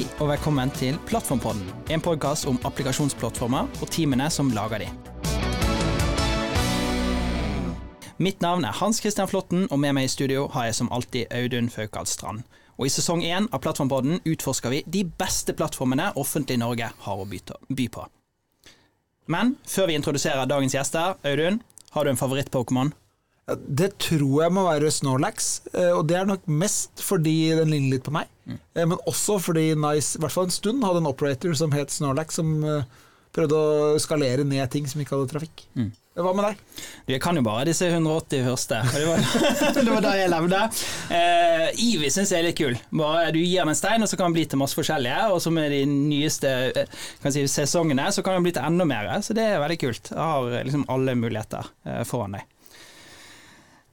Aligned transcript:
Hei 0.00 0.06
og 0.16 0.30
velkommen 0.30 0.70
til 0.72 0.96
Plattformpodden, 1.04 1.66
en 1.92 2.00
podkast 2.00 2.46
om 2.48 2.56
applikasjonsplattformer 2.64 3.66
og 3.84 3.90
teamene 3.92 4.30
som 4.32 4.48
lager 4.56 4.80
de. 4.80 4.86
Mitt 8.16 8.40
navn 8.40 8.64
er 8.64 8.78
Hans 8.78 9.02
Christian 9.04 9.28
Flåtten, 9.28 9.66
og 9.68 9.76
med 9.82 9.92
meg 9.98 10.08
i 10.08 10.12
studio 10.14 10.46
har 10.54 10.70
jeg 10.70 10.78
som 10.78 10.88
alltid 10.88 11.28
Audun 11.36 11.68
Faukal 11.68 12.08
Strand. 12.08 12.46
Og 12.78 12.88
I 12.88 12.94
sesong 12.94 13.20
én 13.28 13.50
av 13.52 13.60
Plattformpodden 13.60 14.22
utforsker 14.24 14.72
vi 14.72 14.80
de 14.88 15.04
beste 15.04 15.52
plattformene 15.52 16.14
offentlig 16.16 16.56
Norge 16.64 16.88
har 17.04 17.20
å 17.20 17.28
by 17.28 17.88
på. 17.92 18.06
Men 19.28 19.58
før 19.68 19.92
vi 19.92 20.00
introduserer 20.00 20.48
dagens 20.48 20.80
gjester, 20.80 21.20
Audun, 21.28 21.60
har 21.90 22.08
du 22.08 22.14
en 22.14 22.22
favoritt-Pokémon? 22.24 22.94
Det 23.58 23.92
tror 24.02 24.44
jeg 24.44 24.54
må 24.54 24.64
være 24.66 24.90
Snorlax, 24.94 25.50
eh, 25.74 25.92
og 25.94 26.04
det 26.10 26.18
er 26.20 26.28
nok 26.28 26.44
mest 26.50 27.02
fordi 27.04 27.52
den 27.58 27.72
ligner 27.72 27.96
litt 27.96 28.06
på 28.06 28.14
meg. 28.14 28.30
Mm. 28.46 28.58
Men 28.92 28.98
også 29.10 29.38
fordi 29.42 29.70
Nice 29.78 30.18
i 30.18 30.22
hvert 30.22 30.34
fall 30.34 30.48
en 30.48 30.54
stund 30.54 30.84
hadde 30.86 31.02
en 31.02 31.10
operator 31.10 31.54
som 31.58 31.72
het 31.74 31.94
Snorlax, 31.94 32.38
som 32.40 32.52
eh, 32.66 33.00
prøvde 33.34 33.56
å 33.56 33.96
skalere 34.02 34.46
ned 34.46 34.70
ting 34.72 34.86
som 34.90 35.02
ikke 35.02 35.16
hadde 35.16 35.32
trafikk. 35.32 35.64
Mm. 35.78 35.90
Hva 36.20 36.32
med 36.34 36.42
deg? 36.42 36.62
Du, 37.06 37.12
Jeg 37.14 37.22
kan 37.22 37.38
jo 37.38 37.42
bare 37.46 37.68
disse 37.68 37.86
180 37.86 38.42
første. 38.48 38.80
Det 38.98 39.06
var, 39.06 39.22
det 39.78 39.86
var 39.86 40.04
da 40.04 40.14
jeg 40.18 40.32
levde. 40.32 40.62
Uh, 41.08 41.66
Ivy 41.86 42.10
syns 42.12 42.32
jeg 42.34 42.42
er 42.42 42.48
litt 42.48 42.58
kul. 42.58 42.76
Bare 42.90 43.30
Du 43.32 43.38
gir 43.38 43.62
den 43.62 43.72
en 43.72 43.78
stein, 43.78 44.02
og 44.02 44.10
så 44.10 44.18
kan 44.18 44.28
den 44.28 44.36
bli 44.40 44.44
til 44.50 44.60
masse 44.60 44.76
forskjellige. 44.76 45.30
Og 45.30 45.40
så 45.40 45.54
med 45.54 45.70
de 45.72 45.84
nyeste 45.86 46.52
si, 47.30 47.46
sesongene 47.46 48.10
så 48.12 48.26
kan 48.26 48.36
den 48.36 48.48
bli 48.48 48.54
til 48.56 48.66
enda 48.66 48.86
mer. 48.90 49.12
Så 49.24 49.38
det 49.38 49.46
er 49.46 49.62
veldig 49.62 49.80
kult. 49.86 50.12
Jeg 50.12 50.20
har 50.20 50.66
liksom 50.66 50.88
alle 50.92 51.16
muligheter 51.18 51.70
foran 52.10 52.40
deg. 52.40 52.48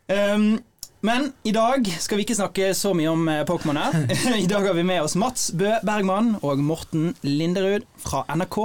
Um, 0.07 0.59
men 0.99 1.31
i 1.43 1.51
dag 1.51 1.87
skal 1.99 2.17
vi 2.17 2.23
ikke 2.25 2.35
snakke 2.39 2.71
så 2.75 2.93
mye 2.97 3.11
om 3.11 3.27
eh, 3.29 3.43
Pokémon 3.45 3.77
her. 3.77 3.95
I 4.43 4.47
dag 4.49 4.65
har 4.65 4.73
vi 4.73 4.83
med 4.87 5.03
oss 5.03 5.15
Mats 5.19 5.51
Bø 5.53 5.75
Bergman 5.85 6.33
og 6.41 6.59
Morten 6.63 7.11
Linderud 7.21 7.85
fra 8.01 8.23
NRK. 8.33 8.57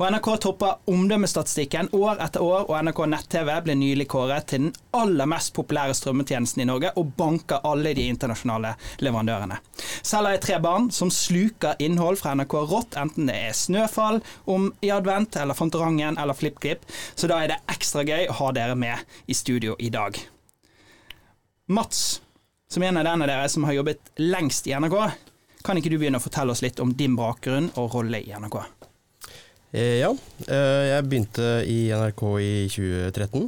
Og 0.00 0.02
NRK 0.10 0.28
topper 0.42 0.80
omdømmestatistikken 0.90 1.92
år 1.94 2.18
etter 2.24 2.42
år, 2.42 2.64
og 2.66 2.74
NRK 2.84 3.04
nett-TV 3.12 3.50
ble 3.64 3.76
nylig 3.78 4.08
kåret 4.10 4.48
til 4.50 4.64
den 4.64 4.72
aller 4.98 5.28
mest 5.30 5.52
populære 5.54 5.94
strømmetjenesten 5.94 6.64
i 6.64 6.66
Norge, 6.68 6.90
og 6.98 7.14
banker 7.16 7.62
alle 7.68 7.94
de 7.96 8.08
internasjonale 8.10 8.74
leverandørene. 9.04 9.60
Selv 10.02 10.26
har 10.26 10.36
jeg 10.36 10.44
tre 10.48 10.58
barn 10.64 10.90
som 10.94 11.12
sluker 11.14 11.78
innhold 11.78 12.18
fra 12.18 12.34
NRK 12.34 12.58
rått, 12.72 12.98
enten 12.98 13.30
det 13.30 13.38
er 13.46 13.56
Snøfall, 13.56 14.20
om 14.50 14.72
i 14.82 14.90
advent, 14.90 15.38
eller 15.38 15.56
Fantorangen 15.56 16.18
eller 16.18 16.36
FlippKlipp, 16.36 16.82
så 17.14 17.30
da 17.30 17.40
er 17.44 17.54
det 17.54 17.62
ekstra 17.70 18.02
gøy 18.02 18.26
å 18.26 18.38
ha 18.42 18.52
dere 18.58 18.76
med 18.78 19.30
i 19.30 19.38
studio 19.38 19.78
i 19.78 19.94
dag. 19.94 20.18
Mats, 21.70 22.18
som 22.66 22.82
er 22.82 22.90
en 22.90 22.98
av 22.98 23.20
dere 23.22 23.46
som 23.50 23.62
har 23.68 23.76
jobbet 23.76 24.08
lengst 24.18 24.66
i 24.66 24.72
NRK, 24.74 24.96
kan 25.62 25.78
ikke 25.78 25.92
du 25.92 26.00
begynne 26.00 26.18
å 26.18 26.24
fortelle 26.24 26.50
oss 26.50 26.64
litt 26.64 26.80
om 26.82 26.90
din 26.98 27.14
bakgrunn 27.14 27.68
og 27.78 27.92
rolle 27.94 28.18
i 28.24 28.32
NRK? 28.34 28.56
Eh, 29.70 30.00
ja, 30.00 30.08
eh, 30.48 30.86
jeg 30.88 31.06
begynte 31.06 31.46
i 31.70 31.76
NRK 31.94 32.24
i 32.42 32.50
2013. 32.74 33.46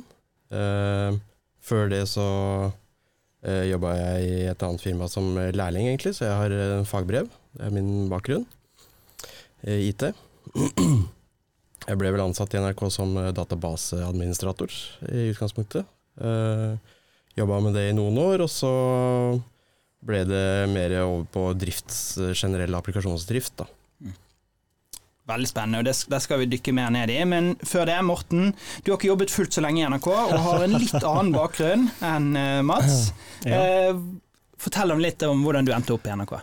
Eh, 0.55 1.19
før 1.63 1.91
det 1.91 2.05
så 2.13 2.29
jobba 3.43 3.97
jeg 3.99 4.27
i 4.29 4.35
et 4.53 4.61
annet 4.63 4.79
firma 4.85 5.09
som 5.11 5.33
lærling, 5.35 5.89
egentlig, 5.91 6.13
så 6.15 6.29
jeg 6.29 6.37
har 6.39 6.85
fagbrev. 6.87 7.27
Det 7.59 7.65
er 7.67 7.73
min 7.75 8.07
bakgrunn. 8.07 8.45
IT. 9.67 10.05
Jeg 11.83 11.99
ble 11.99 12.13
vel 12.15 12.23
ansatt 12.23 12.55
i 12.55 12.61
NRK 12.63 12.85
som 12.95 13.17
databaseadministrator 13.35 14.71
i 15.11 15.25
utgangspunktet. 15.33 15.91
Jobba 17.39 17.61
med 17.65 17.77
det 17.79 17.89
i 17.91 17.97
noen 17.97 18.19
år, 18.21 18.45
og 18.45 18.51
så 18.53 18.73
ble 20.03 20.25
det 20.27 20.47
mer 20.73 20.95
over 21.05 21.25
på 21.33 21.47
drifts, 21.57 22.19
generell 22.35 22.75
applikasjonsdrift. 22.77 23.55
da. 23.63 23.69
Mm. 24.03 24.17
Veldig 25.33 25.49
spennende, 25.49 25.81
og 25.81 25.87
det, 25.87 26.21
skal 26.25 26.43
vi 26.43 26.51
dykke 26.53 26.75
mer 26.77 26.93
ned 26.93 27.13
i. 27.15 27.21
Men 27.29 27.55
før 27.65 27.87
det, 27.89 27.99
Morten. 28.05 28.53
Du 28.83 28.93
har 28.93 28.99
ikke 28.99 29.13
jobbet 29.13 29.33
fullt 29.33 29.57
så 29.57 29.65
lenge 29.65 29.85
i 29.85 29.89
NRK, 29.89 30.09
og 30.13 30.39
har 30.49 30.67
en 30.67 30.79
litt 30.79 30.99
annen 31.13 31.35
bakgrunn 31.37 31.89
enn 32.05 32.33
eh, 32.37 32.63
Mats. 32.67 33.13
Ja. 33.47 33.63
Eh, 33.63 34.03
fortell 34.63 34.95
om 34.95 35.03
litt 35.03 35.23
om 35.27 35.47
hvordan 35.47 35.67
du 35.67 35.73
endte 35.75 35.95
opp 35.95 36.05
i 36.07 36.17
NRK. 36.19 36.37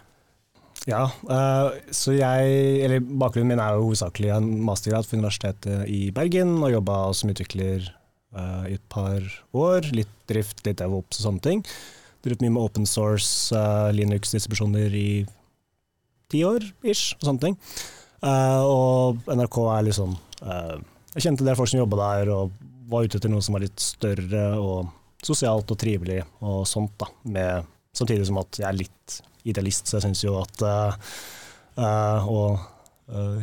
Ja, 0.88 1.04
uh, 1.28 1.76
så 1.92 2.14
jeg, 2.16 2.52
eller 2.86 3.04
Bakgrunnen 3.04 3.52
min 3.52 3.62
er 3.62 3.76
jo 3.76 3.90
hovedsakelig 3.90 4.32
en 4.32 4.48
mastergrad 4.64 5.06
for 5.06 5.20
Universitetet 5.20 5.90
i 5.92 6.08
Bergen, 6.16 6.56
og 6.64 6.72
jobba 6.72 7.02
som 7.18 7.34
utvikler 7.34 7.90
uh, 8.36 8.66
i 8.70 8.76
et 8.78 8.86
par 8.92 9.24
år. 9.56 9.88
Litt 9.96 10.12
drift, 10.30 10.62
litt 10.68 10.80
DevOps 10.82 11.22
og 11.22 11.28
sånne 11.28 11.46
ting. 11.46 11.64
Drevet 12.26 12.44
mye 12.44 12.54
med 12.56 12.64
open 12.64 12.88
source, 12.90 13.56
uh, 13.56 13.90
Linux-distribusjoner 13.96 14.96
i 14.96 15.10
ti 16.30 16.44
år 16.46 16.66
ish, 16.84 17.16
og 17.18 17.28
sånne 17.30 17.46
ting. 17.48 17.60
Uh, 18.20 18.62
og 18.68 19.30
NRK 19.32 19.62
er 19.72 19.86
liksom 19.88 20.18
Jeg 21.16 21.24
kjente 21.24 21.46
det 21.46 21.54
er 21.54 21.58
folk 21.58 21.70
som 21.72 21.80
jobba 21.80 22.00
der, 22.00 22.32
og 22.36 22.52
var 22.90 23.06
ute 23.06 23.18
etter 23.20 23.32
noe 23.32 23.44
som 23.44 23.56
var 23.56 23.64
litt 23.64 23.80
større 23.82 24.44
og 24.60 24.90
sosialt 25.26 25.72
og 25.72 25.80
trivelig 25.80 26.22
og 26.46 26.62
sånt, 26.70 26.94
da. 27.02 27.10
Med, 27.34 27.68
samtidig 27.96 28.28
som 28.30 28.40
at 28.42 28.60
jeg 28.60 28.68
er 28.70 28.78
litt 28.78 29.20
idealist, 29.50 29.88
så 29.88 29.98
jeg 29.98 30.08
syns 30.08 30.24
jo 30.24 30.36
at 30.40 30.64
å 31.80 32.40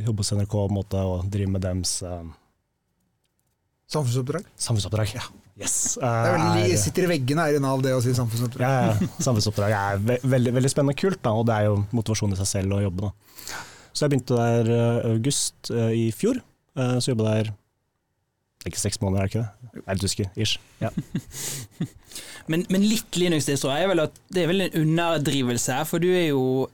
jobbe 0.06 0.22
hos 0.22 0.32
NRK 0.36 0.54
på 0.54 0.64
en 0.68 0.76
måte, 0.76 1.02
og 1.02 1.28
drive 1.32 1.52
med 1.52 1.64
dems 1.66 1.98
Samfunnsoppdrag? 3.86 4.46
Samfunnsoppdrag, 4.58 5.12
ja. 5.14 5.26
Yes. 5.56 5.96
Det 5.96 6.08
er 6.10 6.72
sitter 6.76 7.06
i 7.06 7.10
veggene 7.14 7.46
her 7.46 7.56
i 7.56 7.60
Nav, 7.64 7.80
det 7.84 7.94
å 7.96 8.00
si 8.04 8.12
samfunnsoppdrag. 8.16 8.66
Ja, 8.66 8.90
ja. 8.90 9.08
Samfunnsoppdrag 9.24 9.72
er 9.72 10.02
ve 10.02 10.18
veldig, 10.20 10.52
veldig, 10.58 10.72
spennende 10.72 10.92
og 10.96 11.00
kult, 11.00 11.20
da, 11.24 11.32
og 11.32 11.46
det 11.48 11.54
er 11.56 11.68
jo 11.70 11.78
motivasjon 11.96 12.34
i 12.34 12.40
seg 12.42 12.50
selv 12.50 12.76
å 12.76 12.82
jobbe. 12.82 13.08
Da. 13.08 13.60
Så 13.96 14.04
jeg 14.04 14.12
begynte 14.12 14.40
der 14.40 14.68
uh, 14.68 15.06
august 15.14 15.70
uh, 15.72 15.88
i 15.96 16.10
fjor, 16.12 16.42
uh, 16.76 16.98
så 17.00 17.14
jobba 17.14 17.30
der 17.30 17.54
ikke 18.66 18.82
seks 18.82 19.00
måneder, 19.00 19.22
er 19.22 19.30
det 19.30 19.32
ikke 19.32 19.44
det? 19.46 19.84
Jeg 19.86 20.02
husker. 20.02 20.28
Ish. 20.36 20.58
Ja. 20.82 20.90
men, 22.50 22.66
men, 22.72 22.84
litt 22.84 23.16
Linux-distro 23.16 23.70
er 23.72 23.88
vel 23.92 24.02
at 24.04 24.18
det 24.34 24.42
er 24.42 24.50
vel 24.50 24.66
en 24.66 24.76
underdrivelse, 24.82 25.78
her, 25.78 25.88
for 25.88 26.02
du 26.02 26.10
er 26.10 26.28
jo 26.34 26.66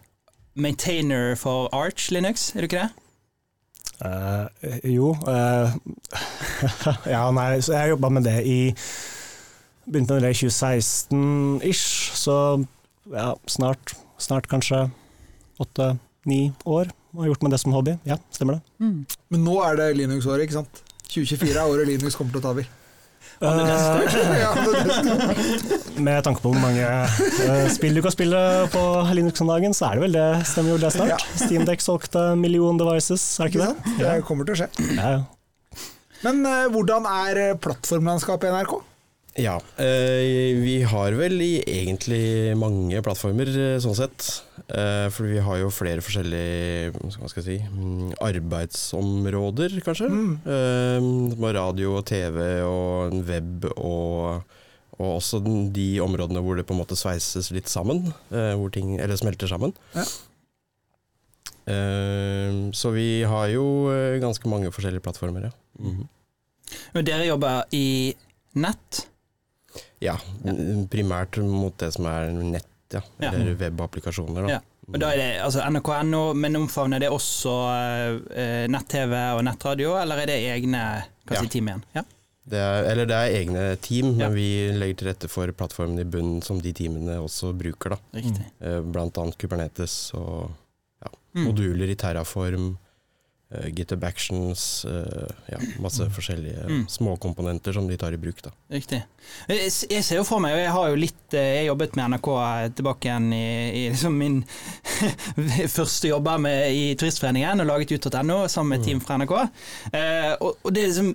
maintainer 0.59 1.37
for 1.39 1.71
Arch 1.77 2.11
Linux, 2.11 2.50
er 2.56 2.65
du 2.65 2.71
ikke 2.71 2.83
det? 2.83 3.02
Uh, 4.03 4.49
jo 4.83 5.13
uh, 5.29 5.71
Ja, 7.15 7.29
nei, 7.31 7.61
så 7.63 7.77
jeg 7.77 7.93
jobba 7.93 8.09
med 8.11 8.27
det 8.27 8.41
i 8.51 8.75
Begynte 9.87 10.17
med 10.17 10.25
det 10.25 10.33
i 10.35 10.39
2016-ish, 10.47 12.15
så 12.15 12.35
ja, 13.11 13.33
snart, 13.51 13.95
snart 14.19 14.47
kanskje 14.47 14.85
åtte-ni 15.59 16.53
år. 16.71 16.93
Og 17.17 17.27
gjort 17.27 17.43
med 17.43 17.51
det 17.51 17.59
som 17.61 17.75
hobby. 17.75 17.97
Ja, 18.07 18.17
stemmer 18.31 18.61
det. 18.61 18.62
Mm. 18.79 19.01
Men 19.35 19.43
nå 19.43 19.57
er 19.67 19.81
det 19.81 19.89
Linux-året, 19.99 20.47
ikke 20.47 20.61
sant? 20.61 20.85
2024 21.11 21.51
er 21.59 21.67
året 21.67 21.91
Linux 21.91 22.15
kommer 22.15 22.31
til 22.31 22.41
å 22.41 22.45
ta 22.45 22.53
over. 22.55 22.71
Med 26.07 26.25
tanke 26.25 26.41
på 26.43 26.51
hvor 26.53 26.61
mange 26.63 26.87
uh, 26.87 27.69
spill 27.73 27.95
du 27.99 28.03
kan 28.05 28.15
spille 28.15 28.41
på 28.73 28.83
Linux 29.17 29.43
om 29.43 29.49
dagen, 29.51 29.73
så 29.75 29.83
er 29.89 29.93
det 29.99 30.05
vel 30.07 30.15
det. 30.15 30.31
Stemmer 30.51 30.71
jo 30.75 30.79
det 30.83 30.91
snart. 30.95 31.13
Ja. 31.15 31.19
Steamdeck 31.41 31.81
solgte 31.83 32.23
million 32.39 32.79
devices, 32.79 33.23
er 33.41 33.45
det 33.51 33.55
ikke 33.55 33.67
det? 33.67 33.75
Ja. 33.99 34.05
Det 34.05 34.27
kommer 34.29 34.43
til 34.47 34.55
å 34.55 34.59
skje. 34.63 34.69
Ja, 34.99 35.11
Men 36.23 36.37
uh, 36.47 36.71
hvordan 36.71 37.03
er 37.11 37.35
plattformlandskapet 37.63 38.47
i 38.49 38.53
NRK? 38.55 38.75
Ja, 39.41 39.55
eh, 39.81 40.53
vi 40.61 40.83
har 40.85 41.15
vel 41.17 41.41
egentlig 41.41 42.53
mange 42.61 43.01
plattformer, 43.01 43.49
eh, 43.49 43.79
sånn 43.81 43.97
sett. 43.97 44.27
Eh, 44.69 45.09
for 45.12 45.27
vi 45.28 45.43
har 45.43 45.61
jo 45.61 45.71
flere 45.75 46.05
forskjellige 46.05 46.93
hva 46.95 47.28
skal 47.31 47.43
jeg 47.43 47.47
si, 47.47 47.56
mm, 47.67 48.17
arbeidsområder, 48.23 49.78
kanskje. 49.84 50.09
Mm. 50.09 50.34
Eh, 50.47 51.53
radio 51.59 51.97
og 51.99 52.05
TV 52.06 52.39
og 52.65 53.17
web 53.28 53.67
og, 53.77 54.43
og, 54.99 55.09
også 55.19 55.43
de 55.75 55.89
områdene 56.00 56.41
hvor 56.44 56.56
det 56.56 56.67
på 56.69 56.76
en 56.76 56.82
måte 56.85 56.99
sveises 56.99 57.50
litt 57.50 57.69
sammen. 57.69 58.12
Hvor 58.31 58.70
ting, 58.70 58.99
eller 59.00 59.19
smelter 59.19 59.50
sammen. 59.50 59.75
Ja. 59.97 60.06
Eh, 61.64 62.70
så 62.73 62.91
vi 62.91 63.23
har 63.23 63.47
jo 63.53 63.64
eh, 63.93 64.19
ganske 64.23 64.49
mange 64.50 64.73
forskjellige 64.75 65.05
plattformer, 65.05 65.50
ja. 65.50 65.55
Mm 65.79 66.09
Men 66.94 67.05
dere 67.05 67.26
jobber 67.26 67.67
i 67.76 68.14
nett? 68.56 69.06
Ja, 70.03 70.17
primært 70.91 71.37
mot 71.38 71.76
det 71.79 71.93
som 71.94 72.06
er 72.09 72.32
nett, 72.32 72.67
ja. 72.99 73.31
Eller 73.33 73.55
webapplikasjoner. 73.61 74.49
Ja. 74.50 74.61
Og 74.89 74.99
da 74.99 75.12
er 75.15 75.21
det 75.21 75.29
altså 75.44 75.62
NRK.no, 75.71 76.23
men 76.35 76.59
omfavner 76.59 77.03
det 77.03 77.11
også 77.12 77.53
eh, 78.35 78.65
nett-TV 78.71 79.15
og 79.37 79.44
nettradio, 79.47 79.94
eller 80.00 80.25
er 80.25 80.33
det 80.33 80.41
egne 80.50 80.83
hva 81.29 81.39
si, 81.39 81.53
team 81.55 81.71
igjen? 81.71 81.85
Ja. 81.94 82.03
Det 82.53 82.59
er, 82.59 82.89
eller 82.91 83.06
det 83.06 83.17
er 83.17 83.37
egne 83.39 83.65
team, 83.79 84.17
ja. 84.17 84.27
men 84.27 84.35
vi 84.35 84.49
legger 84.75 84.99
til 84.99 85.11
rette 85.12 85.31
for 85.31 85.53
plattformen 85.55 86.03
i 86.03 86.06
bunnen 86.09 86.43
som 86.43 86.59
de 86.62 86.73
teamene 86.75 87.21
også 87.23 87.53
bruker. 87.55 87.94
Da. 87.94 88.00
Riktig. 88.19 88.49
Uh, 88.59 88.81
blant 88.83 89.21
annet 89.23 89.38
Kubernetes 89.38 89.95
og 90.19 90.50
ja, 91.05 91.12
mm. 91.38 91.45
moduler 91.47 91.93
i 91.93 91.99
Terraform. 91.99 92.73
Uh, 93.52 93.69
GitHub 93.69 94.04
Actions, 94.04 94.84
uh, 94.84 95.28
ja, 95.46 95.58
masse 95.81 96.02
mm. 96.02 96.12
forskjellige 96.16 96.64
mm. 96.69 96.84
småkomponenter 96.88 97.72
som 97.72 97.88
de 97.88 97.96
tar 98.00 98.12
i 98.12 98.20
bruk. 98.20 98.43
Da. 98.43 98.52
Riktig. 98.72 99.02
Jeg 99.46 100.04
ser 100.04 100.16
jo 100.16 100.25
for 100.25 100.40
meg, 100.40 100.56
og 100.56 100.62
jeg 100.62 100.72
har 100.72 100.88
jo 100.88 100.99
litt 100.99 101.34
Jeg 101.37 101.66
jobbet 101.66 101.94
med 101.96 102.12
NRK 102.12 102.28
tilbake 102.76 103.08
igjen 103.08 103.28
i, 103.32 103.46
i 103.78 103.82
liksom 103.93 104.16
min 104.20 104.40
første 105.76 106.10
jobb 106.10 106.28
med 106.44 106.76
i 106.76 106.93
Turistforeningen 106.99 107.64
og 107.64 107.70
laget 107.70 107.94
ut.no 107.96 108.43
sammen 108.49 108.75
med 108.75 108.82
et 108.82 108.90
team 108.90 109.00
fra 109.04 109.16
NRK. 109.20 109.34
Uh, 109.93 110.32
og, 110.40 110.50
og 110.62 110.75
det 110.75 110.88
liksom 110.88 111.12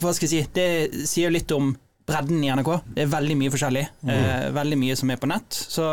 Hva 0.00 0.14
skal 0.14 0.28
jeg 0.28 0.32
si? 0.32 0.52
Det 0.54 1.06
sier 1.06 1.28
jo 1.28 1.36
litt 1.36 1.54
om 1.54 1.74
bredden 2.06 2.44
i 2.44 2.50
NRK. 2.50 2.70
Det 2.94 3.04
er 3.04 3.10
veldig 3.12 3.36
mye 3.38 3.52
forskjellig. 3.52 3.82
Eh, 4.10 4.46
veldig 4.54 4.78
mye 4.80 4.96
som 4.98 5.12
er 5.12 5.20
på 5.20 5.28
nett. 5.30 5.54
Så 5.54 5.88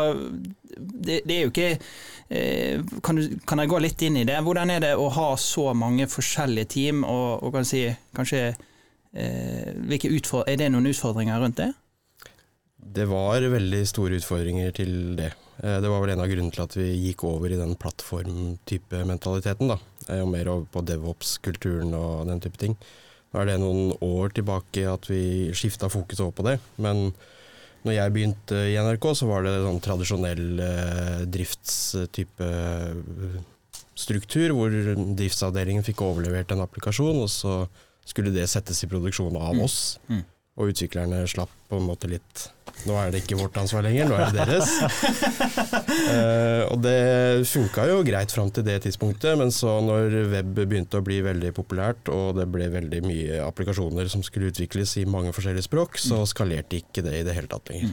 det, 0.76 1.22
det 1.26 1.36
er 1.36 1.44
jo 1.44 1.52
ikke 1.52 1.68
eh, 1.70 1.82
kan, 2.30 3.18
du, 3.18 3.38
kan 3.46 3.58
jeg 3.58 3.70
gå 3.72 3.78
litt 3.82 4.02
inn 4.06 4.20
i 4.20 4.24
det? 4.28 4.38
Hvordan 4.46 4.70
er 4.70 4.84
det 4.84 4.94
å 4.94 5.08
ha 5.10 5.30
så 5.40 5.72
mange 5.74 6.06
forskjellige 6.10 6.70
team, 6.76 7.04
og, 7.04 7.42
og 7.42 7.56
kan 7.56 7.66
si, 7.66 7.84
kanskje 8.16 8.42
eh, 9.12 9.74
Er 9.74 10.56
det 10.60 10.70
noen 10.70 10.86
utfordringer 10.92 11.42
rundt 11.42 11.58
det? 11.58 11.72
Det 12.80 13.06
var 13.10 13.42
veldig 13.42 13.82
store 13.86 14.18
utfordringer 14.18 14.72
til 14.74 15.16
det. 15.18 15.32
Eh, 15.62 15.80
Det 15.82 15.90
var 15.90 16.00
vel 16.00 16.14
en 16.14 16.22
av 16.24 16.30
grunnene 16.30 16.54
til 16.54 16.64
at 16.64 16.76
vi 16.78 16.88
gikk 17.08 17.24
over 17.28 17.50
i 17.52 17.58
den 17.60 17.76
plattformtype 17.76 19.04
mentaliteten. 19.06 19.68
da, 19.68 19.78
eh, 20.08 20.22
Og 20.22 20.28
mer 20.28 20.48
over 20.48 20.66
på 20.66 20.84
devops-kulturen 20.86 21.94
og 21.94 22.26
den 22.26 22.40
type 22.40 22.58
ting. 22.58 22.76
Nå 23.32 23.40
er 23.40 23.46
det 23.46 23.60
noen 23.60 23.92
år 24.02 24.32
tilbake 24.34 24.86
at 24.90 25.06
vi 25.06 25.52
skifta 25.54 25.90
fokus 25.90 26.20
over 26.20 26.32
på 26.32 26.46
det. 26.46 26.60
Men 26.78 27.12
når 27.86 27.96
jeg 27.96 28.14
begynte 28.14 28.58
i 28.68 28.76
NRK, 28.80 29.06
så 29.16 29.28
var 29.30 29.46
det 29.46 29.54
sånn 29.62 29.80
tradisjonell 29.84 30.64
eh, 30.64 31.22
driftstype 31.32 32.48
eh, 32.48 33.38
struktur, 34.00 34.52
hvor 34.56 34.72
driftsavdelingen 34.72 35.86
fikk 35.86 36.02
overlevert 36.04 36.52
en 36.52 36.64
applikasjon, 36.64 37.22
og 37.24 37.30
så 37.32 37.62
skulle 38.08 38.32
det 38.34 38.48
settes 38.50 38.82
i 38.84 38.90
produksjon 38.90 39.36
av 39.38 39.60
oss. 39.64 39.98
Mm. 40.10 40.24
Og 40.60 40.74
utviklerne 40.74 41.22
slapp 41.30 41.52
på 41.70 41.78
en 41.78 41.86
måte 41.88 42.10
litt 42.10 42.50
Nå 42.88 42.94
er 42.96 43.10
det 43.12 43.20
ikke 43.22 43.36
vårt 43.36 43.58
ansvar 43.60 43.84
lenger, 43.84 44.06
nå 44.08 44.16
er 44.16 44.30
det 44.32 44.44
deres. 44.48 44.70
uh, 46.08 46.62
og 46.72 46.78
det 46.80 47.44
funka 47.50 47.84
jo 47.90 47.98
greit 48.06 48.32
fram 48.32 48.48
til 48.56 48.64
det 48.64 48.78
tidspunktet, 48.86 49.36
men 49.36 49.52
så 49.52 49.74
når 49.84 50.16
web 50.32 50.54
begynte 50.62 50.96
å 50.96 51.04
bli 51.04 51.18
veldig 51.26 51.50
populært, 51.58 52.08
og 52.08 52.38
det 52.38 52.46
ble 52.48 52.70
veldig 52.72 53.02
mye 53.04 53.42
applikasjoner 53.44 54.08
som 54.08 54.24
skulle 54.24 54.48
utvikles 54.48 54.96
i 55.02 55.04
mange 55.04 55.34
forskjellige 55.36 55.68
språk, 55.68 56.00
så 56.00 56.22
skalerte 56.30 56.80
ikke 56.80 57.04
det 57.04 57.18
i 57.18 57.26
det 57.26 57.36
hele 57.36 57.52
tatt 57.52 57.68
lenger. 57.68 57.92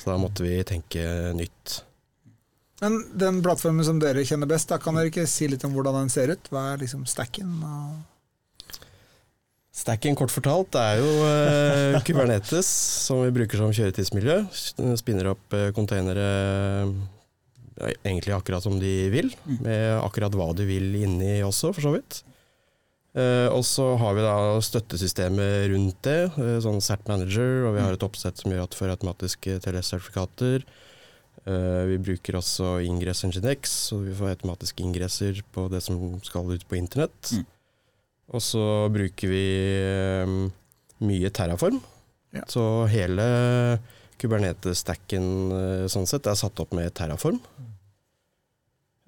Så 0.00 0.08
da 0.08 0.16
måtte 0.20 0.46
vi 0.46 0.56
tenke 0.64 1.04
nytt. 1.36 1.82
Men 2.80 2.98
den 3.12 3.40
plattformen 3.44 3.84
som 3.84 4.00
dere 4.00 4.24
kjenner 4.24 4.48
best, 4.48 4.68
da 4.72 4.80
kan 4.80 4.96
dere 4.96 5.12
ikke 5.12 5.28
si 5.28 5.48
litt 5.48 5.64
om 5.64 5.72
hvordan 5.76 6.02
den 6.02 6.12
ser 6.12 6.32
ut? 6.32 6.52
Hva 6.52 6.70
er 6.72 6.82
liksom 6.82 7.06
stacken? 7.08 7.52
Og 7.64 8.15
Stacken 9.76 10.16
kort 10.16 10.32
fortalt 10.32 10.76
er 10.80 11.02
jo 11.02 11.10
eh, 11.28 11.98
Kubernetes, 12.06 12.68
som 13.06 13.20
vi 13.26 13.34
bruker 13.36 13.60
som 13.60 13.74
kjøretidsmiljø. 13.76 14.38
Spinner 14.96 15.34
opp 15.34 15.56
eh, 15.56 15.68
containere 15.76 16.28
eh, 16.86 17.90
egentlig 18.08 18.32
akkurat 18.32 18.64
som 18.64 18.78
de 18.80 18.94
vil, 19.12 19.28
med 19.60 19.98
akkurat 20.00 20.32
hva 20.32 20.48
de 20.56 20.64
vil 20.68 20.96
inni 21.02 21.42
også, 21.44 21.74
for 21.76 21.84
så 21.84 21.92
vidt. 21.98 22.22
Eh, 23.16 23.48
og 23.48 23.62
så 23.64 23.94
har 24.00 24.16
vi 24.16 24.24
da 24.24 24.36
støttesystemet 24.64 25.70
rundt 25.72 26.00
det, 26.04 26.18
eh, 26.36 26.56
sånn 26.64 26.82
CERT 26.84 27.06
Manager, 27.08 27.68
og 27.68 27.76
vi 27.76 27.84
har 27.84 27.96
et 27.96 28.04
oppsett 28.04 28.40
som 28.40 28.52
gjør 28.52 28.66
at 28.66 28.76
for 28.76 28.92
automatiske 28.92 29.58
TLS-sertifikater. 29.64 30.64
Eh, 31.46 31.82
vi 31.92 31.98
bruker 32.10 32.36
også 32.40 32.78
Ingress 32.84 33.24
Nginx, 33.24 33.76
så 33.90 34.00
vi 34.02 34.16
får 34.16 34.34
automatiske 34.34 34.84
ingresser 34.84 35.40
på 35.52 35.68
det 35.72 35.82
som 35.84 36.00
skal 36.24 36.48
ut 36.52 36.64
på 36.68 36.76
internett. 36.76 37.32
Mm. 37.32 37.46
Og 38.34 38.42
så 38.42 38.64
bruker 38.92 39.30
vi 39.30 39.44
eh, 39.82 40.34
mye 41.06 41.30
Terraform. 41.30 41.78
Ja. 42.34 42.42
Så 42.50 42.64
hele 42.90 43.26
Kubernetes-stacken 44.20 45.30
eh, 45.54 45.86
sånn 45.92 46.08
sett 46.08 46.26
er 46.26 46.38
satt 46.38 46.58
opp 46.62 46.74
med 46.76 46.94
Terraform. 46.96 47.40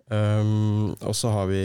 Um, 0.08 0.94
og 1.04 1.12
så 1.12 1.28
har 1.34 1.50
vi 1.50 1.60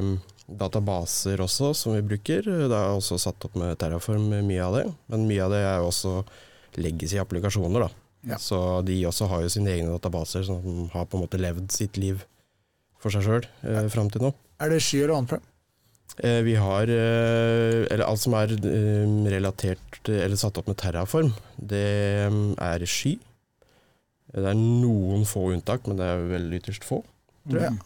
um, 0.00 0.14
databaser 0.48 1.42
også 1.44 1.74
som 1.76 1.96
vi 1.96 2.04
bruker. 2.06 2.46
Det 2.46 2.72
er 2.72 2.94
også 2.94 3.18
satt 3.20 3.44
opp 3.48 3.58
med 3.60 3.76
Terraform, 3.80 4.30
mye 4.46 4.64
av 4.64 4.78
det. 4.78 4.86
Men 5.12 5.26
mye 5.28 5.44
av 5.44 5.52
det 5.52 5.60
er 5.66 5.84
også 5.84 6.20
også 6.20 6.80
legacy-applikasjoner, 6.80 7.86
da. 7.86 7.90
Ja. 8.26 8.38
Så 8.42 8.58
de 8.86 8.96
også 9.06 9.28
har 9.30 9.44
jo 9.44 9.50
sine 9.52 9.70
egne 9.74 9.92
databaser 9.92 10.46
som 10.48 10.88
har 10.92 11.06
på 11.06 11.18
en 11.18 11.26
måte 11.26 11.40
levd 11.40 11.70
sitt 11.74 11.98
liv 12.00 12.24
for 13.02 13.12
seg 13.14 13.22
sjøl 13.26 13.44
eh, 13.62 13.86
fram 13.92 14.08
til 14.10 14.24
nå. 14.24 14.32
er 14.58 14.72
det 14.72 14.80
sky 14.82 15.04
eller 15.04 15.14
on-prem? 15.20 15.44
Eh, 16.18 16.40
vi 16.46 16.54
har 16.56 16.88
eh, 16.88 17.84
Eller 17.92 18.06
alt 18.06 18.22
som 18.22 18.34
er 18.38 18.54
eh, 18.56 19.16
relatert 19.32 19.82
eller 20.06 20.38
satt 20.38 20.56
opp 20.60 20.68
med 20.70 20.78
Terraform, 20.78 21.32
det 21.58 22.30
mm, 22.30 22.52
er 22.62 22.84
sky. 22.86 23.16
Det 24.30 24.44
er 24.46 24.54
noen 24.54 25.24
få 25.26 25.48
unntak, 25.50 25.88
men 25.88 25.98
det 25.98 26.06
er 26.06 26.22
veldig 26.30 26.60
ytterst 26.60 26.86
få. 26.86 27.00
Tror 27.50 27.64
jeg. 27.64 27.80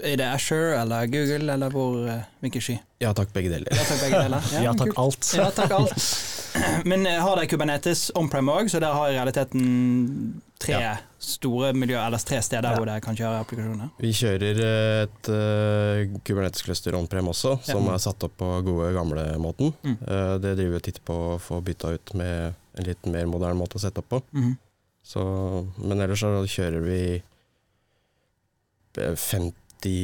Er 0.00 0.16
det 0.16 0.28
Asher 0.30 0.78
eller 0.78 1.10
Google, 1.12 1.52
eller 1.52 1.74
hvor, 1.74 1.98
hvilken 2.40 2.64
sky? 2.64 2.78
Ja 3.04 3.12
takk, 3.12 3.34
begge 3.36 3.52
deler. 3.52 3.68
Ja 3.68 3.84
takk, 3.84 4.00
begge 4.06 4.22
deler. 4.24 4.48
Ja 4.64 4.72
takk, 4.80 4.94
alt. 5.02 5.32
Ja 5.36 5.50
takk, 5.52 5.76
alt. 5.76 6.08
Men 6.90 7.04
har 7.04 7.36
dere 7.36 7.50
Kubernetes 7.52 8.08
on-prem 8.16 8.48
òg, 8.48 8.72
så 8.72 8.80
der 8.80 8.96
har 8.96 9.12
i 9.12 9.18
realiteten 9.18 10.40
tre 10.60 10.72
Ja. 10.76 10.96
store 11.18 11.72
miljøer, 11.72 12.04
eller 12.06 12.18
tre 12.18 12.40
steder 12.44 12.68
Ja. 12.70 12.76
hvor 12.76 12.86
dere 12.86 13.00
kan 13.00 13.16
kjøre 13.16 13.40
applikasjoner? 13.40 13.90
Vi 13.98 14.10
kjører 14.12 14.60
eh, 14.64 15.02
et 15.06 15.28
uh, 15.32 16.18
Kubernetes-cluster 16.24 16.94
on-prem 16.98 17.28
også, 17.32 17.54
som 17.64 17.88
er 17.88 17.98
satt 18.02 18.24
opp 18.28 18.36
på 18.40 18.48
gode, 18.66 18.90
gamle 18.96 19.24
måten. 19.40 19.72
Mm. 19.82 19.96
Uh, 20.04 20.36
det 20.38 20.56
driver 20.58 20.76
vi 20.76 20.80
og 20.80 20.84
titter 20.88 21.04
på 21.08 21.16
å 21.34 21.38
få 21.40 21.62
bytta 21.64 21.94
ut 21.96 22.14
med 22.14 22.54
en 22.78 22.84
litt 22.86 23.06
mer 23.10 23.26
moderne 23.26 23.58
måte 23.58 23.80
å 23.80 23.82
sette 23.82 23.98
opp 24.04 24.08
på. 24.12 24.20
Mm. 24.36 24.52
Så, 25.02 25.20
men 25.80 26.00
ellers 26.04 26.20
så 26.22 26.28
kjører 26.46 26.84
vi 26.84 27.00
eh, 29.00 29.16
50 29.16 29.96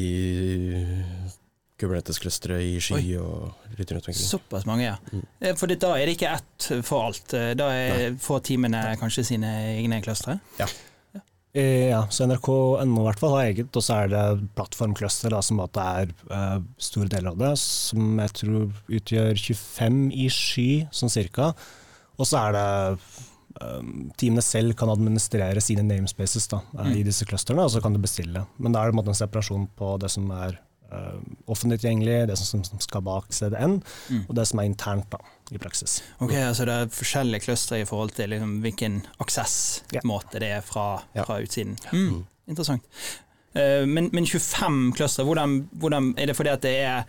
Kubernetes-clustere 1.80 2.58
i 2.64 2.76
sky 2.80 2.96
Oi. 2.96 3.18
og 3.20 3.76
litt 3.76 3.90
rundt 3.92 4.08
omkring. 4.08 4.16
Såpass 4.16 4.64
mange, 4.68 4.86
ja. 4.86 4.96
Mm. 5.12 5.24
Eh, 5.40 5.54
For 5.60 5.68
da 5.68 5.92
er 5.96 6.08
det 6.08 6.16
ikke 6.16 6.34
ett 6.38 6.68
for 6.86 7.10
alt. 7.10 7.34
Eh, 7.36 7.52
Da 7.58 7.70
er, 7.74 8.16
får 8.20 8.44
teamene 8.48 8.82
kanskje 9.00 9.26
sine 9.32 9.52
egne 9.76 10.00
clustere? 10.04 10.40
Ja. 10.60 10.68
Ja, 11.56 12.02
så 12.12 12.26
NRK.no 12.28 13.04
hvert 13.06 13.20
fall 13.20 13.32
har 13.32 13.46
eget, 13.48 13.70
og 13.72 13.84
så 13.84 14.02
er 14.02 14.10
det 14.12 14.24
plattformcluster, 14.58 15.32
som 15.40 15.62
at 15.64 15.72
det 15.72 15.84
er 15.86 16.10
uh, 16.28 16.58
store 16.76 17.08
deler 17.08 17.30
av 17.30 17.38
det, 17.40 17.54
som 17.62 18.18
jeg 18.20 18.34
tror 18.42 18.66
utgjør 18.98 19.40
25 19.40 20.02
i 20.12 20.26
sky, 20.28 20.66
sånn 20.92 21.12
cirka. 21.14 21.54
Og 22.20 22.28
så 22.28 22.42
er 22.42 22.58
det 22.58 22.66
um, 23.62 24.10
Teamene 24.20 24.44
selv 24.44 24.76
kan 24.76 24.92
administrere 24.92 25.64
sine 25.64 25.86
namespaces 25.88 26.44
da, 26.52 26.60
mm. 26.76 26.92
i 26.92 27.06
disse 27.08 27.24
clusterne, 27.28 27.64
og 27.64 27.72
så 27.72 27.80
kan 27.80 27.96
du 27.96 28.02
bestille. 28.04 28.44
Men 28.60 28.76
da 28.76 28.82
er 28.82 28.90
det 28.90 28.98
en 28.98 29.00
måte 29.00 29.14
en 29.14 29.20
separasjon 29.24 29.64
på 29.80 29.96
det 30.02 30.12
som 30.12 30.28
er 30.36 30.60
eh, 30.92 31.18
offentlig 31.48 31.80
tilgjengelig, 31.80 32.28
det 32.28 32.36
som, 32.38 32.62
som 32.64 32.80
skal 32.80 33.02
bak 33.02 33.24
CDN, 33.32 33.82
Mm. 34.10 34.24
og 34.28 34.34
det 34.36 34.46
som 34.46 34.58
er 34.60 34.68
internt 34.70 35.10
da, 35.10 35.18
i 35.52 35.58
praksis. 35.58 36.02
Ok, 36.20 36.32
altså 36.32 36.64
det 36.64 36.74
er 36.74 36.86
forskjellige 36.92 37.40
clustere 37.46 37.80
i 37.80 37.84
forhold 37.88 38.10
til 38.16 38.30
liksom 38.30 38.60
hvilken 38.62 39.02
aksessmåte 39.20 40.40
det 40.40 40.50
er 40.58 40.60
fra, 40.66 41.02
Ja. 41.14 41.24
fra 41.24 41.40
utsiden. 41.42 41.76
Mm, 41.92 42.24
interessant. 42.48 42.82
Uh, 43.56 43.86
men, 43.88 44.10
men 44.12 44.26
25 44.26 44.92
clustere, 44.96 45.24
hvordan, 45.26 45.68
hvordan 45.72 46.14
er 46.18 46.26
det 46.26 46.36
fordi 46.36 46.50
at 46.52 46.62
det 46.62 46.74
er 46.84 47.02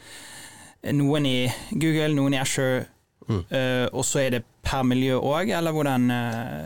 noen 0.94 1.26
i 1.26 1.48
Google, 1.72 2.14
noen 2.16 2.34
i 2.34 2.38
Asher, 2.44 2.86
Mm. 3.28 3.42
eh, 3.52 3.90
og 3.92 4.06
så 4.08 4.22
er 4.24 4.30
det 4.30 4.46
per 4.64 4.84
miljø 4.88 5.18
òg, 5.20 5.50
eller 5.52 5.74
hvordan 5.76 6.06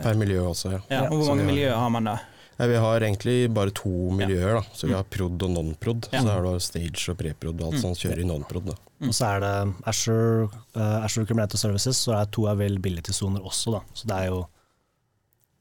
Per 0.04 0.14
miljø 0.14 0.44
også, 0.46 0.70
ja, 0.70 0.78
Ja, 0.90 1.00
og 1.10 1.16
Hvor 1.16 1.32
mange 1.34 1.44
miljøer 1.48 1.74
har 1.74 1.88
man 1.90 2.04
da? 2.04 2.12
Nei, 2.58 2.68
vi 2.68 2.76
har 2.76 3.00
egentlig 3.00 3.36
bare 3.54 3.72
to 3.74 3.90
miljøer, 4.14 4.58
da. 4.60 4.62
Så 4.76 4.86
vi 4.86 4.92
har 4.94 5.04
prod 5.04 5.42
og 5.42 5.50
non-prod. 5.50 6.08
Ja. 6.12 6.20
Så 6.22 6.28
er 6.34 6.42
du 6.44 6.60
stage 6.60 7.08
og 7.10 7.16
preprod 7.18 7.60
og 7.60 7.72
alt 7.72 7.78
Mm. 7.78 7.82
sånt 7.82 7.98
kjører 8.02 8.20
i 8.20 8.26
non-prod. 8.28 8.66
da. 8.66 8.74
Mm. 9.00 9.08
Og 9.08 9.14
så 9.14 9.24
er 9.36 9.40
det 9.40 9.74
Azure, 9.86 10.44
uh, 10.76 11.04
Azure 11.04 11.26
Kubernetes 11.26 11.60
Services, 11.60 11.96
så 11.96 12.12
er 12.14 12.24
det 12.24 12.32
to 12.32 12.42
availability-soner 12.46 13.40
også, 13.42 13.72
da. 13.72 13.80
Så 13.94 14.06
det 14.06 14.16
er 14.20 14.26
jo 14.26 14.40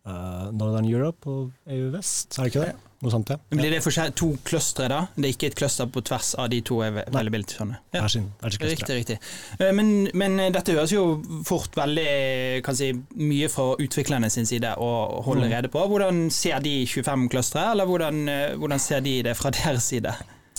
uh, 0.06 0.52
Northern 0.52 0.86
Europe 0.90 1.26
og 1.30 1.52
EU 1.68 1.90
Vest, 1.96 2.38
er 2.38 2.44
det 2.44 2.54
ikke 2.56 2.66
det? 2.68 2.76
Noe 3.02 3.10
sånt, 3.10 3.30
ja. 3.34 3.38
Men 3.50 3.60
Blir 3.64 3.72
det 3.74 3.80
forskjell- 3.82 4.14
to 4.16 4.28
clustre, 4.46 4.88
da? 4.88 5.08
Det 5.16 5.26
er 5.26 5.34
ikke 5.34 5.48
et 5.50 5.56
cluster 5.58 5.88
på 5.90 6.04
tvers 6.06 6.36
av 6.38 6.50
de 6.52 6.60
to 6.62 6.76
availability-sånne? 6.86 7.78
Ja. 7.94 8.02
Hver 8.04 8.12
sin, 8.14 8.28
hver 8.42 8.52
sin. 8.54 8.68
Riktig, 8.70 8.96
riktig. 9.00 9.18
Eh, 9.60 9.72
Men, 9.74 10.10
men 10.14 10.38
dette 10.54 10.76
høres 10.76 10.92
jo 10.94 11.24
fort 11.48 11.74
veldig 11.76 12.62
kan 12.64 12.76
si, 12.78 12.92
mye 13.18 13.50
fra 13.50 13.72
utviklerne 13.82 14.30
sin 14.30 14.46
side 14.46 14.76
å 14.78 15.24
holde 15.26 15.48
Mm. 15.48 15.52
rede 15.56 15.72
på. 15.74 15.82
Hvordan 15.90 16.30
ser 16.32 16.60
de 16.62 16.86
25 16.86 17.28
clustre, 17.30 17.72
eller 17.72 17.86
hvordan, 17.90 18.22
eh, 18.30 18.56
hvordan 18.56 18.80
ser 18.80 19.02
de 19.02 19.22
det 19.24 19.36
fra 19.38 19.50
deres 19.58 19.84
side? 19.84 20.14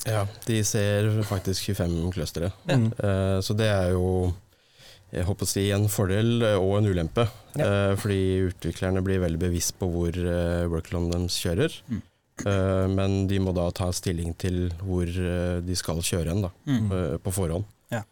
Ja, 0.05 0.27
de 0.47 0.63
ser 0.65 1.23
faktisk 1.23 1.63
25 1.77 2.11
clustre, 2.13 2.53
Ja. 2.67 2.77
Mm. 2.77 2.93
Eh, 2.99 3.39
så 3.41 3.55
det 3.57 3.71
er 3.71 3.91
jo 3.93 4.35
jeg 5.13 5.27
håper 5.27 5.45
å 5.45 5.47
si 5.47 5.71
en 5.71 5.87
fordel 5.93 6.43
eh, 6.43 6.57
og 6.59 6.79
en 6.79 6.87
ulempe. 6.91 7.29
Ja. 7.55 7.95
fordi 8.01 8.49
utviklerne 8.49 9.03
blir 9.05 9.21
veldig 9.21 9.39
bevisst 9.39 9.75
på 9.79 9.85
hvor 9.93 10.09
uh, 10.09 10.67
workloaden 10.73 11.11
deres 11.13 11.35
kjører. 11.37 11.75
Mm. 11.91 12.01
Eh, 12.47 12.87
men 12.93 13.27
de 13.31 13.39
må 13.43 13.53
da 13.55 13.69
ta 13.71 13.91
stilling 13.95 14.35
til 14.39 14.69
hvor 14.83 15.07
eh, 15.07 15.61
de 15.65 15.77
skal 15.79 16.01
kjøre 16.03 16.29
hen, 16.33 16.43
da, 16.43 16.51
Mm. 16.67 16.91
eh, 16.93 17.17
på 17.23 17.33
forhånd. 17.33 17.65
Ja. 17.93 18.03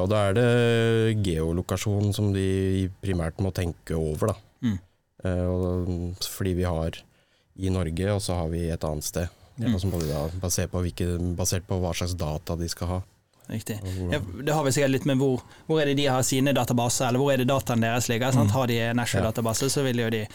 Og 0.00 0.08
da 0.08 0.28
er 0.30 0.32
det 0.38 1.24
geolokasjon 1.26 2.14
som 2.16 2.32
de 2.32 2.88
primært 3.02 3.36
må 3.44 3.50
tenke 3.52 3.96
over, 3.98 4.32
da. 4.32 4.36
Mm. 4.64 4.78
Og, 5.50 5.90
fordi 6.24 6.54
vi 6.54 6.64
har 6.64 6.96
i 7.58 7.68
Norge, 7.74 8.06
og 8.14 8.20
så 8.22 8.36
har 8.38 8.48
vi 8.52 8.62
et 8.70 8.84
annet 8.86 9.04
sted. 9.04 9.28
Mm. 9.58 9.74
Og 9.74 9.80
så 9.82 9.90
må 9.90 10.00
de 10.00 10.08
da 10.08 10.22
basere 10.40 10.70
på, 10.72 10.80
hvilke, 10.86 11.08
basert 11.36 11.66
på 11.68 11.80
hva 11.82 11.90
slags 11.98 12.14
data 12.16 12.56
de 12.56 12.68
skal 12.70 12.86
ha. 12.92 12.98
Riktig. 13.48 13.78
Ja, 14.12 14.18
det 14.44 14.52
har 14.54 14.64
vi 14.66 14.70
sikkert 14.76 14.90
litt 14.92 15.06
med 15.08 15.16
hvor, 15.22 15.40
hvor 15.66 15.80
er 15.80 15.86
det 15.88 15.96
de 15.96 16.06
har 16.12 16.22
sine 16.22 16.52
databaser, 16.52 17.08
eller 17.08 17.18
hvor 17.22 17.32
er 17.32 17.38
det 17.40 17.46
dataen 17.48 17.80
deres 17.80 18.08
ligger. 18.10 18.32
Sant? 18.36 18.50
Har 18.52 18.66
de 18.68 18.76
en 18.90 18.98
Ashore-database, 19.00 19.70
så 19.72 19.82
vil 19.86 20.02
jo 20.04 20.10
de 20.12 20.26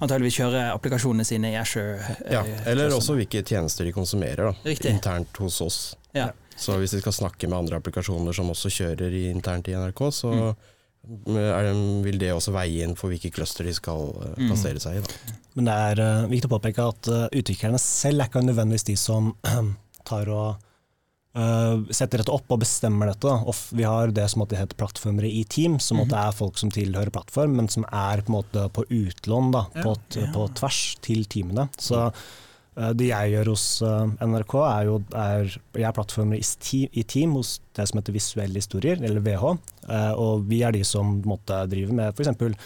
antageligvis 0.00 0.38
kjøre 0.40 0.62
applikasjonene 0.74 1.24
sine 1.24 1.50
i 1.52 1.56
Ashore. 1.60 1.98
eh, 2.24 2.32
Ja, 2.32 2.42
eller 2.66 2.90
også 2.96 3.14
hvilke 3.18 3.42
tjenester 3.44 3.84
de 3.84 3.92
konsumerer 3.92 4.50
da, 4.50 4.54
Riktig. 4.64 4.90
internt 4.94 5.36
hos 5.36 5.60
oss. 5.60 5.78
Ja. 6.16 6.30
Så 6.56 6.78
hvis 6.80 6.90
de 6.96 7.00
skal 7.00 7.12
snakke 7.12 7.48
med 7.48 7.58
andre 7.58 7.76
applikasjoner 7.80 8.32
som 8.32 8.48
også 8.48 8.72
kjører 8.72 9.12
i, 9.12 9.26
internt 9.30 9.68
i 9.68 9.72
NRK, 9.76 10.02
så 10.12 10.32
Mm. 11.06 11.36
er 11.38 11.62
det, 11.62 12.04
vil 12.04 12.18
det 12.18 12.32
også 12.34 12.50
veie 12.52 12.82
inn 12.82 12.96
for 12.96 13.08
hvilke 13.12 13.30
cluster 13.32 13.62
de 13.64 13.72
skal 13.76 14.08
eh, 14.24 14.34
Mm. 14.42 14.48
plassere 14.48 14.80
seg 14.80 14.96
i. 14.96 15.00
Da. 15.00 15.34
Men 15.54 15.64
det 15.68 15.74
er 15.74 16.00
uh, 16.24 16.26
viktig 16.26 16.48
å 16.50 16.58
påpeke 16.58 16.88
at 16.88 17.08
uh, 17.08 17.28
utviklerne 17.32 17.78
selv 17.78 18.20
er 18.20 18.26
ikke 18.26 18.42
nødvendigvis 18.42 18.84
de 18.88 18.96
som 18.96 19.36
tar 20.04 20.28
og 20.28 20.56
setter 21.92 22.22
dette 22.22 22.32
opp 22.32 22.48
og 22.54 22.60
bestemmer 22.62 23.10
dette. 23.12 23.28
Og 23.28 23.54
vi 23.76 23.84
har 23.84 24.08
det 24.16 24.24
som 24.32 24.40
heter 24.46 24.76
plattformere 24.80 25.28
i 25.28 25.44
team, 25.44 25.78
som 25.78 25.98
måtte 26.00 26.16
er 26.16 26.32
folk 26.32 26.56
som 26.58 26.70
tilhører 26.72 27.12
plattform, 27.12 27.56
men 27.58 27.68
som 27.68 27.84
er 27.92 28.22
på, 28.26 28.40
på 28.72 28.84
utlån 28.88 29.52
da, 29.52 29.66
på, 29.82 29.96
Ja. 30.16 30.30
på 30.32 30.46
tvers 30.56 30.96
til 31.04 31.24
teamene. 31.28 31.68
Så 31.76 32.06
eh, 32.76 32.92
det 32.96 33.10
jeg 33.10 33.34
gjør 33.34 33.52
hos 33.52 33.66
eh, 33.82 34.06
NRK, 34.26 34.54
er 34.70 34.88
jo 34.88 34.96
er, 35.14 35.52
jeg 35.76 35.88
er 35.90 35.96
plattformer 35.96 36.40
i, 36.40 37.02
team 37.04 37.36
hos 37.36 37.58
det 37.76 37.86
som 37.88 38.00
heter 38.00 38.16
Visuelle 38.16 38.56
historier, 38.62 38.96
eller 39.04 39.20
VH. 39.20 39.44
eh, 39.88 40.12
og 40.16 40.48
vi 40.48 40.62
er 40.64 40.72
de 40.72 40.84
som 40.84 41.18
måte, 41.28 41.62
driver 41.68 41.92
med 42.00 42.16
f.eks. 42.16 42.56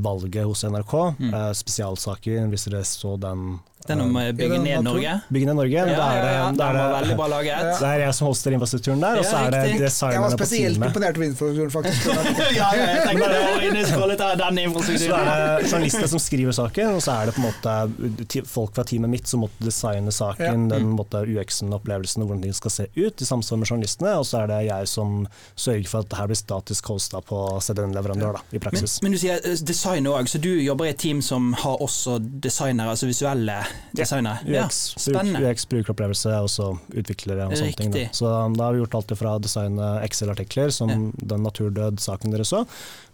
Valget 0.00 0.46
hos 0.48 0.62
NRK, 0.64 0.92
Mm. 1.20 1.34
eh, 1.34 1.52
spesialsaker, 1.52 2.46
hvis 2.48 2.64
dere 2.70 2.84
så 2.86 3.16
den 3.20 3.58
Den 3.86 4.00
om 4.02 4.16
eh, 4.18 4.30
å 4.32 4.34
bygge 4.34 4.58
ned 4.62 4.82
Norge. 4.86 5.12
Bygge 5.30 5.46
ned 5.46 5.58
Norge. 5.58 5.76
Ja, 5.76 5.84
ja, 5.86 6.06
er 6.06 6.22
det, 6.24 6.30
ja, 6.32 6.44
var 6.58 6.76
er 6.76 6.92
veldig 6.94 7.10
det, 7.12 7.16
bra 7.18 7.26
laget. 7.30 7.66
det 7.82 7.90
er 7.90 8.02
jeg 8.02 8.14
som 8.18 8.28
hoster 8.30 8.56
infrastrukturen 8.56 9.02
der, 9.04 9.20
og 9.20 9.26
så 9.26 9.36
er 9.38 9.52
det 9.54 9.60
riktig. 9.66 9.76
Jeg 9.76 9.82
var 9.82 9.92
designerne 9.92 10.30
på 10.30 10.38
spesielt 10.40 10.78
teamet. 10.78 10.88
imponert 10.90 11.20
over 11.20 11.26
infrastrukturen, 11.26 11.72
faktisk. 11.74 12.06
ja, 12.60 12.70
ja, 12.74 12.86
jeg 12.90 13.04
tenkte 13.06 13.28
det 13.30 13.42
var 13.44 13.66
inne 13.68 13.82
i 13.82 13.86
skålet 13.90 14.24
av 14.26 14.32
den 14.40 14.60
Så 14.88 15.18
er 15.20 15.30
det 15.30 15.70
journalister 15.70 16.10
som 16.14 16.22
skriver 16.22 16.56
saken, 16.56 16.96
og 16.96 17.04
så 17.04 17.14
er 17.14 17.30
det 17.30 17.36
på 17.36 17.42
en 17.42 17.48
måte 17.50 18.46
folk 18.50 18.74
fra 18.78 18.86
teamet 18.88 19.12
mitt 19.12 19.30
som 19.30 19.44
måtte 19.44 19.68
designe 19.68 20.14
saken, 20.14 20.66
den 20.72 20.90
måte 20.96 21.22
UX-en, 21.22 21.74
opplevelsen 21.76 22.24
og 22.24 22.32
hvordan 22.32 22.46
ting 22.46 22.56
skal 22.56 22.74
se 22.78 22.88
ut, 22.96 23.22
i 23.22 23.28
samsvar 23.28 23.62
med 23.62 23.70
journalistene. 23.70 24.16
Og 24.18 24.26
så 24.26 24.42
er 24.42 24.50
det 24.50 24.60
jeg 24.66 24.90
som 24.90 25.28
sørger 25.54 25.92
for 25.92 26.02
at 26.02 26.10
det 26.10 26.20
her 26.22 26.32
blir 26.32 26.40
statisk 26.40 26.90
hosta 26.90 27.22
på 27.22 27.44
CDN-leverandør, 27.62 28.40
da, 28.40 28.44
i 28.56 28.62
praksis. 28.62 28.98
men 29.04 29.14
du 29.14 29.20
sier 29.20 29.38
eh, 29.44 29.62
design 29.66 30.08
òg, 30.10 30.26
så 30.30 30.40
du 30.42 30.50
jobber 30.58 30.88
i 30.88 30.94
et 30.94 31.00
team 31.00 31.22
som 31.22 31.52
har 31.60 31.82
også 31.84 32.18
designere, 32.42 32.96
altså 32.96 33.08
visuelle 33.10 33.60
designere? 33.96 34.38
Ja, 34.46 34.64
UX, 34.66 34.94
spennende. 34.98 35.40
UX 35.50 35.64
brukeropplevelse 35.70 36.32
og 36.42 36.48
så 36.52 36.68
utviklere 36.94 37.46
og 37.46 37.56
sånne 37.58 37.76
ting. 37.76 37.90
Da. 37.94 38.04
Så 38.12 38.26
um, 38.30 38.54
da 38.56 38.64
har 38.68 38.72
vi 38.76 38.80
gjort 38.82 38.94
alt 38.98 39.14
fra 39.18 39.34
å 39.36 39.42
designe 39.42 39.90
Excel-artikler, 40.06 40.70
som 40.72 40.88
Ja. 40.90 40.98
den 41.34 41.42
naturdød-saken 41.46 42.30
dere 42.34 42.44
så, 42.44 42.64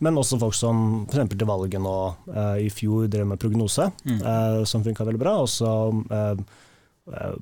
men 0.00 0.14
også 0.20 0.38
folk 0.40 0.54
som 0.54 1.06
f.eks. 1.10 1.28
til 1.36 1.46
valget 1.48 1.80
nå 1.80 1.96
eh, 2.34 2.66
i 2.66 2.70
fjor 2.70 3.08
drev 3.08 3.26
med 3.26 3.38
prognose, 3.42 3.90
Mm. 4.04 4.20
eh, 4.22 4.64
som 4.64 4.82
funka 4.84 5.04
veldig 5.04 5.20
bra. 5.20 5.36
Og 5.42 5.48
så 5.48 5.68
uh, 6.12 6.36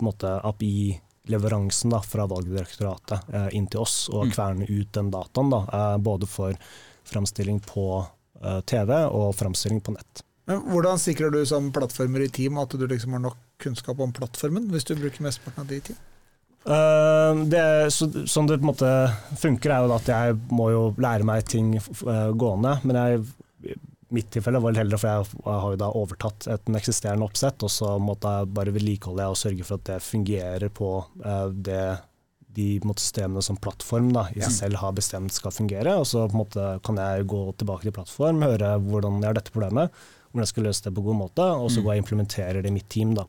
måtte 0.00 0.41
API-leveransen 0.49 1.91
da, 1.93 2.00
fra 2.00 2.25
Valgdirektoratet 2.27 3.29
eh, 3.35 3.49
inn 3.57 3.67
til 3.71 3.81
oss, 3.85 4.09
og 4.09 4.27
Mm. 4.27 4.33
kverne 4.33 4.69
ut 4.71 4.93
den 4.93 5.11
dataen, 5.11 5.50
da, 5.50 5.61
eh, 5.73 5.97
både 5.99 6.27
for 6.27 6.55
framstilling 7.05 7.61
på 7.67 8.07
eh, 8.43 8.61
TV 8.65 8.95
og 9.11 9.35
framstilling 9.37 9.81
på 9.85 9.93
nett. 9.93 10.23
Men 10.50 10.64
hvordan 10.66 10.99
sikrer 10.99 11.30
du 11.30 11.45
som 11.47 11.69
plattformer 11.75 12.25
i 12.25 12.30
team 12.35 12.59
at 12.59 12.73
du 12.75 12.87
liksom 12.90 13.14
har 13.14 13.23
nok 13.23 13.38
kunnskap 13.62 14.00
om 14.02 14.11
plattformen, 14.14 14.66
hvis 14.73 14.88
du 14.88 14.97
bruker 14.99 15.23
mesteparten 15.23 15.62
av 15.62 15.69
det 15.71 15.78
i 15.78 15.85
team? 15.90 16.00
Uh, 16.61 17.47
det, 17.49 17.62
så, 17.95 18.09
sånn 18.28 18.49
det 18.50 18.59
på 18.59 18.66
en 18.66 18.73
måte 18.73 18.90
funker, 19.38 19.73
er 19.73 19.87
jo 19.87 19.95
at 19.95 20.11
jeg 20.11 20.35
må 20.50 20.73
jo 20.75 20.83
lære 21.00 21.28
meg 21.28 21.47
ting 21.49 21.76
uh, 21.78 22.33
gående. 22.35 22.75
Men 22.83 22.99
jeg, 22.99 23.23
i 23.71 23.78
mitt 24.16 24.28
tilfelle 24.35 24.61
var 24.61 24.75
det 24.75 24.83
heller 24.83 25.00
for 25.00 25.12
jeg, 25.12 25.38
jeg 25.38 25.64
har 25.64 25.76
jo 25.76 25.80
da 25.85 25.95
overtatt 26.02 26.50
et 26.50 26.71
eksisterende 26.83 27.30
oppsett, 27.30 27.62
og 27.62 27.73
så 27.73 27.95
måtte 28.02 28.35
jeg 28.35 28.52
bare 28.59 28.75
vedlikeholde 28.75 29.30
og 29.30 29.38
sørge 29.38 29.64
for 29.69 29.78
at 29.78 29.88
det 29.92 30.02
fungerer 30.04 30.66
på 30.75 30.97
uh, 31.23 31.49
det 31.54 31.85
de 32.50 32.80
måte, 32.83 33.04
systemene 33.04 33.42
som 33.47 33.59
plattform 33.62 34.09
da, 34.11 34.25
i 34.35 34.42
seg 34.42 34.57
selv 34.57 34.80
har 34.83 34.95
bestemt 34.97 35.30
skal 35.30 35.54
fungere. 35.54 35.95
Og 36.02 36.09
så 36.11 36.25
på 36.26 36.35
en 36.35 36.42
måte, 36.42 36.71
kan 36.87 36.99
jeg 36.99 37.28
gå 37.30 37.45
tilbake 37.61 37.87
til 37.87 37.95
plattform, 37.95 38.42
høre 38.42 38.75
hvordan 38.83 39.21
jeg 39.23 39.30
har 39.30 39.38
dette 39.38 39.54
problemet, 39.54 40.00
hvordan 40.31 40.45
jeg 40.47 40.49
skal 40.53 40.63
løse 40.65 40.83
det 40.85 40.95
på 40.95 41.03
god 41.05 41.17
måte, 41.17 41.43
og 41.43 41.71
så 41.71 41.81
Mm. 41.81 41.85
går 41.85 41.93
jeg 41.95 42.03
og 42.03 42.05
implementerer 42.09 42.63
det 42.63 42.67
i 42.71 42.75
mitt 42.75 42.89
team. 42.89 43.15
Da. 43.15 43.25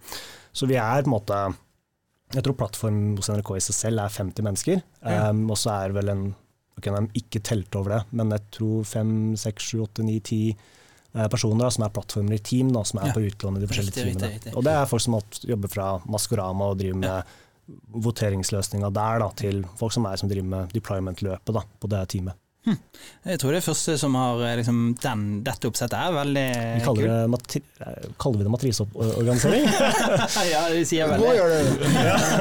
Så 0.54 0.68
vi 0.68 0.76
er 0.76 1.02
på 1.04 1.08
en 1.08 1.14
måte 1.20 1.56
jeg 2.34 2.44
tror 2.44 2.54
plattformen 2.56 3.18
hos 3.18 3.28
NRK 3.30 3.50
i 3.58 3.60
seg 3.60 3.76
selv 3.76 4.00
er 4.00 4.08
50 4.10 4.42
mennesker. 4.42 4.82
Ja. 5.04 5.30
Um, 5.30 5.50
og 5.52 5.58
så 5.58 5.70
er 5.84 5.92
vel 5.92 6.08
en 6.10 6.36
ok, 6.78 6.84
De 6.84 7.08
ikke 7.20 7.42
telt 7.44 7.76
over 7.76 7.90
det, 7.98 8.04
men 8.14 8.30
jeg 8.32 8.40
tror 8.52 8.86
5, 8.86 9.36
6, 9.36 9.64
7, 9.64 9.82
8, 9.84 10.04
9, 10.04 10.20
10 10.22 10.56
eh, 11.14 11.28
personer 11.28 11.60
da, 11.66 11.70
som 11.70 11.84
er 11.84 11.90
plattformer 11.90 12.34
i 12.34 12.38
team, 12.40 12.72
da, 12.72 12.84
som 12.84 13.00
er 13.02 13.08
Ja. 13.08 13.14
på 13.14 13.20
utlån 13.28 13.58
i 13.58 13.60
de 13.60 13.68
forskjellige 13.68 13.92
Riktig, 13.92 14.06
riktig, 14.06 14.22
teamene. 14.22 14.34
riktig. 14.40 14.56
Og 14.56 14.64
det 14.64 14.72
er 14.72 14.86
folk 14.86 15.02
som 15.02 15.20
jobber 15.44 15.68
fra 15.68 16.00
Maskorama 16.08 16.70
og 16.72 16.78
driver 16.80 16.96
med 16.98 17.24
voteringsløsninga 17.90 18.90
der, 18.94 19.20
da, 19.20 19.30
til 19.36 19.64
folk 19.80 19.92
som 19.94 20.06
er 20.06 20.16
som 20.18 20.30
driver 20.30 20.48
med 20.48 20.74
deployment-løpet 20.74 21.66
på 21.82 21.90
det 21.92 22.02
teamet. 22.10 22.34
Jeg 22.62 23.40
tror 23.42 23.56
det 23.56 23.64
første 23.66 23.96
som 23.98 24.14
har 24.18 24.42
eh, 24.46 24.56
liksom, 24.60 24.82
den, 25.02 25.22
dette 25.46 25.70
oppsettet 25.70 25.96
er 25.98 26.14
veldig 26.14 26.44
Vi 26.78 26.84
kaller, 26.86 27.08
det 27.10 27.32
matri 27.34 27.62
eh, 27.82 28.04
kaller 28.22 28.38
vi 28.38 28.46
det 28.46 28.52
matriseorganisering? 28.54 29.66
ja, 30.52 30.62
det 30.70 30.84
sier 30.90 31.10
vel 31.10 31.24
Nå 31.24 31.32
gjør 31.40 31.56
det 31.56 31.62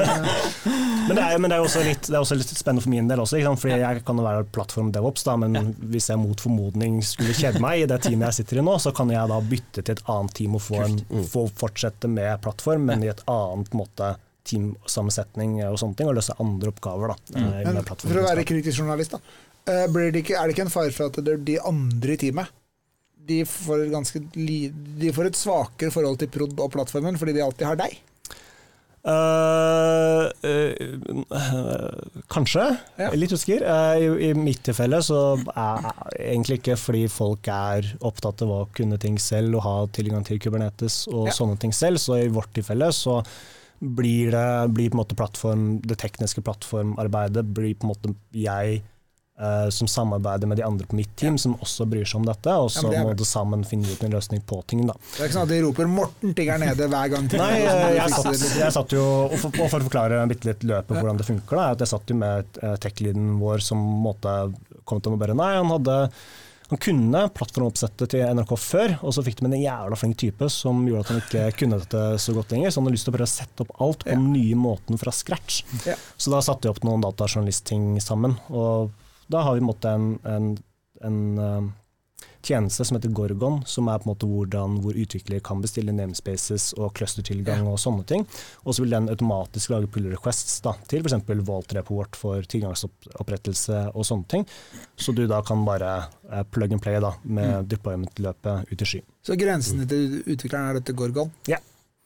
Men 1.07 1.17
det 1.17 1.25
er, 1.25 1.39
men 1.41 1.49
det 1.49 1.57
er, 1.57 1.65
også 1.65 1.81
litt, 1.83 2.05
det 2.05 2.13
er 2.13 2.21
også 2.21 2.37
litt 2.37 2.53
spennende 2.53 2.85
for 2.85 2.93
min 2.93 3.09
del 3.09 3.23
også, 3.23 3.41
fordi 3.59 3.79
jeg 3.81 4.03
kan 4.05 4.21
jo 4.21 4.25
være 4.27 4.45
plattform 4.53 4.91
DevOps, 4.93 5.25
da, 5.27 5.33
men 5.41 5.73
hvis 5.91 6.11
jeg 6.11 6.21
mot 6.21 6.39
formodning 6.39 7.01
skulle 7.03 7.33
kjede 7.35 7.59
meg 7.63 7.81
i 7.81 7.87
det 7.89 7.97
teamet 8.05 8.29
jeg 8.29 8.43
sitter 8.43 8.61
i 8.61 8.65
nå, 8.69 8.77
så 8.79 8.93
kan 8.95 9.09
jeg 9.11 9.31
da 9.33 9.39
bytte 9.41 9.81
til 9.81 9.97
et 9.97 10.03
annet 10.13 10.35
team 10.37 10.55
og 10.55 10.63
få, 10.63 10.83
en, 10.85 11.01
få 11.27 11.47
fortsette 11.57 12.07
med 12.11 12.37
plattform, 12.45 12.85
men 12.93 13.03
i 13.03 13.09
et 13.11 13.25
annet 13.27 13.73
måte, 13.75 14.13
teamsammensetning 14.47 15.59
og 15.67 15.77
sånne 15.81 15.97
ting, 15.97 16.09
og 16.09 16.17
løse 16.17 16.37
andre 16.41 16.71
oppgaver. 16.71 17.13
da. 17.13 17.41
eh, 17.41 17.67
Men 17.67 17.81
for 17.85 18.21
å 18.21 18.27
være 18.29 18.45
kritisk 18.47 18.81
journalist, 18.81 19.17
da. 19.17 19.50
Eh, 19.67 19.85
Blir 19.91 20.11
det 20.11 20.23
ikke, 20.23 20.37
er 20.39 20.47
det 20.47 20.55
ikke 20.55 20.67
en 20.67 20.73
fare 20.73 20.91
for 20.95 21.11
at 21.11 21.19
det 21.21 21.33
er 21.35 21.45
de 21.51 21.59
andre 21.61 22.15
i 22.15 22.21
teamet 22.25 22.57
de 23.31 23.43
får, 23.45 23.83
ganske 23.93 24.19
de 24.33 25.11
får 25.13 25.27
et 25.29 25.37
svakere 25.37 25.93
forhold 25.93 26.17
til 26.19 26.31
prod 26.33 26.57
og 26.57 26.71
plattformen 26.73 27.19
fordi 27.21 27.35
de 27.37 27.43
alltid 27.45 27.67
har 27.69 27.77
deg? 27.77 27.99
Uh, 29.01 30.29
uh, 30.45 32.01
kanskje. 32.29 32.65
Ja. 33.01 33.07
Litt 33.17 33.33
husker 33.33 33.63
Eh, 33.65 34.03
i, 34.03 34.29
I 34.29 34.33
mitt 34.37 34.61
tilfelle 34.67 34.99
så 35.01 35.39
er 35.55 35.87
egentlig 36.19 36.59
ikke 36.59 36.77
fordi 36.77 37.07
folk 37.09 37.49
er 37.49 37.87
opptatt 38.05 38.43
av 38.45 38.51
å 38.53 38.59
kunne 38.77 38.99
ting 39.01 39.17
selv 39.21 39.57
og 39.57 39.65
ha 39.65 39.73
tilgang 39.95 40.25
til 40.27 40.37
Kubernetes 40.41 41.07
og 41.09 41.31
Ja. 41.31 41.33
sånne 41.33 41.57
ting 41.61 41.73
selv, 41.73 41.97
så 42.01 42.19
i 42.21 42.29
vårt 42.29 42.53
tilfelle 42.53 42.91
så 42.93 43.23
blir 43.81 44.35
det 44.35 44.73
blir 44.75 44.91
på 44.91 44.99
en 44.99 45.01
måte 45.01 45.17
plattform, 45.17 45.65
det 45.81 45.97
tekniske 45.97 46.43
plattformarbeidet 46.45 47.41
blir 47.57 47.73
på 47.73 47.87
en 47.87 47.93
måte 47.95 48.13
jeg 48.37 48.83
eh, 49.41 49.69
som 49.73 49.89
samarbeider 49.89 50.47
med 50.51 50.59
de 50.61 50.65
andre 50.67 50.85
på 50.87 50.95
mitt 50.99 51.11
team, 51.19 51.37
som 51.41 51.55
også 51.63 51.87
bryr 51.89 52.05
seg 52.05 52.21
om 52.21 52.27
dette, 52.29 52.53
og 52.61 52.69
så 52.71 52.85
ja, 52.93 53.01
er 53.01 53.07
må 53.09 53.15
det 53.17 53.27
sammen 53.27 53.65
finne 53.67 53.89
ut 53.89 54.03
en 54.05 54.13
løsning 54.13 54.43
på 54.47 54.61
ting. 54.69 54.85
da. 54.87 54.93
Det 55.15 55.23
er 55.23 55.31
ikke 55.31 55.37
sånn 55.39 55.47
at 55.49 55.53
de 55.55 55.61
roper 55.65 55.89
'Morten 55.91 56.35
tigger 56.37 56.61
nede' 56.61 56.87
hver 56.93 57.09
gang. 57.15 57.27
Nei, 57.33 57.49
er- 57.61 57.65
jeg, 57.65 57.97
jeg, 57.97 58.09
satt, 58.15 58.59
jeg 58.61 58.75
satt 58.77 58.95
jo, 58.95 59.05
og 59.31 59.35
for, 59.41 59.49
og 59.57 59.69
for 59.73 59.79
å 59.81 59.87
forklare 59.89 60.21
bitte 60.31 60.47
litt 60.51 60.63
løpet 60.63 60.95
hvordan 61.01 61.17
det 61.17 61.25
funker, 61.27 61.57
da, 61.57 61.65
er 61.67 61.71
at 61.79 61.83
jeg 61.85 61.93
satt 61.95 62.13
jo 62.13 62.19
med 62.21 62.61
eh, 62.61 62.77
tech-leaden 62.85 63.35
vår 63.41 63.59
som 63.65 63.77
måtte 64.05 64.37
kom 64.85 65.01
til 65.01 65.13
å 65.13 65.17
bare 65.19 65.35
Nei, 65.37 65.55
han 65.57 65.69
hadde 65.73 65.97
han 66.71 66.79
kunne 66.79 67.25
plattformoppsettet 67.35 68.13
til 68.13 68.21
NRK 68.31 68.51
før, 68.55 68.93
og 69.03 69.11
så 69.11 69.19
fikk 69.25 69.41
de 69.41 69.49
en 69.49 69.55
jævla 69.59 69.97
flink 69.99 70.15
type 70.21 70.47
som 70.47 70.85
gjorde 70.87 71.01
at 71.03 71.09
han 71.11 71.19
ikke 71.19 71.41
kunne 71.59 71.79
dette 71.81 72.03
så 72.23 72.31
godt 72.37 72.53
lenger. 72.55 72.71
Så 72.71 72.79
han 72.79 72.87
hadde 72.87 72.95
lyst 72.95 73.03
til 73.09 73.11
å 73.11 73.15
prøve 73.17 73.27
å 73.27 73.33
sette 73.33 73.65
opp 73.65 73.73
alt 73.83 74.05
på 74.05 74.13
Ja. 74.15 74.19
nye 74.23 74.55
måten 74.55 74.95
fra 75.01 75.11
scratch. 75.11 75.65
Ja. 75.83 75.97
Så 76.15 76.31
da 76.31 76.39
satte 76.39 76.69
vi 76.69 76.71
opp 76.71 76.79
noen 76.87 77.03
datajournalistting 77.03 77.99
sammen. 77.99 78.37
Og 78.55 78.87
da 79.31 79.45
har 79.47 79.57
vi 79.57 79.65
på 79.65 79.77
en 79.87 80.09
en, 80.23 80.57
en, 81.01 81.21
eh, 81.39 81.69
tjeneste 82.41 82.85
som 82.85 82.97
heter 82.97 83.09
Gorgon, 83.09 83.61
som 83.65 83.87
er 83.87 83.99
på 84.01 84.07
en 84.07 84.11
måte 84.11 84.27
hvordan, 84.29 84.79
hvor 84.81 84.97
utviklere 84.97 85.43
kan 85.45 85.61
bestille 85.61 85.93
namespaces 85.93 86.71
og 86.77 86.93
clustertilgang 86.97 87.67
og 87.69 87.79
sånne 87.81 88.05
ting. 88.09 88.25
Og 88.65 88.75
så 88.75 88.83
vil 88.83 88.95
den 88.95 89.09
automatisk 89.13 89.73
lage 89.73 89.89
pull 89.93 90.09
requests 90.11 90.59
da, 90.65 90.73
til 90.89 91.05
f.eks. 91.05 91.19
Vault-report 91.47 92.17
for 92.19 92.45
tilgangsopprettelse 92.53 93.83
og 93.93 94.07
sånne 94.07 94.29
ting. 94.33 94.47
Så 94.97 95.13
du 95.17 95.27
da 95.29 95.41
kan 95.45 95.65
bare 95.67 95.93
eh, 96.31 96.45
plug 96.49 96.77
and 96.77 96.83
play 96.83 97.01
da, 97.03 97.13
med 97.23 97.69
deployment-løpet 97.71 98.71
ut 98.71 98.85
i 98.85 98.89
sky. 98.93 99.03
Så 99.21 99.37
grensene 99.37 99.85
til 99.89 100.21
utvikleren 100.25 100.71
er 100.71 100.81
dette 100.81 100.97
Gorgon? 100.97 101.33
Ja. 101.49 101.61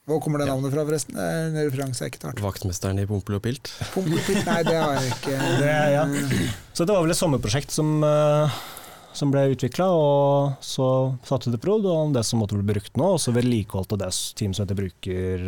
Hvor 0.05 0.19
kommer 0.21 0.41
det 0.41 0.45
navnet 0.45 0.69
fra, 0.69 0.83
forresten? 0.85 1.17
En 1.17 1.55
referanse 1.57 2.03
jeg 2.03 2.13
ikke 2.13 2.21
tar. 2.27 2.41
Vaktmesteren 2.43 2.99
i 3.01 3.07
Pompel 3.09 3.39
og 3.39 3.41
Pilt. 3.41 3.71
Pumpepitt? 3.95 4.43
Nei, 4.45 4.59
det 4.67 4.75
har 4.77 4.99
jeg 4.99 5.13
ikke. 5.15 5.37
Det, 5.63 5.71
ja. 5.95 6.03
Så 6.77 6.85
det 6.85 6.93
var 6.93 7.01
vel 7.01 7.13
et 7.15 7.17
sommerprosjekt 7.17 7.73
som, 7.73 7.95
eh, 8.05 8.59
som 9.17 9.31
ble 9.33 9.47
utvikla, 9.55 9.87
og 9.97 10.59
så 10.65 10.89
satte 11.25 11.53
det 11.53 11.61
prod, 11.63 11.87
og 11.89 12.13
det 12.13 12.21
som 12.27 12.43
måtte 12.43 12.59
bli 12.59 12.67
brukt 12.75 13.01
nå, 13.01 13.15
og 13.15 13.23
så 13.23 13.33
vedlikeholdt 13.33 13.95
det 13.97 14.11
team 14.37 14.53
som 14.53 14.67
heter 14.67 14.77
bruker, 14.77 15.47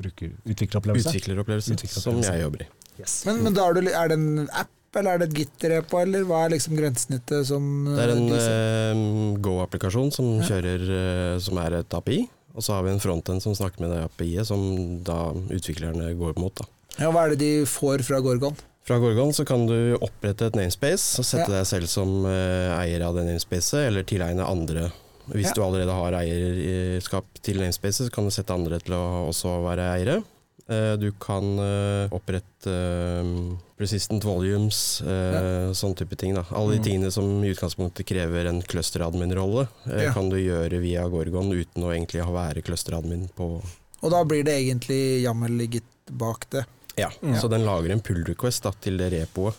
bruker 0.00 0.32
utvikleropplevelse. 0.48 1.12
Utvikleropplevelse, 1.12 1.90
som 1.92 2.22
jeg 2.24 2.40
jobber 2.40 2.64
i. 2.64 2.70
Yes. 3.02 3.18
Men, 3.28 3.42
men 3.44 3.56
da 3.56 3.66
er, 3.68 3.76
du, 3.76 3.90
er 3.90 4.14
det 4.14 4.16
en 4.16 4.46
app, 4.48 4.72
eller 4.96 5.18
er 5.18 5.20
det 5.20 5.28
et 5.28 5.36
Git-repo, 5.42 5.98
eller 6.00 6.24
hva 6.28 6.44
er 6.46 6.54
liksom 6.54 6.78
grensesnittet 6.78 7.48
som 7.50 7.68
Det 7.90 8.00
er 8.00 8.14
en 8.14 8.28
uh, 8.30 8.38
eh, 8.38 9.04
Go-applikasjon 9.44 10.14
som 10.14 10.38
Ja. 10.38 10.48
kjører 10.54 10.86
uh, 10.88 11.36
som 11.42 11.60
er 11.66 11.80
et 11.82 11.98
API. 11.98 12.22
Og 12.54 12.62
så 12.62 12.76
har 12.76 12.84
vi 12.86 12.92
en 12.94 13.00
frontend 13.02 13.42
som 13.42 13.54
snakker 13.58 13.80
med 13.82 13.90
det 13.90 14.04
API-et, 14.04 14.46
som 14.46 14.62
da 15.02 15.32
utviklerne 15.50 16.12
går 16.18 16.36
mot. 16.38 16.54
da. 16.54 16.64
Ja, 17.00 17.10
hva 17.10 17.24
er 17.26 17.34
det 17.34 17.40
de 17.42 17.64
får 17.66 18.04
fra 18.06 18.20
Gorgon? 18.22 18.54
Fra 18.86 18.98
Gorgon 19.00 19.32
så 19.34 19.46
kan 19.48 19.64
du 19.66 19.96
opprette 19.96 20.46
et 20.46 20.54
namespace 20.58 21.18
og 21.18 21.24
sette 21.26 21.48
Ja. 21.50 21.56
deg 21.62 21.66
selv 21.66 21.88
som 21.88 22.24
eh, 22.26 22.70
eier 22.78 23.02
av 23.02 23.16
det 23.16 23.24
namespacet, 23.26 23.86
eller 23.88 24.04
tilegne 24.04 24.44
andre. 24.46 24.92
Hvis 25.32 25.46
Ja. 25.48 25.52
du 25.56 25.62
allerede 25.64 25.90
har 25.96 26.12
eierskap 26.20 27.24
til 27.42 27.56
namespacet, 27.62 28.06
så 28.06 28.12
kan 28.12 28.24
du 28.24 28.30
sette 28.30 28.52
andre 28.54 28.78
til 28.78 28.92
å 28.94 29.28
også 29.30 29.56
være 29.64 29.86
eiere. 29.98 30.22
Eh, 30.68 30.94
Du 30.96 31.10
kan 31.20 31.58
eh, 31.58 32.08
opprette 32.14 32.70
eh, 32.72 33.56
persistent 33.76 34.24
volumes, 34.24 35.02
ja. 35.04 35.72
sånn 35.74 35.94
type 35.98 36.16
ting. 36.16 36.34
da. 36.34 36.44
Alle 36.50 36.76
de 36.76 36.78
Mm. 36.78 36.84
tingene 36.84 37.10
som 37.12 37.26
i 37.44 37.50
utgangspunktet 37.52 38.06
krever 38.06 38.46
en 38.46 38.62
clusteradmin-rolle, 38.62 39.66
Ja. 39.86 40.12
kan 40.12 40.28
du 40.30 40.36
gjøre 40.36 40.80
via 40.80 41.08
Gorgon 41.08 41.50
uten 41.52 41.82
å 41.82 41.90
egentlig 41.92 42.22
ha 42.24 42.30
være 42.30 42.62
clusteradmin 42.62 43.28
på 43.36 43.60
Og 44.02 44.10
da 44.10 44.22
blir 44.24 44.44
det 44.44 44.54
egentlig 44.60 45.22
YAML 45.24 45.58
ligget 45.58 45.82
bak 46.10 46.48
det. 46.50 46.64
Ja, 46.96 47.08
mm. 47.22 47.40
så 47.40 47.48
den 47.50 47.64
lager 47.64 47.90
en 47.90 48.00
pull 48.00 48.22
request 48.24 48.62
da, 48.62 48.70
til 48.80 48.96
det 48.96 49.10
repoet 49.12 49.54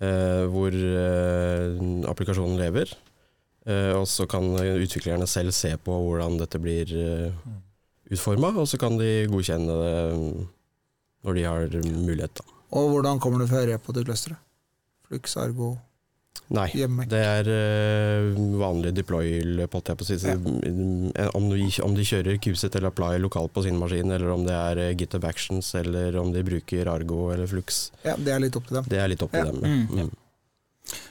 eh, 0.00 0.46
hvor 0.48 0.70
eh, 0.72 2.08
applikasjonen 2.10 2.56
lever. 2.58 2.94
Eh, 3.66 3.92
og 3.96 4.06
så 4.06 4.26
kan 4.28 4.42
utviklerne 4.56 5.26
selv 5.26 5.52
se 5.52 5.76
på 5.76 5.92
hvordan 5.92 6.38
dette 6.38 6.58
blir 6.60 6.84
uh, 6.92 7.32
utforma, 8.14 8.52
og 8.58 8.68
så 8.70 8.78
kan 8.80 8.96
de 9.00 9.10
godkjenne 9.32 9.78
det 9.84 9.94
mm, 10.18 10.44
når 11.24 11.34
de 11.40 11.44
har 11.48 11.78
mulighet. 11.84 12.40
Da. 12.40 12.50
Og 12.74 12.90
hvordan 12.94 13.20
kommer 13.22 13.42
du 13.44 13.46
fra 13.50 13.64
repo 13.68 13.92
til 13.94 14.06
clusteret? 14.08 14.40
Flux, 15.08 15.36
Argo, 15.36 15.74
Nei, 16.54 16.66
hjemme. 16.76 17.04
det 17.08 17.20
er 17.24 17.46
uh, 17.48 18.40
vanlig 18.60 18.90
deploy, 18.96 19.28
holdt 19.70 19.88
jeg 19.92 19.96
på 20.00 20.04
å 20.04 20.08
si. 20.08 20.16
Så, 20.20 20.34
mm, 20.36 21.12
Om, 21.38 21.46
de, 21.52 21.68
om 21.86 21.94
de 21.96 22.04
kjører 22.04 22.36
Qset 22.42 22.74
eller 22.76 22.90
Apply 22.90 23.16
lokalt 23.22 23.52
på 23.54 23.62
sin 23.64 23.78
maskin, 23.80 24.10
eller 24.12 24.32
om 24.34 24.44
det 24.44 24.56
er 24.56 24.80
uh, 24.82 24.90
GitHub 24.98 25.24
Actions, 25.28 25.70
eller 25.78 26.18
om 26.20 26.32
de 26.34 26.42
bruker 26.44 26.90
Argo 26.90 27.30
eller 27.32 27.48
Flux, 27.48 27.86
Ja, 28.04 28.16
det 28.18 28.34
er 28.34 28.42
litt 28.44 28.56
opp 28.58 28.66
til 28.68 28.80
dem. 28.80 28.90
det 28.92 29.00
er 29.00 29.08
litt 29.14 29.22
opp 29.24 29.32
til 29.32 29.46
Ja. 29.46 29.52
dem. 29.52 29.62
Mm. 29.64 30.04
Mm. 30.04 30.12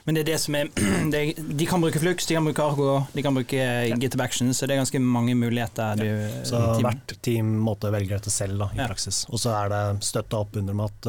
Men 0.06 0.14
det 0.14 0.20
er 0.22 0.28
det 0.32 0.38
som 0.40 0.54
er 0.54 0.68
det, 1.10 1.20
De 1.58 1.66
kan 1.66 1.80
bruke 1.82 1.98
Flux, 1.98 2.26
de 2.28 2.34
kan 2.36 2.44
bruke 2.46 2.62
Argo, 2.62 3.06
de 3.14 3.22
kan 3.24 3.34
bruke 3.34 3.64
GitHub 4.00 4.20
Actions, 4.22 4.56
så 4.60 4.66
det 4.68 4.76
er 4.76 4.82
ganske 4.82 5.00
mange 5.02 5.34
muligheter. 5.34 5.96
Du, 5.98 6.06
Så 6.46 6.60
team- 6.60 6.84
hvert 6.86 7.14
team 7.26 7.50
måte 7.66 7.90
velger 7.90 8.18
dette 8.20 8.30
selv 8.30 8.58
da, 8.58 8.68
i 8.74 8.78
Ja. 8.78 8.86
praksis. 8.86 9.24
Og 9.30 9.38
så 9.42 9.50
er 9.64 9.68
det 9.72 10.04
støtta 10.06 10.38
opp 10.44 10.56
under 10.56 10.74
med 10.74 10.90
at 10.92 11.08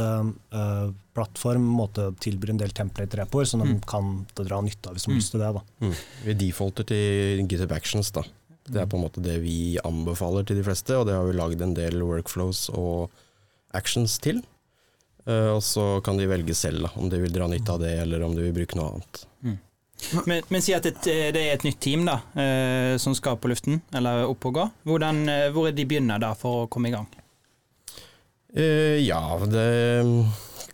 uh, 0.56 0.92
plattform 1.16 1.62
måte 1.78 2.10
tilbyr 2.20 2.50
en 2.56 2.58
del 2.58 2.74
template-repoer 2.76 3.46
som 3.48 3.62
de 3.62 3.76
Mm. 3.76 3.82
kan 3.86 4.26
dra 4.36 4.62
nytte 4.62 4.88
av 4.90 4.96
hvis 4.96 5.06
de 5.06 5.12
Mm. 5.12 5.16
har 5.16 5.22
lyst 5.22 5.32
til 5.32 5.40
det. 5.40 5.54
da. 5.54 5.62
Mm. 5.82 5.94
Vi 6.26 6.34
defaulter 6.34 6.84
til 6.86 7.48
GitHub 7.48 7.72
Actions. 7.72 8.12
da. 8.12 8.24
Det 8.68 8.82
er 8.82 8.88
på 8.88 8.98
en 8.98 9.04
måte 9.06 9.22
det 9.22 9.40
vi 9.44 9.78
anbefaler 9.86 10.44
til 10.44 10.58
de 10.58 10.64
fleste, 10.64 10.90
og 10.98 11.06
det 11.06 11.14
har 11.14 11.24
vi 11.24 11.38
lagd 11.38 11.62
en 11.62 11.76
del 11.76 12.02
workflows 12.02 12.70
og 12.74 13.12
actions 13.76 14.18
til. 14.18 14.42
Eh, 15.26 15.50
og 15.56 15.64
så 15.66 16.02
kan 16.06 16.20
de 16.20 16.28
velge 16.30 16.56
selv 16.58 16.88
da, 16.88 16.94
om 17.02 17.10
de 17.10 17.22
vil 17.24 17.34
dra 17.34 17.50
nytte 17.52 17.74
av 17.76 17.82
det, 17.82 17.96
eller 18.04 18.26
om 18.26 18.36
de 18.38 18.48
vil 18.48 18.56
bruke 18.60 18.78
noe 18.80 18.94
annet. 18.94 19.26
Men, 20.28 20.42
men 20.52 20.62
si 20.62 20.74
at 20.76 20.86
et, 20.90 21.06
det 21.06 21.40
er 21.40 21.54
et 21.54 21.64
nytt 21.66 21.80
team 21.82 22.04
da, 22.08 22.20
eh, 22.38 22.96
som 23.02 23.16
skal 23.18 23.40
på 23.42 23.50
luften, 23.50 23.80
eller 23.96 24.28
opp 24.28 24.50
og 24.50 24.58
gå. 24.58 24.66
Hvordan, 24.90 25.22
eh, 25.32 25.46
hvor 25.56 25.70
er 25.70 25.78
de 25.78 25.86
begynner 25.88 26.22
da 26.22 26.34
for 26.38 26.66
å 26.66 26.68
komme 26.72 26.92
i 26.92 26.96
gang? 26.96 27.08
Eh, 28.56 29.02
ja, 29.04 29.22
det 29.50 29.66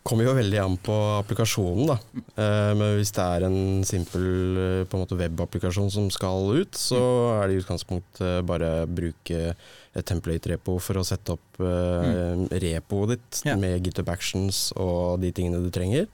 kommer 0.04 0.26
jo 0.26 0.34
veldig 0.34 0.60
an 0.62 0.76
på 0.82 0.96
applikasjonen, 1.20 1.92
da. 1.92 1.98
Eh, 2.18 2.72
men 2.78 2.98
hvis 2.98 3.14
det 3.16 3.26
er 3.26 3.46
en 3.48 3.60
simpel 3.88 4.26
eh, 4.58 4.84
på 4.90 4.98
en 4.98 5.04
måte 5.04 5.18
webapplikasjon 5.20 5.92
som 5.94 6.10
skal 6.14 6.50
ut, 6.58 6.78
så 6.78 7.02
er 7.38 7.48
det 7.48 7.58
i 7.58 7.62
utgangspunktet 7.62 8.48
bare 8.50 8.72
å 8.82 8.90
bruke 8.90 9.54
et 9.92 10.08
template-repo 10.08 10.78
for 10.82 11.02
å 11.02 11.06
sette 11.06 11.36
opp 11.36 11.62
eh, 11.62 12.46
repoet 12.64 13.16
ditt 13.16 13.42
yeah. 13.46 13.60
med 13.60 13.86
GitHub 13.86 14.10
Actions 14.14 14.70
og 14.80 15.22
de 15.22 15.34
tingene 15.36 15.62
du 15.62 15.70
trenger. 15.74 16.10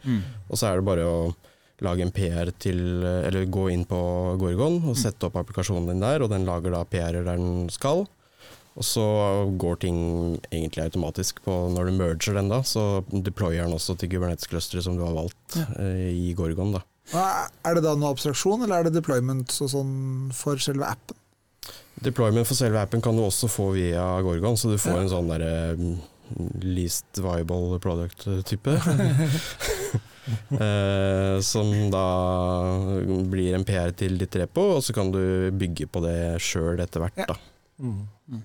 Og 0.50 0.58
så 0.58 0.72
er 0.72 0.80
det 0.80 0.88
bare 0.88 1.08
å 1.08 1.20
lage 1.86 2.02
en 2.02 2.10
PR 2.10 2.50
til 2.58 3.04
Eller 3.06 3.44
gå 3.54 3.68
inn 3.70 3.84
på 3.86 3.98
Gorgon 4.42 4.80
og 4.90 4.98
sette 4.98 5.28
opp 5.28 5.38
applikasjonen 5.38 5.92
din 5.92 6.02
der, 6.02 6.26
og 6.26 6.32
den 6.34 6.48
lager 6.48 6.74
da 6.74 6.82
PR-er 6.90 7.22
der 7.22 7.38
den 7.38 7.70
skal. 7.74 8.08
Og 8.78 8.86
så 8.86 9.04
går 9.58 9.80
ting 9.82 9.98
egentlig 10.52 10.84
automatisk 10.86 11.40
på 11.46 11.54
når 11.74 11.90
du 11.90 11.96
merger 11.98 12.36
den, 12.38 12.50
da. 12.54 12.60
Så 12.62 12.84
deployer 13.10 13.66
den 13.66 13.74
også 13.74 13.96
til 13.98 14.12
Kubernetes-clusteret 14.12 14.86
som 14.86 14.98
du 15.00 15.02
har 15.06 15.16
valgt 15.18 15.58
Ja. 15.58 15.66
eh, 15.82 16.12
i 16.14 16.34
Gorgon, 16.38 16.76
da. 16.78 16.84
Er 17.66 17.74
det 17.78 17.84
da 17.88 17.96
noe 17.96 18.12
abstraksjon, 18.14 18.64
eller 18.66 18.80
er 18.80 18.84
det 18.90 18.94
deployment 19.00 19.50
sånn 19.50 20.30
for 20.36 20.58
selve 20.62 20.86
appen? 20.86 21.16
Deployment 22.04 22.46
for 22.46 22.54
selve 22.60 22.78
appen 22.78 23.02
kan 23.02 23.16
du 23.18 23.24
også 23.26 23.50
få 23.50 23.72
via 23.74 24.04
Gorgon, 24.22 24.58
så 24.60 24.70
du 24.70 24.78
får 24.78 24.94
Ja. 24.94 25.02
en 25.02 25.10
sånn 25.10 25.32
derre 25.32 25.78
mm, 25.80 25.98
least 26.62 27.06
viable 27.18 27.80
product-type. 27.80 28.78
Eh, 30.52 31.40
som 31.40 31.70
da 31.90 32.02
blir 33.32 33.56
en 33.56 33.64
PR 33.64 33.94
til 33.96 34.18
ditt 34.20 34.36
repo, 34.36 34.76
og 34.76 34.84
så 34.84 34.92
kan 34.96 35.08
du 35.14 35.22
bygge 35.56 35.88
på 35.88 36.02
det 36.04 36.18
sjøl 36.44 36.82
etter 36.84 37.00
hvert. 37.06 37.16
Ja. 37.24 37.26
da. 37.32 37.38
Mm. 37.80 38.44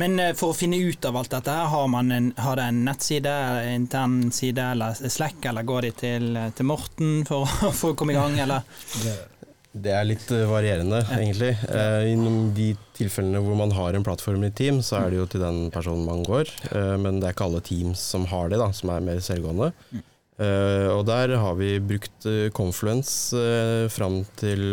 Men 0.00 0.14
eh, 0.20 0.32
for 0.38 0.52
å 0.54 0.56
finne 0.56 0.78
ut 0.80 1.04
av 1.04 1.18
alt 1.20 1.32
dette, 1.34 1.52
har, 1.72 1.88
man 1.92 2.10
en, 2.14 2.30
har 2.40 2.56
det 2.60 2.68
en 2.70 2.84
nettside, 2.86 3.32
en 3.66 3.82
intern 3.82 4.30
side 4.32 4.62
eller 4.72 4.94
Slack, 5.12 5.44
eller 5.50 5.66
går 5.68 5.88
de 5.88 5.90
til, 6.00 6.30
til 6.56 6.68
Morten 6.70 7.20
for, 7.28 7.44
for 7.78 7.92
å 7.92 7.98
komme 7.98 8.14
i 8.16 8.18
gang, 8.20 8.38
eller? 8.46 8.64
Det, 9.02 9.16
Det 9.84 9.92
er 9.94 10.06
litt 10.08 10.30
eh, 10.34 10.46
varierende, 10.50 11.02
Ja. 11.04 11.18
egentlig. 11.20 11.52
Eh, 11.68 12.08
I 12.10 12.14
de 12.56 12.70
tilfellene 12.96 13.42
hvor 13.44 13.58
man 13.60 13.70
har 13.76 13.94
en 13.94 14.06
plattform 14.06 14.42
i 14.48 14.50
team, 14.56 14.80
så 14.82 15.02
er 15.02 15.10
det 15.12 15.20
jo 15.20 15.26
til 15.30 15.44
den 15.44 15.66
personen 15.74 16.08
man 16.08 16.24
går. 16.26 16.48
Eh, 16.72 16.96
men 16.98 17.20
det 17.20 17.28
er 17.28 17.36
ikke 17.36 17.46
alle 17.50 17.60
teams 17.68 18.00
som 18.14 18.24
har 18.32 18.48
det, 18.50 18.58
da, 18.62 18.70
som 18.76 18.90
er 18.96 19.04
mer 19.06 19.20
selvgående. 19.24 19.70
Mm. 19.92 20.02
Eh, 20.40 20.88
og 20.96 21.04
der 21.04 21.36
har 21.36 21.54
vi 21.60 21.74
brukt 21.84 22.24
Confluence 22.56 23.36
fram 23.92 24.22
til 24.40 24.64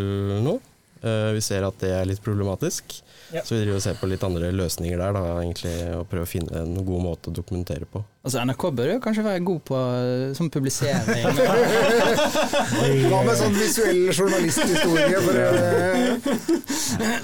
nå. 0.48 0.56
Eh, 1.04 1.32
vi 1.36 1.42
ser 1.46 1.68
at 1.68 1.78
det 1.84 1.92
er 1.94 2.08
litt 2.10 2.24
problematisk. 2.26 3.02
Ja. 3.34 3.42
Så 3.44 3.56
vi 3.58 3.62
driver 3.66 3.76
og 3.76 3.84
ser 3.84 3.98
på 4.00 4.08
litt 4.08 4.22
andre 4.24 4.50
løsninger 4.56 5.00
der, 5.02 5.12
da, 5.18 5.22
egentlig, 5.42 5.74
og 5.98 6.06
prøver 6.08 6.24
å 6.24 6.30
finne 6.32 6.62
en 6.62 6.78
god 6.88 7.02
måte 7.04 7.28
å 7.28 7.34
dokumentere 7.36 7.84
på. 7.92 8.00
Altså 8.24 8.40
NRK 8.48 8.64
bør 8.78 8.92
jo 8.94 9.02
kanskje 9.04 9.26
være 9.26 9.42
god 9.48 9.62
på 9.68 9.76
eh, 9.80 10.30
sånn 10.38 10.52
publisering. 10.54 11.26
Hva 13.12 13.20
med 13.28 13.36
sånn 13.40 13.56
visuell 13.58 14.02
journalisthistorie? 14.16 15.20
For, 15.26 15.34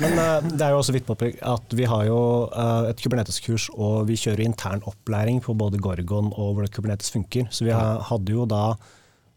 Men 0.04 0.20
eh, 0.20 0.50
det 0.52 0.66
er 0.68 0.74
jo 0.76 0.82
også 0.82 0.96
vidt 0.98 1.08
på 1.08 1.16
at 1.24 1.78
vi 1.80 1.88
har 1.90 2.04
jo 2.10 2.20
eh, 2.52 2.90
et 2.92 3.00
Kubernetes-kurs, 3.04 3.70
og 3.76 4.04
vi 4.12 4.20
kjører 4.20 4.44
intern 4.48 4.84
opplæring 4.90 5.40
på 5.46 5.56
både 5.60 5.80
Gorgon 5.84 6.32
og 6.36 6.58
hvordan 6.58 6.74
Kubernetes 6.76 7.14
funker. 7.16 7.48
Så 7.54 7.68
vi 7.68 7.72
ha- 7.76 8.02
hadde 8.12 8.36
jo 8.36 8.44
da 8.50 8.66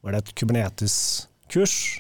var 0.03 0.15
det 0.15 0.25
et 0.25 0.35
Kubernetes-kurs 0.39 1.31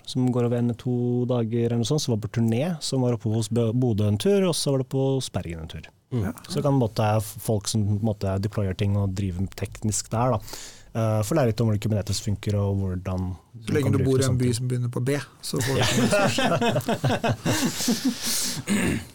som 0.07 0.31
går 0.33 0.49
over 0.49 0.59
en 0.59 0.75
to 0.75 1.25
dager, 1.31 1.67
eller 1.67 1.83
noe 1.83 1.89
sånt, 1.89 2.03
som 2.03 2.17
var 2.17 2.23
på 2.25 2.33
turné. 2.39 2.77
Som 2.81 3.05
var 3.07 3.17
oppe 3.17 3.31
hos 3.33 3.51
Bodø 3.51 4.09
en 4.09 4.19
tur, 4.19 4.49
og 4.49 4.57
så 4.57 4.75
var 4.75 4.85
det 4.85 4.91
på 4.93 5.05
Bergen 5.33 5.61
en 5.65 5.69
tur. 5.71 5.87
Mm. 6.15 6.33
Så 6.49 6.63
kan 6.63 6.75
måtte, 6.79 7.07
folk 7.23 7.69
som 7.69 7.85
måtte, 8.03 8.39
deployer 8.43 8.75
ting 8.75 8.97
og 8.97 9.15
driver 9.17 9.47
teknisk 9.59 10.11
der, 10.11 10.37
da, 10.37 10.59
Uh, 10.97 11.21
få 11.29 11.37
lære 11.37 11.51
litt 11.51 11.61
om 11.61 11.69
hvordan 11.69 11.81
Kubernetes 11.85 12.23
funker 12.25 12.55
og 12.57 12.79
hvordan 12.81 13.27
så 13.67 13.75
lenge 13.77 13.91
du 13.93 13.99
bor 14.01 14.17
i 14.17 14.25
en 14.25 14.39
by 14.41 14.49
som 14.57 14.69
begynner 14.71 14.89
på 14.95 15.03
B, 15.05 15.19
så 15.45 15.61
får 15.61 15.77
du 15.77 15.83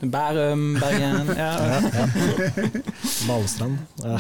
Bærum, 0.13 0.77
Bergen 0.77 1.31
ja. 1.39 1.81
Balestrand. 3.25 3.81
Ja. 4.03 4.19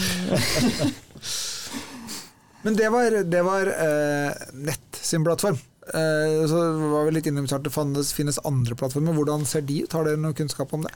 Men 2.65 2.81
det 2.81 2.89
var, 2.93 3.19
det 3.29 3.43
var 3.45 3.69
uh, 3.69 4.31
Nett 4.65 4.97
sin 4.97 5.21
plattform. 5.27 5.61
Eh, 5.89 6.45
så 6.47 6.59
var 6.91 7.07
vi 7.07 7.15
litt 7.15 7.25
innom 7.31 7.47
at 7.49 7.63
det 7.65 7.73
fannes, 7.73 8.11
finnes 8.13 8.37
andre 8.45 8.75
plattformer. 8.77 9.15
Hvordan 9.17 9.45
ser 9.49 9.61
de 9.65 9.81
ut? 9.83 9.93
Har 9.97 10.05
dere 10.05 10.21
noe 10.21 10.35
kunnskap 10.37 10.73
om 10.77 10.85
det? 10.85 10.93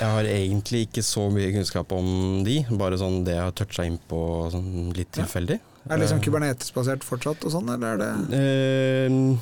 Jeg 0.00 0.10
har 0.10 0.26
egentlig 0.26 0.88
ikke 0.88 1.04
så 1.06 1.28
mye 1.30 1.52
kunnskap 1.54 1.92
om 1.94 2.42
de, 2.46 2.60
bare 2.74 2.98
sånn 2.98 3.22
det 3.26 3.36
jeg 3.36 3.44
har 3.46 3.54
toucha 3.54 3.86
inn 3.86 4.00
på 4.10 4.18
sånn 4.50 4.90
litt 4.96 5.14
Ja. 5.16 5.22
tilfeldig. 5.22 5.60
Er 5.84 5.98
det 5.98 6.00
liksom 6.06 6.18
Eh, 6.18 6.24
Kubernetes-basert 6.24 7.04
fortsatt, 7.04 7.44
og 7.44 7.52
sånn, 7.52 7.68
eller 7.74 7.94
er 7.94 7.98
det 7.98 8.34
Eh, 8.34 9.38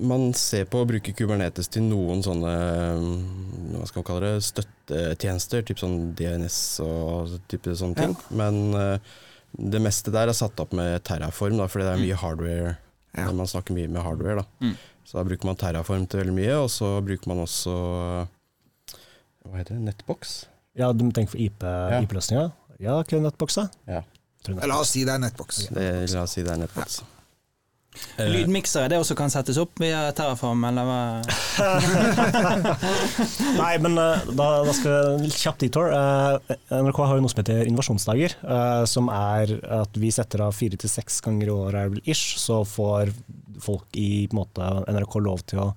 man 0.00 0.32
ser 0.34 0.64
på 0.64 0.80
å 0.82 0.86
bruke 0.88 1.12
Kubernetes 1.14 1.68
til 1.68 1.82
noen 1.82 2.22
sånne 2.24 2.54
mm, 2.98 3.76
hva 3.78 3.86
skal 3.86 4.02
man 4.02 4.08
kalle 4.08 4.20
det, 4.34 4.42
støttetjenester, 4.42 5.62
typ 5.62 5.78
sånn 5.78 6.14
DNS 6.16 6.80
og 6.84 7.38
type 7.48 7.70
sånne 7.76 7.96
ting. 7.96 8.16
Men 8.30 8.74
eh, 8.74 8.98
det 9.58 9.80
meste 9.82 10.12
der 10.14 10.30
er 10.30 10.36
satt 10.36 10.60
opp 10.62 10.72
med 10.76 11.02
Terraform, 11.04 11.56
da, 11.58 11.66
fordi 11.70 11.86
det 11.88 11.92
er 11.96 12.04
mye 12.04 12.20
hardware 12.20 12.76
Ja. 13.18 13.24
Man 13.34 13.48
snakker 13.50 13.74
mye 13.74 13.88
med 13.90 14.04
hardware, 14.06 14.44
da. 14.44 14.44
Mm. 14.62 14.76
Så 15.04 15.18
da 15.18 15.24
bruker 15.26 15.48
man 15.48 15.56
Terraform 15.58 16.04
til 16.06 16.20
veldig 16.22 16.34
mye, 16.36 16.54
og 16.62 16.68
så 16.70 16.92
bruker 17.02 17.26
man 17.32 17.40
også 17.42 17.72
Hva 19.48 19.56
heter 19.58 19.74
det? 19.74 19.82
Nettbox? 19.88 20.44
Ja, 20.78 20.92
du 20.94 21.02
tenker 21.10 21.32
for 21.34 21.42
IP, 21.42 21.64
Ja. 21.66 21.98
IP-løsninger? 22.04 22.52
Ja, 22.80 23.00
ikke 23.02 23.18
Netbox, 23.20 23.56
da? 23.58 23.66
Ja. 23.88 24.02
Nettbox. 24.46 24.68
La 24.70 24.78
oss 24.80 24.92
si 24.94 25.02
det 25.04 25.12
er 25.12 25.18
nettboks. 25.20 25.58
Det, 25.74 25.88
la 26.14 26.22
oss 26.22 26.36
si 26.36 26.42
det 26.46 26.52
er 26.54 26.60
Nettbox. 26.62 27.00
Eh, 27.02 27.19
Lydmiksere, 28.20 28.88
det 28.92 28.98
også 29.00 29.16
kan 29.18 29.32
settes 29.32 29.58
opp 29.60 29.80
via 29.82 30.04
Terraform, 30.14 30.62
eller 30.68 30.86
hva? 30.86 30.98
Nei, 33.60 33.72
men 33.82 33.98
eh, 33.98 34.28
da, 34.30 34.48
da 34.66 34.74
skal 34.76 35.18
vi 35.24 35.30
kjapt 35.34 35.64
detour. 35.64 35.90
Eh, 35.90 36.54
NRK 36.70 37.00
har 37.02 37.18
jo 37.18 37.24
noe 37.24 37.32
som 37.32 37.42
heter 37.42 37.66
innovasjonsdager, 37.66 38.36
eh, 38.44 38.84
som 38.90 39.10
er 39.14 39.56
at 39.80 39.98
vi 39.98 40.12
setter 40.14 40.46
av 40.46 40.54
fire 40.56 40.78
til 40.80 40.92
seks 40.92 41.18
ganger 41.26 41.50
i 41.50 41.56
året 41.56 41.98
ish, 42.04 42.38
så 42.40 42.62
får 42.68 43.10
folk 43.60 43.98
i 43.98 44.28
på 44.30 44.38
måte, 44.38 44.70
NRK 44.86 45.18
lov 45.26 45.42
til 45.50 45.66
å 45.66 45.72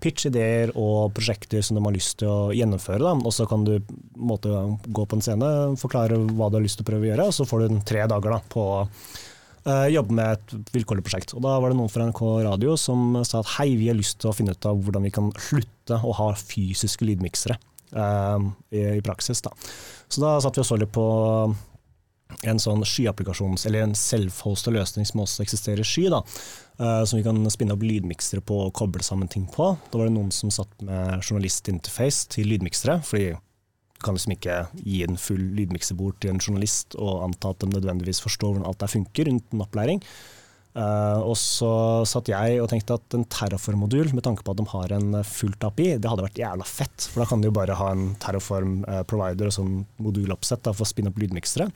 pitche 0.00 0.30
ideer 0.30 0.72
og 0.76 1.14
prosjekter 1.16 1.64
som 1.64 1.78
de 1.78 1.84
har 1.84 1.94
lyst 1.94 2.18
til 2.20 2.30
å 2.30 2.50
gjennomføre. 2.54 3.00
Da. 3.02 3.14
Og 3.16 3.34
så 3.34 3.46
kan 3.48 3.64
du 3.66 3.78
måte, 4.14 4.52
gå 4.86 5.06
på 5.08 5.18
en 5.18 5.24
scene, 5.24 5.52
forklare 5.80 6.20
hva 6.30 6.50
du 6.50 6.60
har 6.60 6.66
lyst 6.66 6.80
til 6.80 6.86
å 6.86 6.90
prøve 6.92 7.08
å 7.08 7.10
gjøre, 7.10 7.30
og 7.30 7.36
så 7.36 7.48
får 7.48 7.64
du 7.64 7.80
tre 7.88 8.04
dager 8.10 8.36
da, 8.36 8.42
på 8.52 8.66
å 8.66 8.82
eh, 8.84 9.16
jobbe 9.66 10.14
med 10.14 10.36
et 10.36 10.72
vilkårlig 10.74 11.02
prosjekt. 11.06 11.32
Og 11.34 11.42
Da 11.42 11.56
var 11.58 11.72
det 11.72 11.78
noen 11.78 11.90
fra 11.90 12.06
NRK 12.06 12.22
Radio 12.46 12.76
som 12.80 13.16
sa 13.26 13.40
at 13.40 13.54
hei, 13.56 13.72
vi 13.80 13.88
har 13.90 13.98
lyst 13.98 14.20
til 14.22 14.30
å 14.30 14.36
finne 14.36 14.54
ut 14.54 14.68
av 14.68 14.78
hvordan 14.78 15.06
vi 15.08 15.14
kan 15.14 15.32
slutte 15.48 15.98
å 15.98 16.12
ha 16.20 16.28
fysiske 16.38 17.06
lydmiksere 17.08 17.56
eh, 17.56 18.50
i, 18.70 18.84
i 18.98 19.04
praksis. 19.06 19.42
Da. 19.42 19.54
Så 20.08 20.22
da 20.22 20.36
satt 20.42 20.58
vi 20.58 20.62
og 20.62 20.68
så 20.68 20.78
litt 20.78 20.94
på 20.94 21.06
en 22.46 22.60
sånn 22.60 22.82
skyapplikasjons, 22.86 23.66
eller 23.68 23.84
en 23.84 23.96
self-hosta 23.96 24.72
løsning 24.74 25.06
som 25.08 25.22
også 25.22 25.44
eksisterer 25.44 25.82
i 25.82 25.86
sky, 25.86 26.08
da, 26.12 26.22
eh, 26.80 27.02
som 27.06 27.18
vi 27.18 27.24
kan 27.26 27.38
spinne 27.52 27.76
opp 27.76 27.84
lydmiksere 27.86 28.42
på 28.44 28.66
og 28.66 28.74
koble 28.76 29.04
sammen 29.06 29.30
ting 29.30 29.46
på. 29.50 29.72
Da 29.90 29.98
var 29.98 30.10
det 30.10 30.16
noen 30.16 30.32
som 30.34 30.52
satt 30.52 30.72
med 30.84 31.20
journalistinterface 31.22 32.28
til 32.34 32.50
lydmiksere, 32.52 33.00
fordi 33.06 33.34
kan 34.06 34.16
liksom 34.16 34.36
ikke 34.36 34.62
gi 34.80 35.02
en 35.06 35.18
full 35.20 35.42
lydmiksebord 35.58 36.20
til 36.22 36.32
en 36.32 36.40
journalist 36.42 36.96
og 36.98 37.26
anta 37.26 37.52
at 37.52 37.62
de 37.62 37.70
nødvendigvis 37.74 38.22
forstår 38.24 38.54
hvordan 38.54 38.68
alt 38.70 38.82
der 38.82 38.92
funker 38.92 39.30
rundt 39.30 39.54
en 39.54 39.64
opplæring. 39.66 40.02
Uh, 40.76 41.22
og 41.24 41.38
så 41.40 41.68
satt 42.04 42.28
jeg 42.28 42.58
og 42.60 42.68
tenkte 42.68 42.98
at 42.98 43.14
en 43.16 43.24
Terraform-modul, 43.32 44.10
med 44.12 44.26
tanke 44.26 44.44
på 44.44 44.52
at 44.52 44.58
de 44.60 44.66
har 44.74 44.92
en 44.92 45.22
fullt 45.24 45.64
API, 45.64 45.94
det 45.96 46.10
hadde 46.10 46.26
vært 46.26 46.40
jævla 46.42 46.66
fett. 46.68 47.06
For 47.08 47.22
da 47.22 47.28
kan 47.30 47.40
de 47.40 47.48
jo 47.48 47.54
bare 47.56 47.78
ha 47.78 47.88
en 47.94 48.10
Terraform-provider 48.20 49.48
og 49.48 49.56
sånn 49.56 49.78
moduloppsett 50.04 50.66
da, 50.66 50.74
for 50.76 50.84
å 50.84 50.90
spinne 50.90 51.12
opp 51.12 51.22
lydmiksere. 51.22 51.70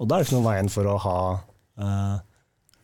Og 0.00 0.08
da 0.08 0.16
er 0.16 0.22
det 0.22 0.30
ikke 0.30 0.38
noen 0.38 0.48
veien 0.48 0.72
for 0.72 0.88
å 0.88 0.96
ha 1.04 1.18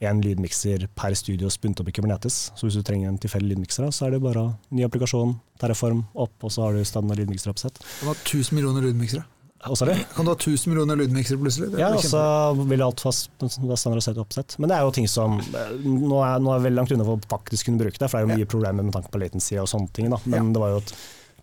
én 0.00 0.20
lydmikser 0.22 0.87
per 0.98 1.16
studio 1.18 1.50
spunnet 1.50 1.80
opp 1.82 1.88
i 1.90 1.94
Kubernetes. 1.94 2.52
Så 2.58 2.68
hvis 2.68 2.78
du 2.78 2.84
trenger 2.87 3.11
en 3.11 3.18
tilfeldig 3.20 3.56
lydmikser, 3.56 3.88
så 3.94 4.06
er 4.06 4.14
det 4.14 4.22
bare 4.24 4.44
ny 4.74 4.84
applikasjon, 4.87 5.37
Terraform 5.58 6.04
opp, 6.14 6.37
og 6.46 6.54
så 6.54 6.68
har 6.68 6.76
du 6.76 6.84
standard 6.87 7.18
lydmikser 7.18 7.50
oppsett. 7.50 7.80
du 8.00 8.06
ha 8.06 8.14
1000 8.14 8.54
millioner 8.54 8.87
lydmiksere? 8.87 9.24
Og 9.66 9.74
er 9.82 10.04
Kan 10.14 10.24
du 10.24 10.30
ha 10.30 10.37
1000 10.37 10.70
millioner 10.70 10.96
lydmiksere 11.00 11.38
plutselig? 11.40 11.72
Det 11.72 11.80
Ja, 11.80 11.90
og 11.90 12.04
så 12.06 12.22
vil 12.68 12.82
alt 12.82 13.00
fast 13.02 13.30
standardisert 13.42 14.20
oppsett. 14.22 14.54
Men 14.58 14.70
det 14.70 14.76
er 14.76 14.87
jo 14.87 14.92
ting 14.94 15.08
som 15.11 15.40
eh, 15.40 15.72
Nå 15.82 16.20
er, 16.22 16.38
nå 16.38 16.52
er 16.52 16.61
jeg 16.61 16.66
veldig 16.68 16.78
langt 16.78 16.92
unna 16.94 17.06
for 17.08 17.18
å 17.18 17.30
faktisk 17.32 17.66
kunne 17.66 17.82
bruke 17.82 17.98
det, 17.98 18.06
for 18.06 18.18
det 18.18 18.22
er 18.22 18.28
jo 18.28 18.38
mye 18.38 18.50
problemer 18.54 18.87
med 18.87 18.94
tanke 18.94 19.11
på 19.11 19.18
latency 19.18 19.58
og 19.58 19.66
sånne 19.66 19.90
ting. 19.98 20.12
Da. 20.14 20.20
Men 20.30 20.52
det 20.54 20.62
var 20.62 20.76
jo 20.76 20.82
et 20.84 20.94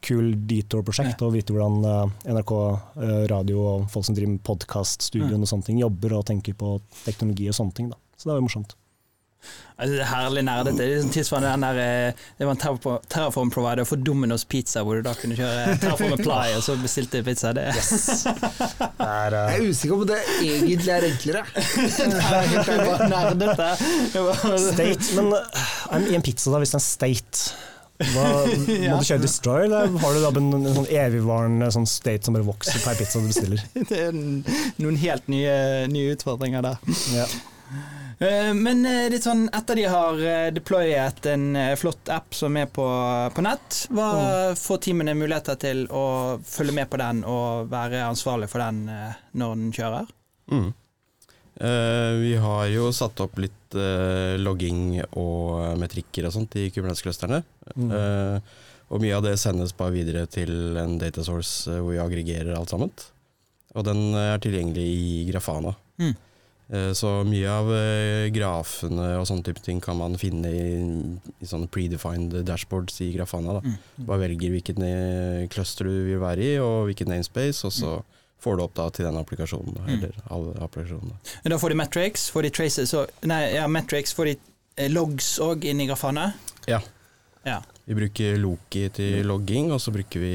kul 0.05 0.31
detour-prosjekt 0.47 1.23
å 1.25 1.31
vite 1.33 1.51
hvordan 1.51 1.85
eh, 1.89 2.31
NRK 2.37 2.53
eh, 2.55 3.21
radio 3.31 3.61
og 3.65 3.91
folk 3.91 4.07
som 4.07 4.15
driver 4.15 4.35
med 4.37 4.43
podkaststudioen 4.47 5.43
og 5.43 5.51
sånne 5.51 5.67
ting, 5.67 5.83
jobber 5.83 6.15
og 6.19 6.27
tenker 6.29 6.55
på 6.55 6.77
teknologi 7.03 7.49
og 7.51 7.57
sånne 7.57 7.77
ting. 7.77 7.91
Da. 7.91 7.99
Så 8.15 8.27
det 8.27 8.33
var 8.33 8.41
jo 8.41 8.47
morsomt. 8.47 8.75
Altså, 9.75 9.91
det 9.97 10.01
er 10.01 10.07
herlig 10.07 10.41
nerdete. 10.47 10.77
Det 10.79 10.85
er 10.85 10.91
liksom 10.95 11.11
tilsvarende 11.13 11.49
den 11.51 11.63
der 11.65 11.79
eh, 11.83 12.21
Det 12.39 12.47
var 12.47 12.55
en 12.55 12.61
Terraform- 12.61 13.03
Terraform-provider 13.11 13.83
for 13.85 13.99
Domino's 14.07 14.45
Pizza, 14.47 14.81
hvor 14.83 14.95
du 14.95 15.03
da 15.05 15.13
kunne 15.19 15.35
kjøre 15.35 15.75
Terraform 15.81 16.15
Apply, 16.15 16.55
og 16.55 16.63
så 16.63 16.77
bestilte 16.81 17.21
pizza. 17.27 17.51
Det, 17.53 17.65
Det 17.75 18.31
er, 19.05 19.35
uh... 19.35 19.51
Jeg 19.51 19.59
er 19.59 19.69
usikker 19.69 19.95
på 19.95 20.01
om 20.01 20.07
det 20.07 20.21
egentlig 20.47 20.93
er 20.95 21.07
enklere. 21.11 21.43
det 22.65 22.87
var 22.87 23.05
nerdete. 23.11 23.69
State, 24.71 25.15
men 25.19 25.33
eh, 25.35 26.11
i 26.11 26.15
en 26.15 26.25
pizza, 26.25 26.51
da, 26.51 26.63
hvis 26.63 26.71
det 26.73 26.79
er 26.79 26.83
en 26.83 26.89
state 26.89 27.55
hva, 27.95 28.23
Må 28.91 28.97
du 28.99 29.05
kjøre 29.07 29.23
Destroy, 29.23 29.65
eller 29.67 29.91
har 30.01 30.15
du 30.15 30.23
da 30.23 30.31
en, 30.39 30.49
en 30.57 30.79
sånn 30.79 30.89
evigvarende 30.91 31.69
sånn 31.71 31.87
state 31.87 32.27
som 32.27 32.35
bare 32.35 32.47
vokser 32.47 32.81
per 32.83 32.97
pizza 32.99 33.21
du 33.23 33.29
bestiller? 33.29 33.61
Det 33.91 34.01
er 34.07 34.15
noen 34.15 34.97
helt 35.03 35.29
nye, 35.31 35.53
nye 35.91 36.15
utfordringer 36.15 36.65
der. 36.65 36.81
Ja. 37.15 37.27
Eh, 38.19 38.53
Men 38.55 38.85
eh, 38.87 39.09
litt 39.11 39.25
sånn 39.27 39.47
etter 39.53 39.79
de 39.81 39.89
har 39.91 40.21
eh, 40.23 40.47
deployet 40.55 41.25
en 41.31 41.59
flott 41.79 42.09
app 42.13 42.35
som 42.37 42.55
er 42.57 42.69
på, 42.71 42.85
på 43.35 43.43
nett, 43.43 43.81
hva 43.91 44.09
får 44.59 44.81
teamene 44.87 45.17
muligheter 45.17 45.59
til 45.59 45.85
å 45.91 46.05
følge 46.45 46.77
med 46.79 46.89
på 46.91 47.01
den 47.01 47.25
og 47.27 47.69
være 47.73 48.05
ansvarlig 48.07 48.51
for 48.51 48.63
den 48.63 48.85
når 49.35 49.55
den 49.59 49.69
kjører? 49.75 50.11
Mm. 50.51 50.73
Eh, 51.55 52.11
vi 52.19 52.35
har 52.35 52.67
jo 52.67 52.89
satt 52.91 53.19
opp 53.23 53.37
litt 53.39 53.75
eh, 53.79 54.35
logging 54.41 54.99
og 55.15 55.77
metrikker 55.79 56.27
og 56.27 56.35
sånt 56.35 56.57
i 56.59 56.67
Kubernetes-clusterne. 56.73 57.41
Mm. 57.75 57.91
Eh, 57.95 58.55
og 58.91 59.01
mye 59.01 59.15
av 59.17 59.23
det 59.25 59.37
sendes 59.41 59.73
bare 59.77 59.95
videre 59.95 60.25
til 60.29 60.75
en 60.77 60.97
data 61.01 61.23
source 61.25 61.71
hvor 61.71 61.93
vi 61.93 62.01
aggregerer 62.01 62.53
alt 62.57 62.73
sammen. 62.73 62.91
Og 63.75 63.87
den 63.87 64.11
er 64.19 64.43
tilgjengelig 64.43 64.85
i 64.85 65.23
Grafana. 65.31 65.73
Mm. 66.01 66.13
Eh, 66.73 66.91
Så 66.97 67.11
mye 67.29 67.45
av 67.51 67.67
eh, 67.75 68.29
grafene 68.33 69.11
og 69.19 69.27
sånne 69.29 69.43
type 69.45 69.61
ting 69.61 69.79
kan 69.83 69.97
man 69.99 70.15
finne 70.17 70.49
i, 70.49 70.71
i 71.41 71.45
sånne 71.45 71.67
predefined 71.69 72.33
dashboards 72.47 72.97
i 73.05 73.11
Grafana. 73.13 73.59
Da. 73.59 73.61
Mm. 73.61 74.05
Bare 74.07 74.23
velger 74.25 74.49
hvilket 74.55 74.79
ne- 74.81 75.47
cluster 75.53 75.85
du 75.85 75.93
vil 76.09 76.19
være 76.23 76.41
i, 76.41 76.55
og 76.57 76.87
hvilket 76.89 77.07
namespace, 77.11 77.65
og 77.69 77.71
så 77.75 77.91
får 78.41 78.57
du 78.57 78.63
opp 78.65 78.73
da 78.77 78.89
til 78.93 79.05
den 79.05 79.17
applikasjonen. 79.21 79.75
Da, 79.77 79.85
Mm. 79.85 79.93
eller 79.93 80.17
alle 80.31 80.55
applikasjonene. 80.65 81.15
Da 81.43 81.57
får 81.61 81.69
de 81.69 81.75
metrics, 81.83 82.29
får 82.33 82.41
de 82.43 82.49
traces 82.49 82.93
og, 82.97 83.09
Nei, 83.23 83.53
ja, 83.55 83.67
metrics, 83.67 84.13
får 84.13 84.25
de 84.31 84.35
eh, 84.77 84.89
logs 84.89 85.37
òg 85.39 85.63
inn 85.65 85.81
i 85.81 85.87
Grafana? 85.87 86.33
Ja. 86.67 86.81
Ja. 87.45 87.61
Vi 87.85 87.93
bruker 87.93 88.37
Loki 88.41 88.89
til 88.89 89.23
logging, 89.29 89.71
og 89.71 89.79
så 89.79 89.93
bruker 89.93 90.19
vi 90.19 90.33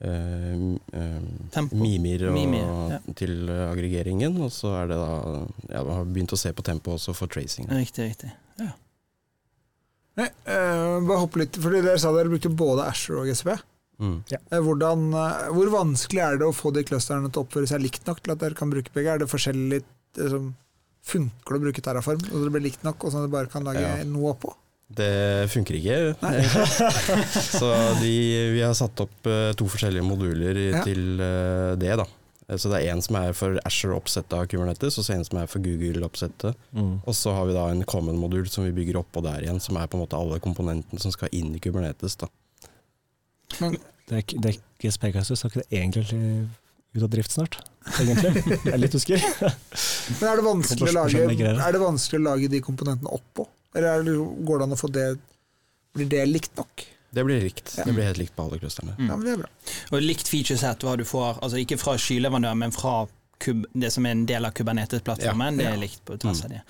eh, 0.00 0.66
eh, 1.00 1.62
Mimir, 1.72 2.28
og, 2.28 2.34
Mimir, 2.36 2.68
ja. 2.94 3.00
til 3.16 3.48
aggregeringen. 3.48 4.36
Og 4.44 4.52
så 4.54 4.74
er 4.82 4.92
det 4.92 5.00
da 5.00 5.10
Ja, 5.70 5.82
vi 5.84 5.96
har 5.98 6.06
begynt 6.08 6.36
å 6.36 6.40
se 6.40 6.52
på 6.56 6.64
tempo 6.66 6.96
også 6.96 7.14
for 7.16 7.30
tracing. 7.30 7.68
Riktig, 7.70 8.12
riktig. 8.12 8.32
Nei, 10.18 10.26
uh, 10.50 10.98
bare 11.06 11.20
hoppe 11.22 11.44
litt, 11.44 11.58
fordi 11.60 11.82
Dere 11.84 12.00
sa 12.00 12.10
dere 12.12 12.32
brukte 12.32 12.50
både 12.52 12.86
Asher 12.90 13.20
og 13.20 13.28
GCP. 13.30 13.54
Mm. 14.00 14.16
Eh, 14.32 14.62
Hvordan, 14.64 15.04
uh, 15.14 15.50
hvor 15.54 15.70
vanskelig 15.72 16.22
er 16.24 16.40
det 16.40 16.48
å 16.48 16.56
få 16.56 16.72
de 16.76 16.84
clusterne 16.88 17.30
til 17.30 17.42
å 17.42 17.44
oppføre 17.46 17.68
seg 17.70 17.82
likt 17.84 18.08
nok 18.08 18.22
til 18.24 18.34
at 18.34 18.42
dere 18.42 18.58
kan 18.58 18.72
bruke 18.72 18.92
begge? 18.96 19.14
Er 19.14 19.22
det 19.22 19.30
forskjellig 19.30 19.82
liksom, 20.18 20.50
Funker 21.10 21.54
det 21.54 21.56
å 21.56 21.62
bruke 21.64 21.80
Terraform, 21.80 22.20
så 22.26 22.42
det 22.44 22.50
blir 22.52 22.66
likt 22.66 22.82
nok, 22.84 23.06
og 23.06 23.12
sånn 23.12 23.22
at 23.22 23.30
dere 23.30 23.32
bare 23.32 23.48
kan 23.48 23.64
lage 23.64 23.80
Ja. 23.80 24.02
noe 24.04 24.34
oppå? 24.34 24.50
Det 24.90 25.46
funker 25.52 25.76
ikke. 25.78 25.98
så 27.60 27.68
de, 28.00 28.14
vi 28.56 28.62
har 28.64 28.74
satt 28.74 29.02
opp 29.04 29.28
eh, 29.30 29.52
to 29.58 29.68
forskjellige 29.70 30.02
moduler 30.06 30.58
Ja. 30.70 30.82
til 30.86 31.20
eh, 31.22 31.76
det. 31.78 31.92
da. 32.00 32.06
Eh, 32.48 32.56
Så 32.58 32.72
det 32.72 32.80
er 32.80 32.92
en 32.94 33.02
som 33.04 33.16
er 33.20 33.36
for 33.36 33.60
Asher-oppsettet 33.68 34.34
av 34.34 34.48
Kubernetes, 34.50 34.98
og 34.98 35.06
så 35.06 35.14
en 35.14 35.24
som 35.26 35.38
er 35.38 35.46
for 35.50 35.62
Google-oppsettet. 35.62 36.58
Mm. 36.74 36.96
Og 37.06 37.14
så 37.14 37.34
har 37.36 37.46
vi 37.46 37.54
da 37.54 37.68
en 37.70 37.84
common-modul 37.86 38.50
som 38.50 38.66
vi 38.66 38.74
bygger 38.74 38.98
oppå 39.04 39.22
der 39.22 39.46
igjen, 39.46 39.62
som 39.62 39.78
er 39.78 39.86
på 39.86 39.98
en 39.98 40.04
måte 40.04 40.18
alle 40.18 40.40
komponentene 40.42 41.00
som 41.02 41.14
skal 41.14 41.30
inn 41.32 41.54
i 41.54 41.62
Kubernetes. 41.62 42.18
da. 42.18 42.26
Det 44.10 44.16
er, 44.18 44.26
det 44.42 44.50
er 44.50 44.58
ikke 44.58 45.22
så 45.22 45.36
skal 45.36 45.50
ikke 45.52 45.62
det 45.62 45.78
egentlig 45.78 46.48
ut 46.96 47.04
av 47.06 47.10
drift 47.12 47.30
snart? 47.30 47.60
Egentlig. 48.00 48.42
Jeg 48.66 48.74
er 48.74 48.80
litt 48.82 48.94
usikker. 48.98 49.22
Men 50.18 50.26
er 50.32 50.40
det 50.40 50.44
vanskelig 50.44 50.90
å 50.90 50.94
lage, 50.96 51.24
er 51.54 51.76
det 51.76 51.82
vanskelig 51.82 52.18
å 52.18 52.24
lage 52.26 52.50
de 52.50 52.60
komponentene 52.64 53.12
oppå? 53.14 53.46
Eller 53.74 53.88
er 54.00 54.02
det, 54.06 54.16
går 54.46 54.58
det 54.58 54.66
an 54.66 54.74
å 54.76 54.80
få 54.80 54.88
det 54.92 55.06
Blir 55.94 56.06
det 56.10 56.24
likt 56.30 56.56
nok? 56.58 56.86
Det 57.10 57.24
blir 57.26 57.40
likt. 57.42 57.72
Ja. 57.78 57.84
Det 57.84 57.92
blir 57.92 58.04
helt 58.06 58.18
likt 58.18 58.36
på 58.36 58.42
alle 58.44 58.58
clusterne. 58.62 58.92
Mm. 58.98 59.08
Ja, 59.08 59.16
men 59.16 59.24
det 59.26 59.32
er 59.32 59.40
bra. 59.40 59.48
Og 59.90 60.02
likt 60.04 60.28
featureset 60.30 60.84
hva 60.86 60.92
du 61.00 61.02
får, 61.04 61.40
altså 61.42 61.58
ikke 61.58 61.78
fra 61.80 61.96
skyleverandør, 61.98 62.54
men 62.60 62.70
fra 62.74 62.92
kub, 63.42 63.64
det 63.72 63.90
som 63.90 64.06
er 64.06 64.14
en 64.14 64.26
del 64.28 64.46
av 64.46 64.52
Kubernetes-plattformen, 64.54 65.56
Ja. 65.56 65.58
det 65.58 65.64
Ja. 65.64 65.72
er 65.74 65.80
likt 65.82 66.04
på 66.06 66.18
tvers 66.22 66.44
av 66.44 66.50
de. 66.50 66.60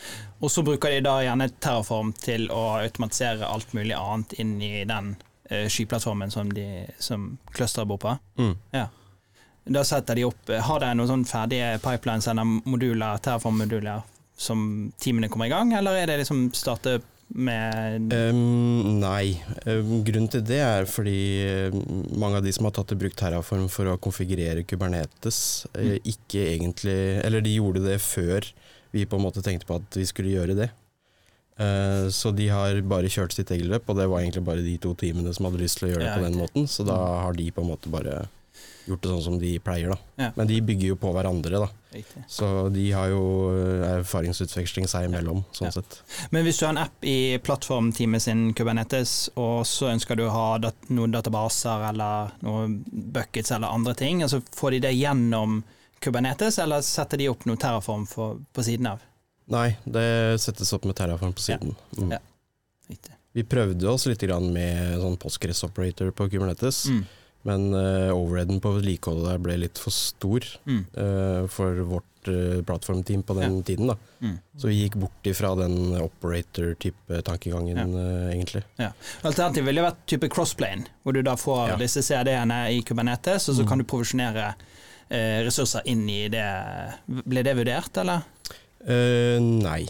Og 0.41 0.49
så 0.51 0.63
bruker 0.65 0.91
de 0.95 1.01
da 1.05 1.19
gjerne 1.21 1.51
Terraform 1.61 2.15
til 2.17 2.49
å 2.49 2.63
automatisere 2.81 3.45
alt 3.45 3.73
mulig 3.77 3.93
annet 3.99 4.33
inn 4.41 4.63
i 4.63 4.85
den 4.85 5.17
uh, 5.51 5.67
skyplattformen 5.69 6.31
som, 6.31 6.49
de, 6.53 6.87
som 6.99 7.39
clusteret 7.53 7.89
bor 7.89 7.99
på. 7.99 8.19
Mm. 8.39 8.57
Da 9.71 9.85
setter 9.85 10.15
de 10.17 10.25
opp 10.25 10.49
Har 10.49 10.81
de 10.81 10.95
noen 10.95 11.07
sånn 11.11 11.25
ferdige 11.29 11.79
pipelines 11.85 12.27
eller 12.33 12.45
moduler, 12.65 13.19
Terraform-moduler 13.19 14.03
som 14.40 14.61
teamene 15.00 15.29
kommer 15.29 15.50
i 15.50 15.53
gang, 15.53 15.74
eller 15.76 15.98
er 16.00 16.09
det 16.09 16.20
liksom 16.22 16.46
starte 16.57 16.98
med 17.31 18.11
um, 18.11 18.98
nei. 18.98 19.37
Grunnen 19.62 20.26
til 20.33 20.42
det 20.48 20.59
er 20.64 20.88
fordi 20.90 21.70
mange 22.18 22.40
av 22.40 22.42
de 22.46 22.50
som 22.57 22.66
har 22.66 22.74
tatt 22.74 22.90
i 22.96 22.98
bruk 22.98 23.14
Terraform 23.20 23.68
for 23.70 23.87
å 23.92 23.98
konfigurere 24.03 24.64
Kubernetes, 24.66 25.66
eh, 25.76 25.92
Mm. 26.00 26.11
ikke 26.14 26.42
egentlig 26.57 26.96
Eller 27.24 27.40
de 27.44 27.55
gjorde 27.55 27.85
det 27.85 28.00
før 28.03 28.48
vi 28.92 29.05
på 29.07 29.16
en 29.20 29.22
måte 29.29 29.44
tenkte 29.46 29.68
på 29.68 29.76
at 29.79 29.94
vi 30.00 30.09
skulle 30.09 30.33
gjøre 30.35 30.57
det. 30.59 30.70
Eh, 31.61 32.09
så 32.11 32.35
de 32.35 32.48
har 32.50 32.81
bare 32.83 33.07
kjørt 33.12 33.37
sitt 33.37 33.50
eget 33.55 33.68
løp, 33.70 33.87
og 33.92 33.96
det 34.00 34.09
var 34.11 34.24
egentlig 34.24 34.44
bare 34.48 34.64
de 34.66 34.76
to 34.83 34.94
teamene 34.98 35.31
som 35.37 35.46
hadde 35.46 35.61
lyst 35.62 35.79
til 35.79 35.87
å 35.87 35.92
gjøre 35.92 36.09
det 36.09 36.16
på 36.16 36.24
den 36.26 36.38
måten. 36.40 36.66
Så 36.66 36.83
da 36.88 36.96
har 37.22 37.37
de 37.37 37.50
på 37.53 37.62
en 37.62 37.70
måte 37.70 37.92
bare 37.92 38.24
gjort 38.90 39.03
det 39.07 39.11
sånn 39.12 39.22
som 39.24 39.38
de 39.40 39.50
pleier, 39.64 39.90
da. 39.94 39.96
Ja. 40.20 40.29
Men 40.37 40.46
de 40.50 40.61
bygger 40.61 40.92
jo 40.92 40.96
på 41.00 41.12
hverandre, 41.14 41.61
da. 41.64 41.68
Riktig. 41.94 42.22
Så 42.31 42.46
de 42.74 42.85
har 42.94 43.09
jo 43.11 43.22
eh, 43.50 43.87
erfaringsutveksling 43.96 44.87
seg 44.90 45.09
imellom, 45.09 45.42
sånn 45.57 45.70
Ja. 45.70 45.72
sett. 45.81 46.00
Men 46.31 46.44
hvis 46.46 46.59
du 46.61 46.66
har 46.66 46.74
en 46.76 46.83
app 46.85 47.05
i 47.05 47.38
plattformteamet 47.42 48.22
sin 48.22 48.44
Kubernetes, 48.55 49.31
og 49.37 49.64
så 49.66 49.90
ønsker 49.94 50.16
du 50.16 50.24
å 50.29 50.31
ha 50.35 50.59
dat 50.59 50.76
noen 50.90 51.11
databaser 51.14 51.88
eller 51.90 52.31
noen 52.46 52.81
buckets 52.90 53.50
eller 53.57 53.68
andre 53.74 53.94
ting, 53.94 54.22
altså 54.22 54.42
får 54.55 54.70
de 54.76 54.81
det 54.87 54.94
gjennom 54.98 55.62
Kubernetes, 56.00 56.59
eller 56.62 56.81
setter 56.87 57.18
de 57.20 57.29
opp 57.29 57.44
noe 57.44 57.57
Terraform 57.61 58.07
for, 58.09 58.38
på 58.55 58.62
siden 58.64 58.87
av? 58.94 59.00
Nei, 59.50 59.76
det 59.85 60.38
settes 60.40 60.70
opp 60.72 60.85
med 60.87 60.94
Terraform 60.96 61.33
på 61.35 61.42
siden. 61.42 61.74
Mm. 61.98 62.12
Ja. 62.14 62.18
Vi 63.33 63.42
prøvde 63.46 63.87
oss 63.87 64.07
litt 64.11 64.22
grann 64.26 64.48
med 64.55 64.96
sånn 64.98 65.16
Postgres 65.22 65.61
operator 65.66 66.11
på 66.11 66.29
Kubernetes, 66.33 66.87
Mm. 66.90 67.05
Men 67.48 67.70
uh, 67.72 68.11
overheaden 68.12 68.61
på 68.61 68.74
vedlikeholdet 68.76 69.31
der 69.31 69.38
ble 69.38 69.55
litt 69.62 69.79
for 69.81 69.90
stor 69.90 70.44
Mm. 70.66 70.83
uh, 70.96 71.46
for 71.48 71.74
vårt 71.88 72.29
uh, 72.29 72.61
plattformteam 72.68 73.22
på 73.24 73.35
den 73.40 73.62
tiden. 73.64 73.87
da. 73.88 73.96
Mm. 74.20 74.35
Så 74.59 74.68
vi 74.68 74.83
gikk 74.83 74.98
bort 75.00 75.24
ifra 75.24 75.55
den 75.57 75.94
operator-type 75.96 77.22
tankegangen, 77.24 77.94
uh, 77.96 78.29
egentlig. 78.35 78.62
Alternativet 79.24 79.66
ville 79.70 79.87
vært 79.87 80.03
type 80.07 80.29
crossplane, 80.29 80.85
hvor 81.03 81.12
du 81.16 81.22
da 81.22 81.35
får 81.40 81.68
Ja. 81.68 81.76
disse 81.81 82.03
CD-ene 82.05 82.61
i 82.76 82.83
Kubernetes, 82.83 83.48
og 83.48 83.55
så 83.57 83.62
Mm. 83.64 83.68
kan 83.68 83.79
du 83.79 83.85
provisjonere 83.85 84.55
ressurser 85.11 85.83
inn 85.87 86.05
i 86.09 86.29
det. 86.29 86.44
Ble 87.26 87.42
det 87.42 87.57
vurdert, 87.57 87.96
eller? 87.98 88.20
Nei. 89.40 89.87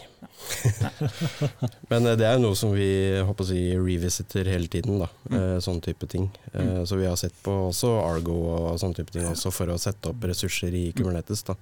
Men 1.90 2.06
eh, 2.06 2.16
det 2.18 2.26
er 2.28 2.38
noe 2.42 2.56
som 2.58 2.72
vi 2.74 2.88
håper 3.26 3.44
å 3.44 3.48
si 3.48 3.60
revisiter 3.78 4.48
hele 4.50 4.70
tiden, 4.72 5.00
da. 5.02 5.08
Mm. 5.30 5.36
Eh, 5.38 5.56
sånn 5.64 5.80
type 5.84 6.08
ting. 6.10 6.28
Mm. 6.52 6.86
så 6.86 6.98
vi 6.98 7.06
har 7.08 7.16
sett 7.20 7.36
på 7.44 7.52
også 7.70 7.92
Argo 8.04 8.36
og 8.50 8.78
sånne 8.80 9.00
type 9.00 9.14
ting 9.14 9.26
også 9.28 9.52
for 9.54 9.70
å 9.72 9.78
sette 9.80 10.10
opp 10.12 10.24
ressurser 10.30 10.74
i 10.74 10.90
Kubernetes. 10.96 11.44
da. 11.46 11.56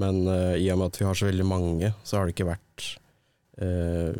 Men 0.00 0.24
uh, 0.26 0.54
i 0.58 0.66
og 0.72 0.80
med 0.80 0.90
at 0.90 0.96
vi 0.98 1.06
har 1.06 1.14
så 1.18 1.28
veldig 1.28 1.44
mange, 1.46 1.92
så 2.02 2.18
har 2.18 2.26
det 2.26 2.34
ikke 2.34 2.48
vært 2.48 2.86
uh, 3.62 4.10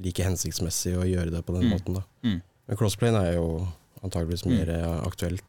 like 0.00 0.24
hensiktsmessig 0.24 0.94
å 0.96 1.04
gjøre 1.04 1.34
det 1.34 1.42
på 1.44 1.52
den 1.56 1.66
Mm. 1.68 1.74
måten. 1.74 1.98
da. 1.98 2.02
Mm. 2.24 2.40
Men 2.68 2.78
crossplane 2.80 3.20
er 3.26 3.34
jo 3.36 3.66
antageligvis 4.02 4.46
Mm. 4.46 4.54
mer 4.56 4.72
mm. 4.78 5.06
aktuelt. 5.06 5.44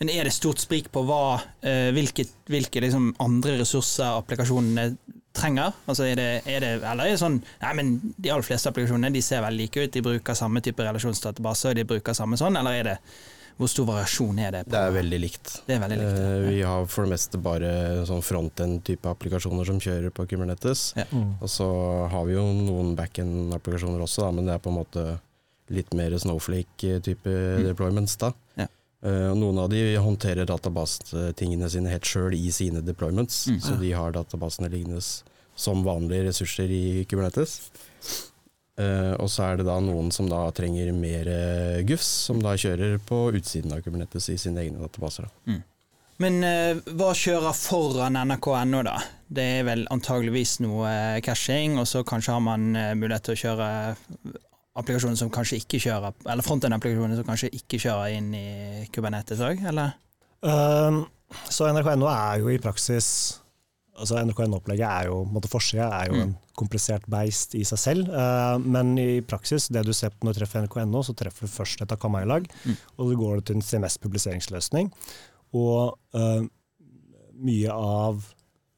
Men 0.00 0.10
er 0.10 0.24
det 0.24 0.32
stort 0.34 0.58
sprik 0.58 0.90
på 0.90 1.04
hva, 1.06 1.38
uh, 1.40 1.90
hvilke, 1.94 2.26
hvilke 2.50 2.80
liksom 2.82 3.12
andre 3.22 3.58
ressurser 3.60 4.18
applikasjonene 4.18 4.96
trenger? 5.34 5.74
Altså 5.90 6.06
er 6.08 6.18
det, 6.18 6.30
er 6.46 6.64
det, 6.64 6.72
eller 6.80 7.08
er 7.08 7.14
det 7.14 7.20
sånn 7.20 7.40
Nei, 7.62 7.72
men 7.78 7.94
de 8.16 8.32
aller 8.32 8.46
fleste 8.46 8.70
applikasjonene 8.70 9.12
de 9.14 9.22
ser 9.24 9.42
vel 9.44 9.56
like 9.58 9.86
ut, 9.86 9.92
de 9.94 10.02
bruker 10.04 10.38
samme 10.38 10.62
type 10.64 10.84
relasjonsdatabase, 10.86 11.70
og 11.70 11.78
de 11.78 11.86
bruker 11.94 12.16
samme 12.16 12.38
sånn, 12.40 12.58
eller 12.60 12.78
er 12.80 12.88
det 12.92 12.98
Hvor 13.58 13.70
stor 13.70 13.86
variasjon 13.86 14.38
er 14.42 14.50
det? 14.50 14.62
På? 14.66 14.74
Det 14.74 14.80
er 14.80 14.94
veldig 14.96 15.18
likt. 15.22 15.50
Det 15.66 15.76
er 15.76 15.82
veldig 15.84 15.98
likt. 16.00 16.16
Eh, 16.18 16.30
ja. 16.30 16.38
vi 16.48 16.62
har 16.66 16.88
for 16.90 17.06
det 17.06 17.12
meste 17.12 17.38
bare 17.38 17.68
sånn 18.08 18.24
front-end-type 18.26 19.06
applikasjoner 19.12 19.68
som 19.68 19.78
kjører 19.78 20.10
på 20.10 20.26
Kubernetes. 20.26 20.88
Mm. 21.12 21.36
Og 21.38 21.52
så 21.52 21.68
har 22.10 22.26
vi 22.26 22.34
jo 22.34 22.48
noen 22.56 22.96
back-end-applikasjoner 22.98 24.02
også, 24.02 24.26
da, 24.26 24.32
men 24.34 24.50
det 24.50 24.56
er 24.56 24.64
på 24.64 24.72
en 24.72 24.80
måte 24.80 25.04
litt 25.70 25.94
mer 25.94 26.18
Snowflake-type 26.18 27.36
deployments. 27.68 28.18
da. 28.20 28.32
Ja. 28.58 28.66
Eh, 29.04 29.30
noen 29.36 29.58
av 29.60 29.68
de 29.68 29.82
håndterer 30.00 30.46
databasetingene 30.48 31.68
sine 31.68 31.90
helt 31.92 32.08
sjøl 32.08 32.32
i 32.38 32.50
sine 32.52 32.80
deployments, 32.80 33.46
Mm. 33.50 33.60
så 33.60 33.76
de 33.80 33.90
har 33.92 34.12
databasene 34.12 34.70
liggende 34.72 35.02
som 35.54 35.84
vanlige 35.84 36.30
ressurser 36.30 36.70
i 36.72 37.04
Kubernetes. 37.04 37.60
Uh, 38.74 39.14
og 39.22 39.28
så 39.30 39.44
er 39.52 39.56
det 39.60 39.66
da 39.68 39.76
noen 39.78 40.08
som 40.10 40.26
da 40.26 40.50
trenger 40.50 40.88
mer 40.92 41.28
uh, 41.30 41.82
gufs, 41.86 42.08
som 42.26 42.40
da 42.42 42.56
kjører 42.58 42.96
på 43.06 43.30
utsiden 43.38 43.70
av 43.70 43.84
Kubernetes 43.84 44.26
i 44.32 44.38
sine 44.40 44.64
egne 44.64 44.80
databaser. 44.82 45.28
Da. 45.46 45.60
Men 46.18 46.40
uh, 46.42 46.80
hva 46.98 47.12
kjører 47.14 47.54
foran 47.54 48.18
NRK.no, 48.18 48.82
da? 48.82 48.96
Det 49.30 49.44
er 49.60 49.68
vel 49.68 49.86
antageligvis 49.94 50.56
noe 50.64 51.20
caching, 51.22 51.78
og 51.78 51.86
så 51.86 52.02
kanskje 52.02 52.34
har 52.34 52.42
man 52.42 52.66
mulighet 52.98 53.28
til 53.28 53.36
å 53.36 53.42
kjøre 53.44 53.68
applikasjoner 54.74 55.16
som 55.18 55.30
kanskje 55.30 55.60
ikke 55.62 55.78
kjører 55.84 56.12
Eller 56.26 56.42
frontend-applikasjoner 56.46 57.20
som 57.20 57.26
kanskje 57.28 57.52
ikke 57.54 57.78
kjører 57.84 58.16
inn 58.18 58.32
i 58.34 58.46
Kubernetes 58.94 59.42
òg, 59.44 59.62
eller? 59.70 59.94
Um, 60.42 61.04
så 61.50 61.68
NRK.no 61.70 62.08
er 62.10 62.42
jo 62.42 62.50
i 62.52 62.58
praksis 62.62 63.06
altså 63.94 64.18
NRK.no-opplegget 64.26 64.88
er 64.90 65.06
jo, 65.06 65.20
måtte 65.30 65.46
forsida 65.52 65.86
er 66.00 66.08
jo 66.10 66.16
Mm. 66.18 66.22
en 66.24 66.32
komplisert 66.58 67.04
beist 67.10 67.54
i 67.54 67.62
seg 67.66 67.78
selv. 67.78 68.08
Uh, 68.10 68.58
men 68.58 68.96
i 68.98 69.20
praksis, 69.22 69.68
det 69.70 69.84
du 69.86 69.92
ser 69.94 70.10
på 70.10 70.26
når 70.26 70.34
du 70.34 70.40
treffer 70.40 70.64
NRK.no, 70.64 71.02
så 71.06 71.14
treffer 71.14 71.46
du 71.46 71.52
først 71.54 71.82
et 71.82 71.92
Akamai-lag, 71.94 72.48
Mm. 72.66 72.74
og 72.98 73.12
så 73.12 73.16
går 73.20 73.34
du 73.36 73.40
til 73.42 73.56
en 73.56 73.62
CMS-publiseringsløsning. 73.62 74.90
Og 75.54 75.94
uh, 76.18 76.42
mye 77.38 77.70
av 77.70 78.18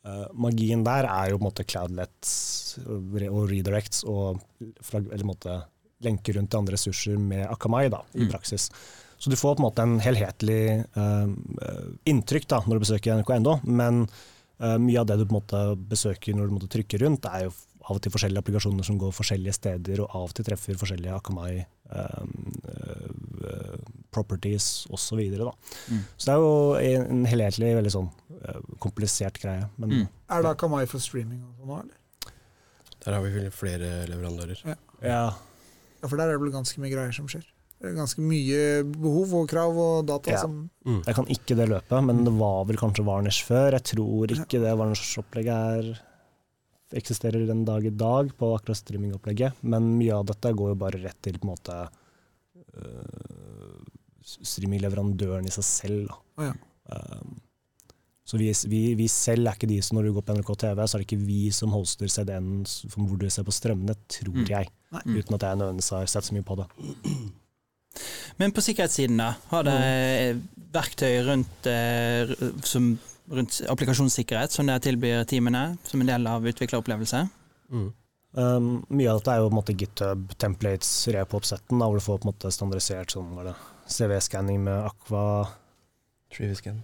uh, 0.04 0.26
magien 0.35 0.85
der 0.85 1.09
er 1.09 1.30
jo 1.32 1.38
på 1.38 1.42
en 1.44 1.48
måte 1.48 1.64
cloudlets 1.64 2.78
og 2.85 3.16
redirects 3.48 4.04
og 4.04 4.40
eller 4.92 5.24
måte 5.24 5.56
lenker 6.04 6.35
rundt 6.37 6.50
til 6.50 6.59
andre 6.61 6.74
ressurser 6.76 7.18
med 7.18 7.46
Akamai 7.48 7.88
da, 7.90 8.02
i 8.14 8.24
Mm. 8.26 8.30
praksis. 8.30 8.70
Så 9.18 9.30
du 9.30 9.37
får 9.37 9.56
på 9.56 9.61
en 9.62 9.70
måte 9.70 9.82
en 9.82 9.98
helhetlig 10.00 10.85
uh, 10.96 11.26
inntrykk 12.04 12.46
da, 12.48 12.59
når 12.66 12.76
du 12.76 12.85
besøker 12.85 13.16
NRK.no, 13.16 13.61
men 13.64 14.02
uh, 14.61 14.76
mye 14.78 15.00
av 15.00 15.06
det 15.06 15.16
du 15.18 15.24
på 15.24 15.32
en 15.32 15.40
måte 15.40 15.62
besøker 15.88 16.35
når 16.37 16.48
du 16.48 16.52
måtte 16.59 16.68
trykke 16.68 17.00
rundt, 17.00 17.24
er 17.24 17.46
jo 17.46 17.54
av 17.87 17.96
og 17.96 18.02
til 18.02 18.11
forskjellige 18.12 18.42
applikasjoner 18.42 18.85
som 18.85 18.98
går 18.98 19.12
forskjellige 19.14 19.54
steder, 19.54 20.00
og 20.02 20.11
av 20.11 20.22
og 20.26 20.32
til 20.35 20.44
treffer 20.44 20.74
forskjellige 20.76 21.14
Akamai 21.16 21.64
uh, 21.94 22.24
properties 24.11 24.87
osv. 24.90 25.20
Så, 25.37 25.52
Mm. 25.90 26.00
så 26.16 26.24
det 26.26 26.32
er 26.35 26.40
jo 26.42 27.06
en, 27.11 27.24
helhetlig, 27.26 27.74
veldig 27.76 27.92
sånn 27.94 28.11
komplisert 28.82 29.38
greie. 29.40 29.68
Men 29.78 29.90
Mm. 29.90 30.09
Er 30.30 30.42
det 30.42 30.50
Akamai 30.50 30.87
for 30.87 30.98
streaming 30.98 31.42
og 31.44 31.54
sånn 31.61 31.68
nå, 31.68 31.80
eller? 31.80 31.96
Der 33.04 33.12
har 33.12 33.22
vi 33.22 33.50
flere 33.50 34.06
leverandører. 34.09 34.59
ja, 34.66 34.74
Ja, 35.02 35.32
for 36.09 36.16
der 36.21 36.31
er 36.31 36.37
det 36.38 36.42
vel 36.47 36.55
ganske 36.55 36.81
mye 36.83 36.92
greier 36.92 37.14
som 37.14 37.29
skjer. 37.31 37.45
Det 37.77 37.90
er 37.90 37.97
ganske 37.99 38.23
mye 38.25 38.61
behov 38.88 39.35
og 39.37 39.49
krav 39.51 39.77
og 39.77 40.07
data 40.09 40.33
Ja. 40.33 40.40
som 40.40 40.71
Mm. 40.87 41.03
Jeg 41.05 41.14
kan 41.14 41.27
ikke 41.27 41.57
det 41.59 41.69
løpet, 41.69 42.05
men 42.07 42.25
det 42.25 42.33
var 42.38 42.64
vel 42.64 42.77
kanskje 42.79 43.05
Varnish 43.05 43.45
før. 43.45 43.73
Jeg 43.73 43.83
tror 43.90 44.27
ikke 44.33 44.61
det 44.62 44.73
Varnish-opplegget 44.79 45.51
er 45.51 46.01
eksisterer 46.95 47.47
den 47.49 47.64
dag 47.66 47.85
i 47.85 47.90
dag 47.90 48.31
på 48.38 48.53
akkurat 48.55 48.79
streamingopplegget, 48.79 49.59
men 49.62 49.99
mye 49.99 50.14
av 50.14 50.25
dette 50.29 50.53
går 50.55 50.69
jo 50.71 50.79
bare 50.79 51.03
rett 51.03 51.19
til 51.21 51.37
på 51.38 51.49
en 51.49 51.51
måte 51.57 51.79
øh, 52.77 53.83
streamingleverandøren 54.23 55.47
i 55.49 55.55
seg 55.55 55.66
selv. 55.66 56.07
Da. 56.09 56.16
Oh, 56.38 56.45
ja. 56.47 56.55
Um, 56.95 57.37
så 58.27 58.39
vi, 58.41 58.49
vi, 58.67 58.81
vi 58.99 59.07
selv 59.12 59.47
er 59.47 59.55
ikke 59.55 59.69
de 59.71 59.77
som 59.87 59.97
når 60.01 60.09
du 60.09 60.15
går 60.17 60.25
på 60.27 60.35
NRK 60.35 60.49
TV, 60.65 60.81
så 60.83 60.97
er 60.97 61.03
det 61.03 61.07
ikke 61.07 61.23
vi 61.29 61.41
som 61.55 61.71
hoster 61.71 62.11
CD-en 62.11 62.49
som 62.67 63.07
hvor 63.07 63.21
du 63.21 63.29
ser 63.31 63.47
på 63.47 63.55
strømmene, 63.55 63.95
tror 64.11 64.35
Mm. 64.35 64.47
jeg. 64.51 64.71
Nei. 64.97 65.03
Uten 65.21 65.37
at 65.39 65.45
jeg 65.47 65.59
nødvendigvis 65.61 65.91
har 65.95 66.07
sett 66.11 66.27
så 66.27 66.35
mye 66.35 66.47
på 66.47 66.57
det. 66.59 66.67
Men 68.41 68.53
på 68.53 68.61
sikkerhetssiden, 68.67 69.17
da? 69.23 69.29
Har 69.53 69.62
det 69.65 69.77
verktøy 70.75 71.23
rundt, 71.25 71.69
eh, 71.71 72.33
som, 72.67 72.91
rundt 73.33 73.61
applikasjonssikkerhet 73.73 74.53
som 74.53 74.67
dere 74.69 74.83
tilbyr 74.85 75.23
teamene, 75.31 75.79
som 75.89 76.03
en 76.03 76.11
del 76.11 76.27
av 76.29 76.45
utvikleropplevelse? 76.51 77.23
Mm. 77.73 77.87
Um, 78.37 78.67
mye 78.93 79.09
av 79.09 79.23
dette 79.23 79.33
er 79.33 79.39
jo 79.41 79.47
på 79.49 79.55
en 79.55 79.57
måte 79.62 79.77
GitHub, 79.81 80.27
templates, 80.37 80.91
repo-oppsetten, 81.15 81.79
hvor 81.81 81.97
du 81.97 82.05
får 82.05 82.19
på 82.21 82.27
en 82.27 82.33
måte 82.35 82.51
standardisert 82.53 83.15
sånn, 83.15 83.31
CV-skanning 83.89 84.61
med 84.67 84.91
det, 85.09 85.25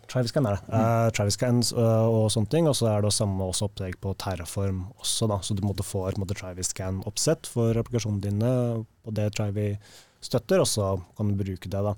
Traviscan 0.09 0.47
er 0.47 0.55
det. 0.57 0.63
Uh, 0.71 1.09
Traviscans 1.13 1.73
uh, 1.75 2.07
og 2.09 2.31
sånne 2.33 2.49
ting. 2.53 2.69
Og 2.71 2.77
så 2.79 2.89
er 2.93 3.03
det 3.05 3.11
samme 3.13 3.43
også 3.51 3.67
opplegg 3.69 3.99
på 4.01 4.15
Terraform 4.23 4.85
også, 5.03 5.29
da. 5.29 5.41
Så 5.45 5.57
du 5.59 5.65
måtte 5.67 5.85
få 5.85 6.07
et 6.09 6.21
måte, 6.21 6.37
Traviscan-oppsett 6.39 7.51
for 7.51 7.77
applikasjonene 7.81 8.23
dine 8.23 8.53
på 9.03 9.15
det 9.19 9.29
Travi 9.37 9.67
støtter, 10.23 10.61
og 10.63 10.69
så 10.71 10.93
kan 11.19 11.33
du 11.33 11.35
bruke 11.41 11.67
det. 11.69 11.83
da. 11.83 11.97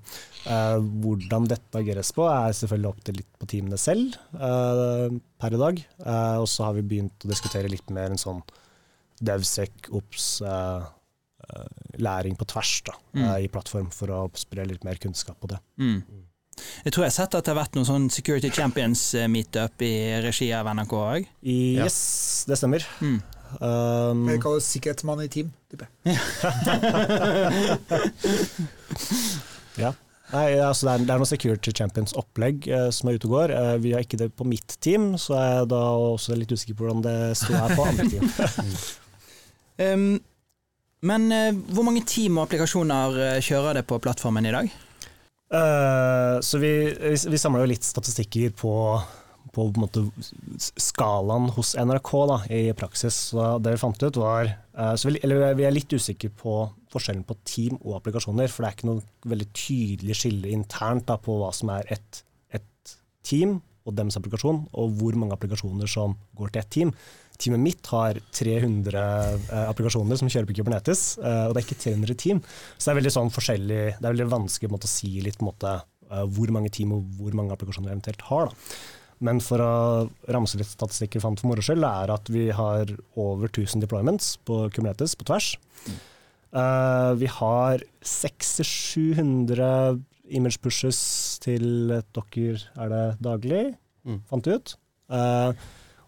Uh, 0.49 0.81
hvordan 1.05 1.45
dette 1.51 1.77
ageres 1.79 2.09
på, 2.17 2.25
er 2.25 2.57
selvfølgelig 2.57 2.89
opp 2.89 3.03
til 3.05 3.19
litt 3.21 3.31
på 3.39 3.47
teamene 3.53 3.77
selv 3.79 4.17
uh, 4.33 5.13
per 5.39 5.53
i 5.55 5.61
dag. 5.61 5.81
Uh, 6.01 6.37
og 6.41 6.49
så 6.49 6.65
har 6.71 6.73
vi 6.79 6.87
begynt 6.95 7.27
å 7.27 7.29
diskutere 7.31 7.69
litt 7.71 7.93
mer 7.93 8.09
en 8.09 8.17
sånn 8.21 8.41
DevSec, 9.21 9.91
OPS, 9.95 10.29
uh, 10.43 10.89
uh, 11.45 11.67
læring 12.01 12.35
på 12.35 12.49
tvers 12.51 12.79
da, 12.89 12.97
Mm. 13.15 13.23
uh, 13.29 13.37
i 13.45 13.47
plattform, 13.47 13.93
for 13.93 14.11
å 14.11 14.23
spre 14.35 14.65
litt 14.67 14.83
mer 14.83 14.97
kunnskap 14.99 15.37
på 15.39 15.47
det. 15.53 15.61
Mm. 15.79 16.01
Jeg 16.85 16.93
tror 16.95 17.03
jeg 17.05 17.11
har 17.11 17.15
sett 17.17 17.35
at 17.35 17.43
det 17.45 17.51
har 17.53 17.59
vært 17.63 17.75
noen 17.75 17.87
sånn 17.87 18.05
Security 18.13 18.49
Champions-meetup 18.55 19.81
i 19.85 19.93
regi 20.23 20.47
av 20.55 20.65
NRK 20.71 20.93
òg. 21.01 21.21
Yes, 21.43 21.97
Ja. 22.45 22.51
Det 22.51 22.57
stemmer. 22.61 22.81
Mm. 23.01 23.19
Um, 23.61 24.25
Jeg 24.29 24.41
kaller 24.43 24.59
det 24.59 24.65
sikkerhetsmann 24.67 25.21
i 25.23 25.27
team. 25.31 25.51
tipper 25.71 25.87
jeg. 26.03 26.15
ja. 29.83 29.91
Nei, 30.33 30.45
altså 30.57 30.87
det, 30.87 30.93
er, 30.95 31.03
det 31.05 31.13
er 31.13 31.19
noe 31.21 31.29
Security 31.29 31.71
Champions-opplegg 31.77 32.65
eh, 32.73 32.87
som 32.95 33.09
er 33.11 33.17
ute 33.19 33.27
og 33.29 33.33
går. 33.35 33.51
Eh, 33.55 33.75
vi 33.83 33.91
har 33.93 34.01
ikke 34.03 34.17
det 34.19 34.31
på 34.35 34.47
mitt 34.49 34.73
team, 34.83 35.03
så 35.21 35.31
er 35.37 35.49
jeg 35.59 35.67
da 35.75 35.81
også 36.15 36.35
litt 36.39 36.51
usikker 36.51 36.75
på 36.79 36.87
hvordan 36.87 37.03
det 37.05 37.13
står 37.39 37.55
her 37.61 37.75
på 37.77 37.89
andre 37.91 38.05
team. 38.13 38.25
Um, 39.75 40.21
men 41.03 41.25
eh, 41.35 41.49
hvor 41.75 41.83
mange 41.83 41.99
team 42.07 42.37
og 42.39 42.45
applikasjoner 42.45 43.17
eh, 43.25 43.41
kjører 43.43 43.75
det 43.75 43.81
på 43.89 43.97
plattformen 43.99 44.45
i 44.47 44.53
dag? 44.55 44.69
Eh, 45.55 46.39
så 46.41 46.57
vi, 46.57 46.71
vi, 46.99 47.15
vi 47.29 47.39
samla 47.39 47.63
jo 47.63 47.69
litt 47.69 47.85
statistikker 47.85 48.53
på, 48.57 48.73
på, 49.53 49.67
på 49.71 49.81
måte 49.81 50.05
skalaen 50.59 51.49
hos 51.55 51.75
NRK 51.79 52.11
da, 52.31 52.39
i 52.51 52.63
praksis. 52.77 53.19
Så 53.31 53.55
det 53.63 53.75
vi 53.75 53.81
fant 53.81 54.07
ut 54.07 54.19
var 54.21 54.49
uh, 54.77 54.93
vi, 55.05 55.19
eller 55.23 55.55
vi 55.57 55.67
er 55.67 55.75
litt 55.75 55.95
usikre 55.95 56.31
på 56.33 56.57
forskjellen 56.93 57.25
på 57.27 57.37
team 57.47 57.77
og 57.81 57.99
applikasjoner. 57.99 58.51
For 58.51 58.63
det 58.63 58.71
er 58.71 58.79
ikke 58.79 58.91
noe 58.91 59.31
veldig 59.35 59.49
tydelig 59.55 60.19
skille 60.21 60.51
internt 60.55 61.07
da, 61.11 61.19
på 61.21 61.39
hva 61.41 61.53
som 61.55 61.71
er 61.75 61.95
et, 61.97 62.23
et 62.55 62.97
team 63.25 63.59
og 63.85 63.93
deres 63.93 64.17
applikasjon, 64.17 64.63
og 64.73 64.97
hvor 64.97 65.17
mange 65.19 65.35
applikasjoner 65.35 65.89
som 65.89 66.15
går 66.37 66.51
til 66.51 66.63
ett 66.63 66.71
team. 66.73 66.93
Teamet 67.37 67.61
mitt 67.63 67.87
har 67.91 68.17
300 68.31 69.01
eh, 69.01 69.65
applikasjoner 69.69 70.17
som 70.19 70.29
kjører 70.31 70.47
på 70.49 70.55
Kubernetes, 70.59 71.03
eh, 71.19 71.45
og 71.47 71.53
det 71.55 71.61
er 71.61 71.67
ikke 71.67 71.81
300 71.83 72.17
team. 72.21 72.41
Så 72.77 72.87
det 72.87 72.93
er 72.93 72.99
veldig 73.01 73.13
sånn 73.17 73.31
forskjellig, 73.35 73.79
det 73.99 74.03
er 74.05 74.13
veldig 74.15 74.29
vanskelig 74.31 74.71
måte, 74.71 74.89
å 74.89 74.93
si 74.95 75.11
litt 75.25 75.41
måte, 75.45 75.73
eh, 76.09 76.25
hvor 76.37 76.53
mange 76.55 76.71
team 76.73 76.93
og 76.95 77.05
hvor 77.19 77.35
mange 77.37 77.53
applikasjoner 77.55 77.91
vi 77.91 77.95
eventuelt 77.97 78.21
har. 78.29 78.49
Da. 78.51 78.53
Men 79.25 79.39
for 79.39 79.61
å 79.63 79.73
ramse 80.35 80.57
litt 80.59 80.67
statistikker 80.67 81.23
fant 81.23 81.39
for 81.39 81.47
moro 81.51 81.63
skyld, 81.63 81.85
er 81.87 82.11
at 82.11 82.27
vi 82.29 82.49
har 82.51 82.89
over 83.15 83.47
1000 83.47 83.79
deployments 83.85 84.35
på 84.45 84.65
Kubernetes 84.75 85.15
på 85.15 85.27
tvers. 85.29 85.53
Uh, 86.55 87.11
vi 87.19 87.27
har 87.27 87.81
600-700 88.03 90.01
image 90.35 90.59
pushes 90.63 90.99
til 91.43 91.91
Docker 92.15 92.61
er 92.79 92.89
det 92.91 93.05
daglig, 93.23 93.75
Mm. 94.05 94.19
fant 94.29 94.45
vi 94.45 94.53
ut. 94.53 94.75
Eh, 95.09 95.53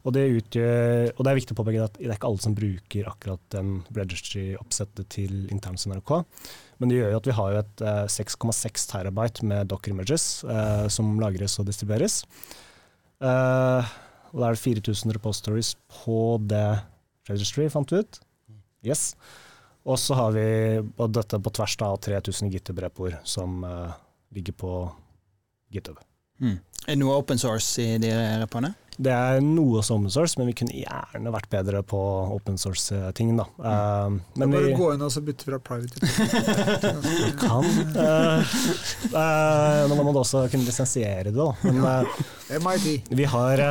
og, 0.08 0.14
det 0.16 0.24
utgjør, 0.38 1.10
og 1.12 1.20
det 1.20 1.32
er 1.32 1.38
viktig 1.42 1.54
å 1.54 1.58
påpeke 1.60 1.84
at 1.84 1.98
det 2.00 2.08
er 2.08 2.16
ikke 2.16 2.30
alle 2.30 2.44
som 2.44 2.56
bruker 2.56 3.10
akkurat 3.12 3.42
den 3.52 3.74
registry-oppsettet 3.98 5.10
til 5.12 5.34
interns 5.52 5.84
NRK. 5.90 6.14
Men 6.80 6.92
det 6.92 7.02
gjør 7.02 7.12
jo 7.12 7.20
at 7.20 7.28
vi 7.28 7.36
har 7.36 7.58
et 7.60 7.84
eh, 7.84 8.04
6,6 8.14 8.88
terabyte 8.94 9.48
med 9.50 9.68
Docker 9.68 9.92
images 9.92 10.46
eh, 10.48 10.86
som 10.94 11.18
lagres 11.20 11.58
og 11.60 11.68
distribueres. 11.68 12.22
Eh, 13.20 13.92
og 14.32 14.40
da 14.40 14.48
er 14.48 14.56
det 14.56 14.64
4000 14.64 15.18
repositories 15.18 15.74
på 16.04 16.22
det 16.48 16.66
registry, 17.28 17.68
fant 17.74 17.92
vi 17.92 18.00
ut. 18.06 18.22
Yes. 18.88 19.12
Og 19.88 20.00
så 20.00 20.16
har 20.20 20.34
vi 20.36 20.48
og 20.80 21.14
dette 21.16 21.40
på 21.44 21.56
tvers 21.60 21.78
av 21.84 22.00
3000 22.08 22.52
GitHub-repoer 22.56 23.20
som 23.28 23.60
eh, 23.68 23.96
ligger 24.40 24.56
på 24.56 24.74
GitHub. 25.74 26.00
Mm. 26.40 26.60
Er 26.86 26.94
det 26.94 27.02
noe 27.02 27.20
open 27.20 27.40
source 27.42 27.82
i 27.84 27.98
de 28.00 28.12
repoene? 28.44 28.76
Det 28.98 29.14
er 29.14 29.44
noe 29.46 29.84
som 29.86 30.08
open 30.08 30.10
source, 30.10 30.40
men 30.40 30.48
vi 30.50 30.56
kunne 30.58 30.74
gjerne 30.74 31.32
vært 31.34 31.50
bedre 31.52 31.84
på 31.86 32.00
open 32.34 32.58
source-ting. 32.58 33.36
da. 33.38 33.46
Uh, 33.62 34.18
men 34.34 34.54
Bare 34.56 34.72
vi 34.72 34.78
gå 34.78 34.90
inn 34.96 35.04
og 35.06 35.12
så 35.14 35.22
bytte 35.22 35.46
fra 35.46 35.60
private 35.62 36.02
til 36.02 37.36
kan. 37.44 37.68
Uh, 37.94 38.56
uh, 39.14 39.84
men 39.86 39.94
da 39.94 40.02
må 40.02 40.16
du 40.16 40.22
også 40.24 40.48
kunne 40.50 40.66
lisensiere 40.66 41.30
det, 41.30 41.36
da. 41.38 41.52
Men 41.68 42.10
MIT. 42.64 43.12
vi 43.12 43.28
har 43.28 43.62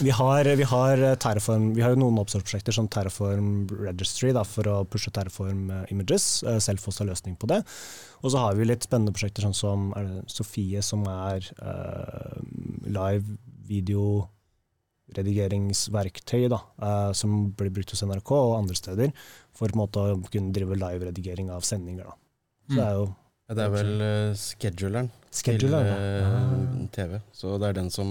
vi 0.00 0.10
har, 0.10 0.48
vi 0.58 0.66
har 0.66 1.04
Terraform, 1.22 1.70
vi 1.76 1.84
har 1.84 1.94
jo 1.94 2.00
noen 2.02 2.18
oppstartsprosjekter 2.22 2.74
som 2.74 2.88
Terraform 2.90 3.68
Registry 3.78 4.32
da, 4.34 4.42
for 4.48 4.66
å 4.66 4.80
pushe 4.90 5.12
Terraform 5.14 5.68
Images, 5.92 6.40
uh, 6.48 6.58
har 6.58 7.06
løsning 7.06 7.38
på 7.38 7.50
det. 7.52 7.62
Og 8.24 8.34
så 8.34 8.42
har 8.42 8.58
vi 8.58 8.66
litt 8.66 8.84
spennende 8.84 9.14
prosjekter 9.14 9.46
sånn 9.46 9.56
som 9.56 9.86
Sofie, 10.28 10.82
som 10.84 11.06
er 11.08 11.46
live 12.84 13.38
videoredigeringsverktøy, 13.70 16.48
da, 16.52 16.58
eh, 16.82 17.12
som 17.16 17.30
blir 17.56 17.70
brukt 17.74 17.90
hos 17.94 18.02
NRK 18.06 18.30
og 18.36 18.58
andre 18.58 18.74
steder, 18.78 19.08
for 19.56 19.66
på 19.68 19.74
en 19.76 19.82
måte 19.84 19.98
å 20.04 20.06
kunne 20.30 20.52
drive 20.54 20.74
live-redigering 20.78 21.48
av 21.54 21.60
sendinger. 21.66 22.04
Da. 22.04 22.12
Så 22.70 22.76
det 22.76 22.84
er 22.86 22.94
jo 23.00 23.06
Ja, 23.50 23.54
det 23.58 23.64
er 23.64 23.70
vel 23.74 23.92
uh, 24.00 24.34
scheduleren 24.38 25.08
scheduler. 25.34 25.82
til 25.82 25.90
ja. 26.22 26.28
eh, 26.30 26.86
TV. 26.94 27.18
Så 27.34 27.56
det 27.58 27.66
er 27.68 27.72
den 27.80 27.90
som 27.90 28.10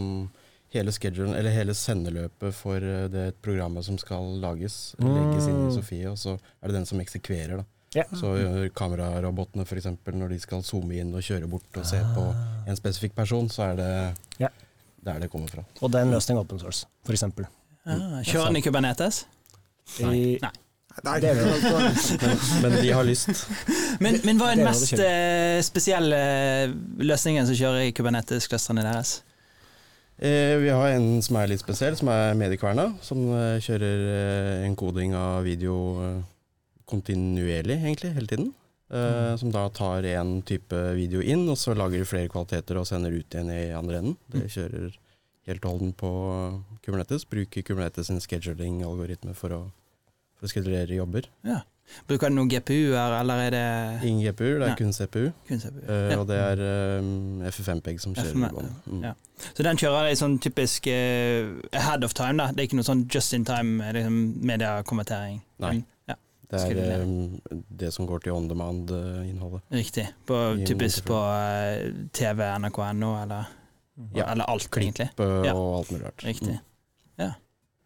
Hele 0.70 0.92
schedulen, 0.94 1.34
eller 1.34 1.50
hele 1.50 1.74
sendeløpet 1.74 2.54
for 2.54 2.78
eh, 2.78 3.08
det 3.10 3.32
programmet 3.42 3.82
som 3.88 3.98
skal 3.98 4.36
lages, 4.38 4.94
legges 5.02 5.48
inn 5.50 5.64
i 5.64 5.66
Mm. 5.66 5.72
Sofie, 5.74 6.06
og 6.12 6.18
så 6.22 6.36
er 6.62 6.68
det 6.70 6.76
den 6.76 6.86
som 6.86 7.00
eksekverer. 7.02 7.58
da. 7.58 7.64
Ja. 7.96 8.04
Så 8.14 8.36
kamerarobotene 8.78 9.66
f.eks., 9.66 9.88
når 10.14 10.30
de 10.30 10.38
skal 10.40 10.62
zoome 10.62 10.94
inn 11.02 11.10
og 11.16 11.22
kjøre 11.26 11.48
bort 11.50 11.74
og 11.76 11.86
se 11.90 11.98
på 12.14 12.28
en 12.70 12.76
spesifikk 12.78 13.16
person, 13.18 13.50
så 13.50 13.64
er 13.72 13.76
det 13.80 13.90
Ja. 14.44 14.50
Der 15.06 15.20
det 15.24 15.30
kommer 15.32 15.52
fra. 15.52 15.64
Og 15.82 15.92
det 15.92 16.02
er 16.02 16.08
en 16.08 16.16
løsning 16.16 16.40
open 16.42 16.60
source, 16.62 16.88
f.eks. 17.08 17.24
Ah, 17.24 18.20
kjører 18.26 18.50
den 18.52 18.60
i 18.60 18.64
Kubernetes? 18.66 19.24
Nei. 20.04 20.38
Nei. 20.44 20.56
Nei, 21.06 21.20
Det 21.22 21.30
er 21.30 21.38
det. 21.38 22.20
det. 22.20 22.32
Men 22.64 22.76
de 22.82 22.92
har 22.92 23.06
lyst. 23.08 23.30
Men, 24.04 24.18
men 24.26 24.40
hva 24.40 24.50
er 24.52 24.60
den 24.60 24.68
mest 24.68 24.92
eh, 25.00 25.60
spesielle 25.64 26.18
løsningen 27.00 27.48
som 27.48 27.56
kjører 27.56 27.88
i 27.88 27.94
Kubernetes-clusterne 27.96 28.84
deres? 28.84 29.20
Eh, 30.20 30.58
vi 30.60 30.72
har 30.74 30.98
en 30.98 31.22
som 31.24 31.38
er 31.40 31.52
litt 31.54 31.62
spesiell, 31.64 31.96
som 31.96 32.12
er 32.12 32.36
Mediekverna. 32.40 32.90
Som 33.06 33.30
eh, 33.32 33.62
kjører 33.64 34.66
en 34.68 34.76
koding 34.80 35.16
av 35.16 35.46
video 35.48 35.78
eh, 36.04 36.18
kontinuerlig, 36.90 37.80
egentlig, 37.80 38.12
hele 38.18 38.28
tiden. 38.34 38.50
Eh, 38.90 39.36
Som 39.38 39.52
da 39.54 39.68
tar 39.70 40.04
en 40.04 40.42
type 40.42 40.76
video 40.98 41.22
inn, 41.22 41.48
og 41.50 41.58
så 41.58 41.76
lager 41.78 42.00
de 42.02 42.06
flere 42.10 42.30
kvaliteter 42.32 42.80
og 42.82 42.88
sender 42.90 43.14
ut 43.14 43.30
igjen 43.36 43.52
i 43.54 43.72
andre 43.78 44.00
enden. 44.02 44.18
Det 44.34 44.48
kjører 44.50 44.96
helt 45.50 45.66
og 45.66 45.72
holdent 45.76 45.98
på 45.98 46.10
Kubernetes. 46.86 47.26
Bruker 47.30 47.62
Kubernetes 47.66 48.08
sin 48.10 48.20
scheduling-algoritme 48.22 49.36
for 49.38 49.50
å, 49.54 49.60
for 50.38 50.48
å 50.48 50.52
skedulere 50.52 50.98
jobber. 50.98 51.30
Ja. 51.46 51.62
Bruker 52.06 52.30
du 52.30 52.36
noen 52.38 52.50
GPU-er, 52.52 53.16
eller 53.18 53.40
er 53.48 53.54
det 53.56 53.62
Ingen 54.06 54.22
GPU, 54.28 54.60
det 54.60 54.66
er 54.68 54.68
Ja. 54.70 54.76
kun 54.78 54.92
CPU. 54.94 55.32
kun 55.48 55.60
CPU? 55.60 55.80
Uh, 55.90 56.10
Ja. 56.12 56.18
Og 56.20 56.28
det 56.30 56.38
er 56.38 57.00
um, 57.00 57.42
FFmpeg 57.50 58.00
som 58.00 58.14
kjører 58.14 58.36
i 58.38 58.52
bånn. 58.54 58.70
Mm. 58.86 59.04
ja. 59.08 59.14
Så 59.58 59.64
den 59.66 59.78
kjører 59.82 60.12
i 60.12 60.18
sånn 60.20 60.38
typisk 60.40 60.86
uh, 60.86 61.50
ahead 61.74 62.04
of 62.06 62.14
time, 62.14 62.38
da? 62.38 62.52
Det 62.54 62.62
er 62.62 62.68
ikke 62.70 62.78
noe 62.78 62.86
sånn 62.90 63.08
just 63.10 63.34
in 63.34 63.46
time 63.46 63.82
eh, 63.88 63.94
liksom, 63.98 64.20
mediekonvertering? 64.46 65.42
Nei. 65.66 65.74
Ja, 65.80 65.82
Det 66.50 66.60
er 66.66 66.80
eh, 66.82 67.60
det 67.82 67.92
som 67.94 68.08
går 68.10 68.24
til 68.26 68.34
on 68.34 68.48
demand-innholdet. 68.50 69.62
riktig. 69.72 70.08
På, 70.26 70.40
typisk 70.66 71.06
på 71.06 71.14
multiple. 71.14 72.00
eh, 72.00 72.08
TV, 72.18 72.42
nrk.no, 72.58 73.12
eller, 73.24 73.52
Ja, 74.16 74.32
eller 74.32 74.46
alt, 74.50 74.70
egentlig. 74.72 75.12
Klipp 75.14 75.46
Ja. 75.46 75.54
og 75.54 75.78
alt 75.82 75.92
mulig 75.92 76.06
rart. 76.08 76.24
Riktig. 76.26 76.60
ja. 77.20 77.34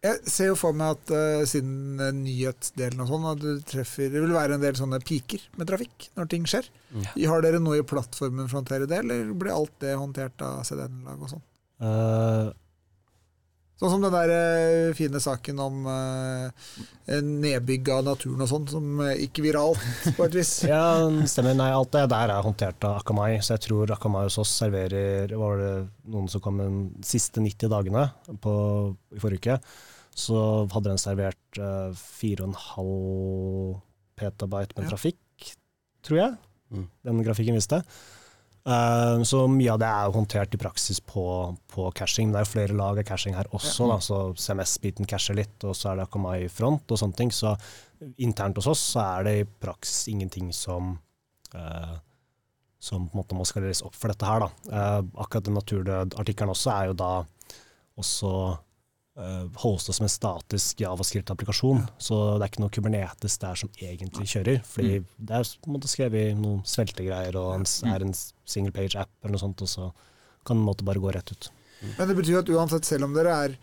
Jeg 0.04 0.18
ser 0.28 0.50
jo 0.50 0.54
for 0.60 0.76
meg 0.76 0.98
at 0.98 1.10
uh, 1.16 1.44
siden 1.48 1.96
eh, 1.98 2.10
nyhetsdelen 2.12 3.00
og 3.00 3.08
sånn, 3.08 3.22
at 3.30 3.38
du 3.40 3.62
treffer 3.64 4.10
Det 4.12 4.20
vil 4.20 4.34
være 4.36 4.58
en 4.58 4.60
del 4.60 4.74
sånne 4.76 4.98
piker 5.00 5.40
med 5.56 5.66
trafikk 5.70 6.10
når 6.18 6.28
ting 6.28 6.44
skjer. 6.44 6.68
Mm. 6.92 7.06
Har 7.24 7.40
dere 7.40 7.60
noe 7.64 7.78
i 7.80 7.86
plattformen 7.88 8.44
for 8.50 8.58
å 8.58 8.60
håndtere 8.60 8.86
det, 8.90 8.98
eller 9.00 9.32
blir 9.32 9.54
alt 9.54 9.72
det 9.80 9.94
håndtert 9.96 10.44
av 10.44 10.60
CDN-lag 10.68 11.22
og 11.24 11.32
sånn? 11.32 11.42
Eh, 11.80 12.50
Sånn 13.84 13.98
som 13.98 14.04
den 14.06 14.14
der 14.14 14.30
eh, 14.32 14.94
fine 14.96 15.20
saken 15.20 15.58
om 15.60 15.82
uh, 15.84 16.70
nedbygg 17.20 17.90
av 17.92 18.06
naturen 18.06 18.40
og 18.40 18.48
sånn, 18.48 18.64
som 18.70 19.02
ikke 19.04 19.18
gikk 19.26 19.40
viralt 19.44 19.82
på 20.16 20.24
et 20.24 20.38
vis. 20.38 20.52
ja, 20.72 21.04
stemmer. 21.28 21.52
Nei, 21.58 21.68
alt 21.76 21.92
det 21.92 22.06
der 22.14 22.32
er 22.32 22.46
håndtert 22.46 22.86
av 22.88 23.02
Akamai, 23.02 23.34
så 23.44 23.58
jeg 23.58 23.66
tror 23.66 23.92
Akamai 23.92 24.24
hos 24.24 24.40
oss 24.40 24.54
serverer 24.62 25.34
Var 25.36 25.60
det 25.60 25.74
noen 26.14 26.32
som 26.32 26.40
kom 26.40 26.62
de 26.62 27.04
siste 27.04 27.44
90 27.44 27.68
dagene 27.74 28.06
på, 28.40 28.54
i 29.12 29.20
forrige 29.20 29.44
uke, 29.44 29.76
så 30.16 30.40
hadde 30.72 30.94
den 30.94 31.04
servert 31.04 31.60
uh, 31.60 31.92
4,5 31.92 33.76
petabyte 34.16 34.78
med 34.78 34.88
Ja. 34.88 34.94
trafikk, 34.94 35.52
tror 36.06 36.22
jeg. 36.22 36.36
Mm. 36.72 36.88
Den 37.04 37.24
grafikken 37.26 37.60
viste. 37.60 37.84
Eh, 37.84 38.23
så 38.64 39.42
mye 39.50 39.72
av 39.74 39.80
det 39.82 39.88
er 39.90 40.06
jo 40.06 40.14
håndtert 40.14 40.54
i 40.56 40.60
praksis 40.62 41.00
på, 41.04 41.24
på 41.68 41.90
caching. 41.98 42.30
Det 42.32 42.38
er 42.40 42.46
jo 42.46 42.52
flere 42.54 42.76
lag 42.78 43.00
av 43.02 43.04
caching 43.04 43.36
her 43.36 43.50
også, 43.52 43.90
da, 43.90 43.98
så 44.00 44.20
CMS-biten 44.40 45.08
casher 45.10 45.36
litt, 45.36 45.58
og 45.68 45.76
så 45.76 45.90
er 45.90 46.00
det 46.00 46.06
Akamai 46.06 46.38
front 46.48 46.88
og 46.88 47.00
sånne 47.02 47.18
ting. 47.18 47.34
Så 47.34 47.52
internt 48.24 48.56
hos 48.56 48.70
oss 48.72 48.86
så 48.94 49.04
er 49.04 49.28
det 49.28 49.36
i 49.42 49.46
praksis 49.66 50.08
ingenting 50.14 50.48
som 50.56 50.94
uh, 51.52 51.98
som 52.84 53.06
på 53.08 53.16
en 53.16 53.22
måte 53.22 53.36
må 53.36 53.46
skaleres 53.48 53.82
opp 53.86 53.96
for 53.96 54.12
dette 54.12 54.28
her. 54.28 54.44
Da. 54.44 54.76
Eh, 54.76 55.00
akkurat 55.24 55.46
den 55.46 55.56
Naturdød-artikkelen 55.56 56.52
også 56.52 56.72
er 56.74 56.90
jo 56.90 56.96
da 57.00 57.12
også 58.00 58.32
uh, 59.20 59.44
hostet 59.62 59.96
som 59.96 60.06
en 60.06 60.12
statisk 60.12 60.80
javascript-applikasjon. 60.84 61.84
Så 61.98 62.20
det 62.38 62.46
er 62.46 62.52
ikke 62.52 62.64
noe 62.64 62.74
Kubernetes 62.74 63.38
der 63.42 63.60
som 63.60 63.72
egentlig 63.80 64.28
kjører. 64.34 64.62
Fordi 64.68 65.02
det 65.02 65.40
er 65.40 65.52
måte 65.70 65.90
skrevet 65.90 66.38
noen 66.40 66.64
sveltegreier 66.68 67.38
og 67.40 67.52
en, 67.58 67.68
er 67.90 68.06
en 68.06 68.16
single 68.16 68.74
page-app 68.74 69.12
eller 69.22 69.36
noe 69.36 69.44
sånt, 69.44 69.64
og 69.64 69.70
så 69.70 69.90
kan 70.44 70.58
den 70.60 70.66
måte 70.66 70.86
bare 70.86 71.02
gå 71.02 71.12
rett 71.14 71.32
ut. 71.32 71.50
Men 71.98 72.08
det 72.08 72.16
betyr 72.16 72.40
at 72.40 72.50
uansett, 72.52 72.86
selv 72.88 73.08
om 73.08 73.16
dere 73.16 73.34
er 73.46 73.56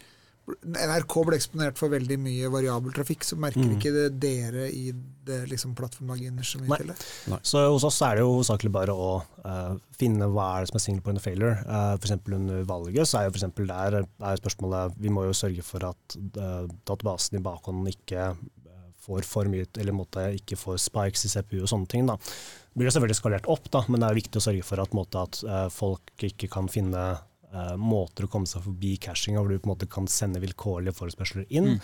NRK 0.49 1.13
ble 1.27 1.37
eksponert 1.37 1.77
for 1.79 1.91
veldig 1.93 2.17
mye 2.19 2.49
variabel 2.51 2.93
trafikk, 2.95 3.23
så 3.23 3.37
merker 3.39 3.61
Mm. 3.61 3.75
ikke 3.77 3.91
det 3.93 4.19
dere 4.19 4.65
i 4.73 4.91
det 4.91 5.47
liksom 5.49 5.75
plattformlaget 5.77 6.33
så 6.43 6.59
mye 6.59 6.69
Nei. 6.69 6.77
til 6.77 6.87
det. 6.87 6.95
Nei. 7.29 7.39
Så 7.43 7.61
hos 7.69 7.83
oss 7.83 8.01
er 8.01 8.15
det 8.15 8.23
jo 8.25 8.31
hovedsakelig 8.33 8.71
bare 8.73 8.95
å 8.95 9.11
uh, 9.45 9.75
finne 9.95 10.25
hva 10.33 10.57
er 10.57 10.61
det 10.65 10.71
som 10.71 10.79
er 10.79 10.85
single 10.85 11.05
point 11.05 11.17
of 11.21 11.23
failure. 11.23 11.61
Uh, 11.67 11.93
F.eks. 11.95 12.17
under 12.33 12.63
valget 12.63 13.07
så 13.07 13.19
er 13.21 13.29
jo 13.29 13.35
for 13.37 13.65
der 13.69 13.99
er 14.01 14.41
spørsmålet 14.41 14.97
Vi 14.97 15.09
må 15.13 15.25
jo 15.27 15.37
sørge 15.37 15.63
for 15.63 15.85
at 15.85 16.17
uh, 16.37 16.65
databasen 16.89 17.37
i 17.37 17.43
bakhånd 17.45 17.87
ikke 17.87 18.31
eh, 18.31 18.81
får 19.05 19.23
for 19.23 19.45
mye, 19.45 19.65
eller 19.77 19.93
måtte, 19.93 20.25
ikke 20.41 20.57
får 20.57 20.81
spikes 20.81 21.25
i 21.25 21.29
CPU 21.29 21.61
og 21.61 21.69
sånne 21.69 21.87
ting. 21.87 22.05
da. 22.09 22.17
Det 22.17 22.77
blir 22.79 22.89
jo 22.89 22.97
selvfølgelig 22.97 23.19
skalert 23.21 23.47
opp, 23.49 23.69
da, 23.71 23.85
men 23.89 24.01
det 24.01 24.09
er 24.09 24.19
viktig 24.23 24.41
å 24.41 24.45
sørge 24.49 24.63
for 24.65 24.81
at, 24.81 24.93
måte, 24.97 25.21
at 25.21 25.41
eh, 25.43 25.67
folk 25.73 26.13
ikke 26.17 26.49
kan 26.49 26.67
finne 26.71 27.19
eh, 27.53 27.75
måter 27.79 28.25
å 28.25 28.31
komme 28.31 28.49
seg 28.49 28.63
forbi 28.65 28.95
cashing, 29.01 29.37
hvor 29.37 29.49
du 29.49 29.59
på 29.59 29.69
en 29.69 29.73
måte 29.73 29.89
kan 29.91 30.09
sende 30.11 30.41
vilkårlige 30.43 30.95
forespørsler 30.97 31.47
inn. 31.49 31.75
Mm. 31.75 31.79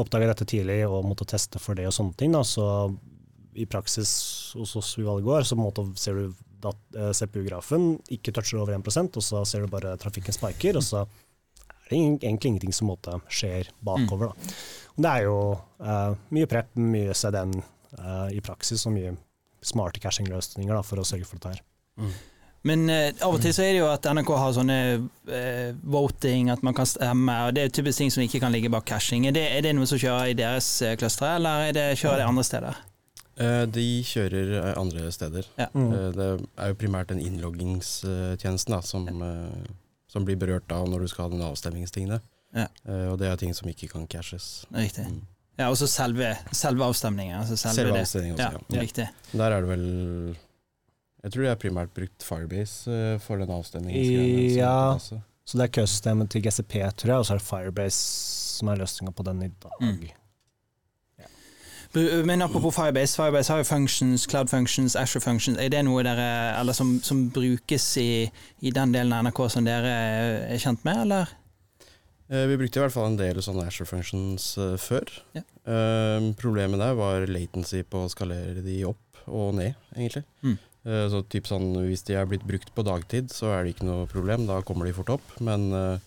Oppdaga 0.00 0.30
dette 0.30 0.46
tidlig 0.48 0.82
og 0.86 1.06
måtte 1.08 1.28
teste 1.28 1.60
for 1.62 1.78
det 1.78 1.88
og 1.88 1.94
sånne 1.96 2.16
ting. 2.20 2.34
Da. 2.36 2.42
Så 2.46 2.64
i 3.56 3.64
praksis 3.70 4.10
hos 4.56 4.74
oss 4.76 4.96
i 5.00 5.06
Valgård, 5.06 5.46
så 5.48 5.56
måte 5.58 5.86
ser 6.00 6.20
du 6.20 6.42
at 6.66 6.98
eh, 6.98 7.12
CPU-grafen 7.16 7.94
ikke 8.12 8.34
toucher 8.36 8.60
over 8.60 8.76
1% 8.76 9.16
og 9.16 9.24
så 9.24 9.44
ser 9.48 9.64
du 9.64 9.72
bare 9.72 9.94
trafikken 10.00 10.34
spiker, 10.34 10.80
og 10.80 10.84
så 10.84 11.04
er 11.04 11.92
det 11.92 12.00
egentlig 12.00 12.50
ingenting 12.50 12.74
som 12.74 12.90
måte 12.90 13.14
skjer 13.30 13.70
bakover. 13.86 14.32
Da. 14.32 14.54
Og 14.96 15.04
Det 15.04 15.12
er 15.12 15.26
jo 15.28 15.36
uh, 15.54 16.16
mye 16.34 16.48
prep, 16.50 16.72
mye 16.80 17.14
CDN 17.14 17.52
i 18.34 18.40
praksis, 18.44 18.82
og 18.88 18.96
mye 18.96 19.12
smarte 19.64 20.00
caching-løsninger 20.02 20.82
for 20.84 21.00
å 21.00 21.04
sørge 21.06 21.28
for 21.28 21.38
dette 21.38 21.54
her. 21.54 21.62
Men 22.66 22.88
eh, 22.90 23.12
av 23.22 23.36
og 23.36 23.42
til 23.44 23.52
så 23.54 23.62
er 23.62 23.76
det 23.76 23.80
jo 23.82 23.86
at 23.92 24.06
NRK 24.10 24.30
har 24.40 24.52
sånne 24.56 24.76
eh, 25.30 25.68
voting, 25.86 26.48
at 26.50 26.64
man 26.66 26.74
kan 26.74 26.88
stemme, 26.90 27.36
og 27.46 27.54
det 27.54 27.62
er 27.68 27.74
typisk 27.76 28.00
ting 28.02 28.10
som 28.10 28.24
ikke 28.24 28.40
kan 28.42 28.54
ligge 28.54 28.70
bak 28.74 28.86
cashing. 28.90 29.28
Er 29.30 29.36
det, 29.36 29.44
er 29.54 29.62
det 29.68 29.74
noe 29.78 29.86
som 29.86 30.00
kjører 30.02 30.32
i 30.32 30.36
deres 30.38 30.68
eh, 30.82 30.96
clustere, 30.98 31.36
eller 31.38 31.68
er 31.70 31.76
det, 31.76 31.86
kjører 32.00 32.24
det 32.24 32.28
andre 32.32 32.44
steder? 32.48 32.80
Eh, 33.36 33.62
De 33.70 33.86
kjører 34.08 34.52
eh, 34.62 34.72
andre 34.80 35.10
steder. 35.14 35.46
Ja. 35.60 35.68
Mm. 35.76 35.90
Eh, 35.92 36.08
Det 36.16 36.28
er 36.64 36.72
jo 36.72 36.78
primært 36.82 37.12
den 37.14 37.22
innloggingstjenesten 37.22 38.74
da, 38.74 38.80
som, 38.82 39.06
eh, 39.22 39.70
som 40.10 40.24
blir 40.26 40.38
berørt 40.40 40.72
av 40.72 40.88
når 40.90 41.06
du 41.06 41.08
skal 41.12 41.28
ha 41.28 41.34
den 41.36 41.44
avstemningstingene. 41.46 42.20
Ja. 42.56 42.66
Eh, 42.88 43.06
Og 43.12 43.18
det 43.20 43.28
er 43.30 43.36
ting 43.36 43.54
som 43.54 43.68
ikke 43.70 43.88
kan 43.92 44.06
cashes. 44.10 44.64
Riktig. 44.74 45.06
Mm. 45.06 45.22
Ja, 45.58 45.70
og 45.72 45.76
så 45.80 45.86
selve, 45.88 46.34
selve 46.52 46.84
avstemningen. 46.84 47.38
Altså 47.40 47.56
selve, 47.56 47.76
Selve 47.78 48.00
avstemningen 48.02 48.36
avstemningen 48.36 48.42
Ja, 48.42 48.50
også, 48.58 48.74
ja. 48.76 48.82
riktig. 48.82 49.06
Der 49.32 49.54
er 49.54 49.60
det 49.64 49.70
vel 49.70 50.36
Jeg 51.26 51.34
tror 51.34 51.42
de 51.42 51.48
har 51.50 51.58
primært 51.58 51.90
brukt 51.90 52.22
Firebase 52.22 52.92
eh, 52.94 53.16
for 53.22 53.42
den 53.42 53.50
avstemningen. 53.50 54.54
Ja. 54.54 54.94
Så 55.02 55.58
det 55.58 55.64
er 55.66 55.72
køsystemet 55.80 56.30
til 56.30 56.44
GCP, 56.44 56.78
tror 56.94 57.10
jeg, 57.12 57.18
og 57.18 57.26
så 57.26 57.34
er 57.34 57.40
det 57.40 57.46
Firebase 57.48 57.98
som 58.56 58.70
er 58.70 58.78
løsninga 58.80 59.12
på 59.12 59.26
den 59.26 59.42
i 59.42 59.50
dag. 59.50 59.82
Mm. 59.82 60.06
Men 62.28 62.42
apropos 62.42 62.74
Firebase, 62.74 63.16
Firebase 63.16 63.52
har 63.52 63.58
jo 63.62 63.64
functions, 63.64 64.26
cloud 64.30 64.48
functions, 64.48 64.96
Azure 64.96 65.20
functions. 65.20 65.58
Er 65.58 65.68
det 65.72 65.82
noe 65.86 66.02
dere, 66.04 66.28
eller 66.60 66.76
som, 66.76 66.96
som 67.02 67.24
brukes 67.32 67.86
i, 68.02 68.30
i 68.60 68.72
den 68.74 68.92
delen 68.94 69.14
av 69.16 69.24
NRK 69.26 69.42
som 69.54 69.66
dere 69.66 69.94
er 70.52 70.62
kjent 70.62 70.84
med, 70.86 71.02
eller? 71.06 71.32
Eh, 72.28 72.46
Vi 72.50 72.58
brukte 72.60 72.80
i 72.80 72.84
hvert 72.84 72.94
fall 72.94 73.10
en 73.12 73.18
del 73.18 73.42
sånne 73.42 73.66
Asher 73.70 73.88
functions 73.88 74.52
eh, 74.60 74.76
før. 74.82 75.10
Ja. 75.38 75.42
Eh, 75.66 76.30
problemet 76.38 76.82
der 76.82 76.94
var 76.98 77.26
latency 77.30 77.82
på 77.82 78.04
å 78.04 78.12
skalere 78.12 78.62
de 78.66 78.80
opp 78.90 79.24
og 79.26 79.54
ned, 79.58 79.74
egentlig. 79.96 80.22
Mm. 80.44 80.58
Eh, 80.86 81.06
så 81.10 81.22
typ 81.26 81.48
sånn, 81.50 81.72
Hvis 81.88 82.04
de 82.06 82.14
er 82.14 82.26
blitt 82.30 82.44
brukt 82.46 82.68
på 82.76 82.84
dagtid, 82.86 83.32
så 83.34 83.50
er 83.56 83.64
det 83.66 83.74
ikke 83.74 83.88
noe 83.88 84.06
problem, 84.06 84.46
da 84.46 84.60
kommer 84.62 84.86
de 84.86 84.92
fort 84.94 85.10
opp. 85.16 85.32
Men 85.42 85.72
eh, 85.74 85.98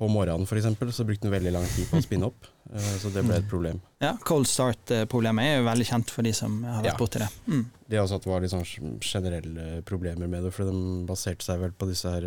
på 0.00 0.08
morgenen 0.12 0.46
for 0.48 0.56
eksempel, 0.56 0.88
så 0.92 1.04
brukte 1.08 1.24
den 1.28 1.32
veldig 1.34 1.52
lang 1.52 1.66
tid 1.74 1.86
på 1.90 1.96
å 2.00 2.04
spinne 2.04 2.26
opp, 2.28 2.48
eh, 2.72 2.94
så 3.00 3.08
det 3.12 3.22
ble 3.24 3.36
et 3.40 3.48
problem. 3.48 3.78
Ja, 4.00 4.14
cold 4.24 4.48
start-problemet 4.48 5.44
er 5.44 5.58
jo 5.60 5.68
veldig 5.68 5.86
kjent 5.88 6.10
for 6.12 6.22
de 6.26 6.32
som 6.36 6.62
har 6.64 6.82
vært 6.82 6.92
Ja. 6.92 6.96
borti 7.00 7.18
det. 7.22 7.28
Mm. 7.48 7.62
Det 7.88 8.00
også 8.00 8.16
at 8.16 8.22
det 8.26 8.32
var 8.32 8.40
litt 8.40 8.50
sånn 8.52 9.00
generelle 9.00 9.82
problemer 9.88 10.28
med 10.28 10.44
det, 10.44 10.52
for 10.52 10.64
de 10.68 11.06
baserte 11.08 11.42
seg 11.44 11.60
vel 11.60 11.72
på 11.72 11.88
disse 11.88 12.08
her 12.08 12.24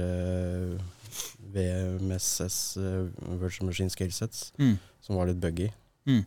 VMSS, 1.53 2.77
Virtual 3.41 3.65
Machine 3.69 3.89
Skillsets, 3.89 4.51
Mm. 4.57 4.77
som 5.01 5.15
var 5.15 5.27
litt 5.27 5.39
buggy. 5.39 5.71
Mm. 6.07 6.25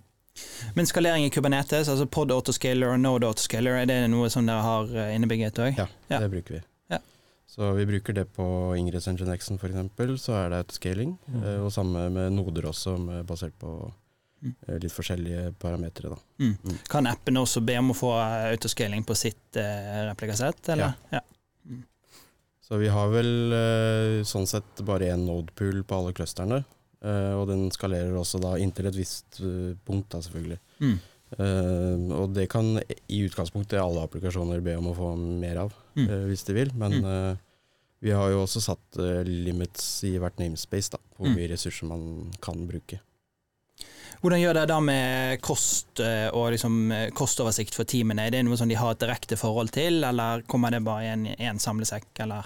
Men 0.74 0.86
skalering 0.88 1.24
i 1.26 1.30
Kubernetes, 1.30 1.88
altså 1.92 2.06
pod 2.08 2.30
autoscaler 2.32 2.94
og 2.94 3.00
node 3.02 3.26
autoscaler, 3.28 3.82
er 3.82 3.86
det 3.90 3.98
noe 4.10 4.30
som 4.32 4.46
dere 4.48 4.62
har 4.64 4.92
eh, 4.96 5.14
innebygget 5.16 5.58
òg? 5.60 5.76
Ja, 5.78 5.86
Ja. 6.08 6.20
det 6.24 6.30
bruker 6.32 6.54
vi. 6.58 6.60
Ja. 6.94 6.98
Så 7.46 7.72
vi 7.76 7.84
bruker 7.86 8.12
det 8.16 8.24
på 8.32 8.46
Ingress 8.78 9.08
Engine 9.08 9.34
X-en 9.36 9.58
f.eks., 9.60 10.22
så 10.24 10.32
er 10.38 10.48
det 10.54 10.62
autoscaling. 10.64 11.18
Mm. 11.28 11.42
eh, 11.42 11.58
Og 11.66 11.72
samme 11.72 12.06
med 12.10 12.32
noder 12.32 12.70
også, 12.70 12.96
med, 12.98 13.26
basert 13.26 13.52
på 13.60 13.92
Mm. 14.42 14.54
eh, 14.66 14.78
litt 14.82 14.90
forskjellige 14.90 15.52
parametere. 15.62 16.16
Mm. 16.40 16.56
Mm. 16.64 16.78
Kan 16.90 17.06
appen 17.06 17.36
også 17.38 17.60
be 17.64 17.76
om 17.78 17.92
å 17.92 17.94
få 17.94 18.08
autoscaling 18.50 19.04
på 19.06 19.14
sitt 19.14 19.54
replikasett, 20.08 20.68
eller? 20.74 20.94
Ja. 21.12 21.20
Så 22.66 22.78
vi 22.80 22.88
har 22.88 23.06
vel 23.12 24.24
sånn 24.26 24.46
sett 24.48 24.82
bare 24.82 25.12
én 25.12 25.22
nodepool 25.28 25.84
på 25.84 25.94
alle 26.00 26.12
clusterne. 26.16 26.64
Eh, 27.02 27.32
og 27.36 27.46
den 27.50 27.68
skalerer 27.74 28.14
også 28.18 28.40
da 28.42 28.54
inntil 28.62 28.86
et 28.90 28.96
visst 28.98 29.40
uh, 29.42 29.74
punkt, 29.86 30.08
da 30.14 30.20
selvfølgelig. 30.24 30.58
Mm. 30.80 30.98
Uh, 31.32 32.12
og 32.20 32.34
det 32.36 32.48
kan 32.52 32.74
i 33.08 33.22
utgangspunktet 33.26 33.80
alle 33.80 34.02
applikasjoner 34.04 34.60
be 34.64 34.74
om 34.78 34.90
å 34.92 34.96
få 34.98 35.14
mer 35.18 35.62
av, 35.66 35.72
Mm. 35.94 36.08
hvis 36.30 36.44
de 36.48 36.54
vil. 36.56 36.70
Men 36.74 36.92
Mm. 37.02 37.38
vi 38.00 38.10
har 38.16 38.30
jo 38.30 38.42
også 38.46 38.60
satt 38.64 38.96
limits 39.28 40.02
i 40.04 40.16
hvert 40.18 40.38
namespace 40.40 40.90
da, 40.90 40.98
på 41.16 41.24
hvor 41.24 41.28
Mm. 41.28 41.36
mye 41.36 41.50
ressurser 41.52 41.86
man 41.86 42.30
kan 42.40 42.66
bruke. 42.66 43.00
Hvordan 44.22 44.40
gjør 44.40 44.54
dere 44.54 44.66
da 44.66 44.80
med 44.80 45.40
kost 45.42 46.00
og 46.00 46.52
liksom 46.52 47.10
kostoversikt 47.12 47.74
for 47.74 47.84
teamene? 47.84 48.26
Er 48.26 48.30
det 48.30 48.44
noe 48.44 48.56
som 48.56 48.68
de 48.68 48.74
har 48.78 48.92
et 48.92 48.98
direkte 49.00 49.36
forhold 49.36 49.70
til, 49.72 50.02
eller 50.04 50.42
kommer 50.46 50.70
det 50.70 50.84
bare 50.84 51.02
i 51.04 51.08
en, 51.12 51.26
en 51.26 51.58
samlesekk, 51.58 52.06
eller? 52.20 52.44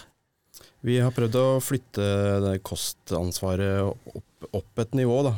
Vi 0.83 0.99
har 1.03 1.11
prøvd 1.13 1.35
å 1.35 1.61
flytte 1.61 2.07
det 2.45 2.63
kostansvaret 2.63 3.83
opp, 4.17 4.36
opp 4.55 4.79
et 4.83 4.95
nivå, 4.95 5.17
da, 5.27 5.33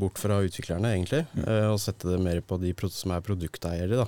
bort 0.00 0.18
fra 0.20 0.40
utviklerne 0.44 0.94
egentlig, 0.94 1.24
Mm. 1.34 1.44
eh, 1.48 1.68
og 1.72 1.78
sette 1.82 2.08
det 2.08 2.20
mer 2.22 2.40
på 2.40 2.58
de 2.60 2.72
som 2.90 3.10
er 3.12 3.20
produkteiere. 3.20 3.96
Da. 4.04 4.06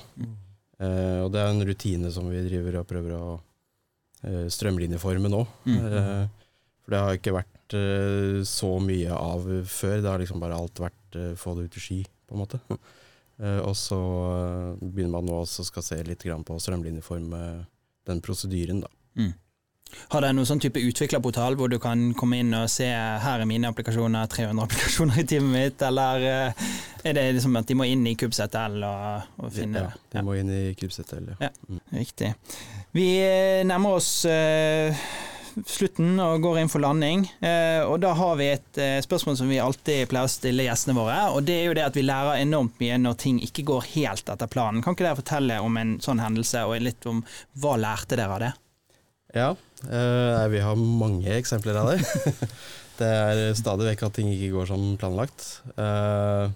Uh, 0.76 1.24
og 1.24 1.30
det 1.32 1.40
er 1.40 1.48
en 1.48 1.64
rutine 1.64 2.11
som 2.12 2.26
vi 2.28 2.42
driver 2.44 2.82
og 2.82 2.86
prøver 2.86 3.14
å 3.16 3.40
uh, 3.40 4.48
strømlinjeforme 4.52 5.30
nå. 5.32 5.46
Mm. 5.64 5.78
Uh, 5.80 6.26
for 6.84 6.92
det 6.92 7.00
har 7.00 7.16
ikke 7.16 7.36
vært 7.38 7.52
så 8.46 8.68
mye 8.78 9.11
av 9.11 9.42
før. 9.66 9.96
Det 9.98 10.07
har 10.07 10.20
liksom 10.22 10.38
bare 10.38 10.54
alt 10.54 10.78
vært 10.78 11.16
få 11.34 11.57
det 11.57 11.64
ut 11.66 11.78
i 11.80 11.80
ski, 11.82 11.96
på 12.28 12.36
en 12.36 12.42
måte. 12.44 12.61
Og 13.66 13.74
så 13.74 13.98
begynner 14.78 15.16
man 15.16 15.26
nå 15.26 15.40
også 15.40 15.64
skal 15.66 15.82
se 15.82 15.98
litt 16.07 16.22
grann 16.22 16.44
på 16.46 16.54
å 16.54 16.62
strømlinjeforme 16.62 17.40
den 18.07 18.22
prosedyren, 18.22 18.84
da. 18.84 18.92
Mm. 19.87 19.99
Har 20.12 20.22
dere 20.22 20.34
noen 20.37 20.49
sånn 20.49 20.62
type 20.62 20.80
utviklerportal 20.82 21.57
hvor 21.59 21.70
du 21.70 21.78
kan 21.82 22.09
komme 22.18 22.41
inn 22.43 22.55
og 22.59 22.68
se 22.70 22.89
her 22.89 23.43
er 23.43 23.49
mine 23.49 23.70
applikasjoner, 23.70 24.26
300 24.30 24.66
applikasjoner 24.66 25.22
i 25.22 25.26
teamet 25.28 25.55
mitt, 25.55 25.87
eller 25.87 26.26
eh, 26.30 26.66
er 27.07 27.16
det 27.16 27.28
liksom 27.39 27.57
at 27.59 27.68
de 27.68 27.78
må 27.78 27.87
inn 27.91 28.07
i 28.07 28.16
KubZL 28.18 28.82
og, 28.87 29.30
og 29.43 29.55
finne 29.55 29.87
ja, 29.87 29.95
de 30.16 30.26
må 30.26 30.37
inn 30.41 30.53
i 30.53 30.61
KubZL, 30.78 31.32
ja. 31.32 31.49
Ja. 31.49 31.80
Riktig. 31.95 32.34
Vi 32.97 33.09
eh, 33.22 33.62
nærmer 33.66 33.99
oss 34.01 34.11
uh, 34.30 35.07
slutten 35.66 36.18
og 36.20 36.43
går 36.45 36.61
inn 36.61 36.70
for 36.70 36.84
landing. 36.84 37.22
Og 37.89 37.95
da 38.03 38.11
har 38.18 38.34
vi 38.37 38.51
et 38.53 38.80
spørsmål 39.07 39.39
som 39.39 39.49
vi 39.49 39.57
alltid 39.57 40.03
pleier 40.11 40.28
å 40.28 40.30
stille 40.30 40.66
gjestene 40.66 40.93
våre. 40.99 41.14
Og 41.32 41.47
det 41.49 41.55
er 41.62 41.70
jo 41.70 41.76
det 41.78 41.87
at 41.87 41.97
vi 41.97 42.05
lærer 42.05 42.43
enormt 42.43 42.76
mye 42.82 42.99
når 43.01 43.16
ting 43.22 43.39
ikke 43.41 43.64
går 43.70 43.89
helt 43.95 44.28
etter 44.28 44.51
planen. 44.53 44.82
Kan 44.84 44.93
ikke 44.93 45.07
dere 45.07 45.16
fortelle 45.22 45.57
om 45.64 45.80
en 45.80 45.95
sånn 46.05 46.20
hendelse, 46.20 46.66
og 46.68 46.84
litt 46.84 47.09
om 47.09 47.24
hva 47.62 47.78
lærte 47.80 48.20
dere 48.20 48.37
av 48.37 48.45
det? 48.45 48.53
Ja, 49.37 49.49
eh, 49.84 50.46
vi 50.52 50.62
har 50.64 50.76
mange 50.76 51.32
eksempler 51.36 51.78
av 51.80 51.92
det. 51.92 51.98
det 53.00 53.10
er 53.10 53.42
stadig 53.58 53.90
vekk 53.90 54.06
at 54.08 54.16
ting 54.18 54.30
ikke 54.32 54.54
går 54.54 54.70
som 54.72 54.86
planlagt. 55.00 55.46
Eh, 55.76 56.48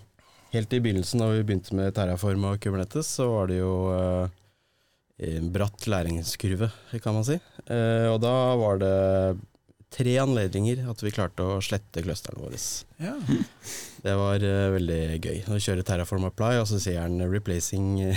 helt 0.55 0.73
i 0.75 0.83
begynnelsen, 0.83 1.23
da 1.23 1.31
vi 1.33 1.45
begynte 1.45 1.77
med 1.79 1.95
Terraform 1.97 2.49
og 2.51 2.61
Kubernetes, 2.63 3.13
så 3.19 3.29
var 3.33 3.51
det 3.51 3.61
jo 3.61 3.75
eh, 3.95 4.37
en 5.37 5.53
bratt 5.53 5.87
læringskurve, 5.91 6.71
kan 7.05 7.17
man 7.19 7.29
si. 7.29 7.39
Eh, 7.67 8.09
og 8.11 8.21
da 8.25 8.35
var 8.61 8.81
det 8.83 8.97
tre 9.91 10.13
anledninger 10.23 10.85
at 10.91 11.01
vi 11.03 11.11
klarte 11.11 11.43
å 11.43 11.63
slette 11.65 12.03
clusterne 12.05 12.41
våre. 12.41 12.59
Ja. 13.03 13.17
Det 14.01 14.13
var 14.17 14.45
veldig 14.77 15.01
gøy. 15.19 15.41
å 15.43 15.57
kjøre 15.57 15.65
kjører 15.65 15.89
Terraform 15.89 16.29
Apply, 16.29 16.61
og 16.63 16.69
så 16.71 16.79
sier 16.81 17.03
han 17.03 17.19
'replacing 17.21 18.15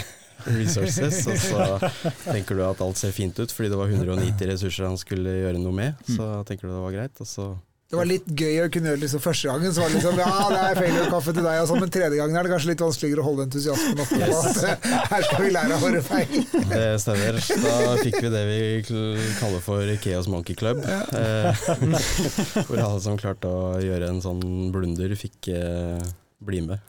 resources', 0.48 1.28
og 1.28 1.38
så 1.40 1.92
tenker 2.30 2.58
du 2.58 2.64
at 2.68 2.82
alt 2.84 2.98
ser 3.00 3.14
fint 3.16 3.38
ut 3.40 3.52
fordi 3.54 3.70
det 3.74 3.78
var 3.80 3.92
190 3.92 4.50
ressurser 4.54 4.90
han 4.90 4.98
skulle 5.00 5.38
gjøre 5.44 5.62
noe 5.62 5.76
med. 5.76 6.02
Så 6.10 6.32
tenker 6.48 6.68
du 6.68 6.74
det 6.74 6.82
var 6.88 6.98
greit, 6.98 7.22
og 7.24 7.28
så 7.30 7.54
Det 7.94 7.98
var 8.00 8.08
litt 8.10 8.26
gøy 8.26 8.56
å 8.64 8.70
kunne 8.74 8.90
gjøre 8.90 8.98
det 8.98 9.06
liksom 9.06 9.22
første 9.22 9.48
gangen. 9.52 9.74
Så 9.76 9.84
var 9.84 9.92
det 9.92 10.00
liksom 10.00 10.18
ja, 10.18 10.30
det 10.50 10.62
er 10.64 10.80
failure 10.80 11.10
kaffe 11.14 11.34
til 11.36 11.46
deg 11.46 11.60
og 11.62 11.68
sånn, 11.70 11.82
men 11.84 11.92
tredje 11.94 12.18
gangen 12.18 12.40
er 12.40 12.48
det 12.48 12.52
kanskje 12.56 12.70
litt 12.72 12.82
vanskeligere 12.82 13.22
å 13.22 13.28
holde 13.28 13.46
entusiasmen 13.46 14.02
oppe 14.02 14.18
på 14.18 14.40
at 14.40 14.88
her 15.12 15.28
skal 15.28 15.44
vi 15.44 15.52
lære 15.54 15.76
av 15.78 15.86
våre 15.86 16.02
feil. 16.08 16.34
Det 16.72 16.88
stemmer. 17.04 17.38
Da 17.68 17.76
fikk 18.02 18.18
vi 18.18 18.32
det 18.34 18.44
vi 18.50 18.58
kaller 19.38 19.62
for 19.62 19.94
Chaos 20.08 20.32
Monkey 20.32 20.58
Club. 20.58 20.82
Eh, 20.82 21.64
hvor 22.66 22.82
alle 22.82 22.98
som 23.06 23.20
klarte 23.22 23.52
å 23.54 23.78
gjøre 23.84 24.10
en 24.10 24.26
sånn 24.26 24.42
blunder, 24.74 25.14
fikk 25.20 25.54
eh, 25.54 26.02
bli 26.46 26.62
med. 26.66 26.80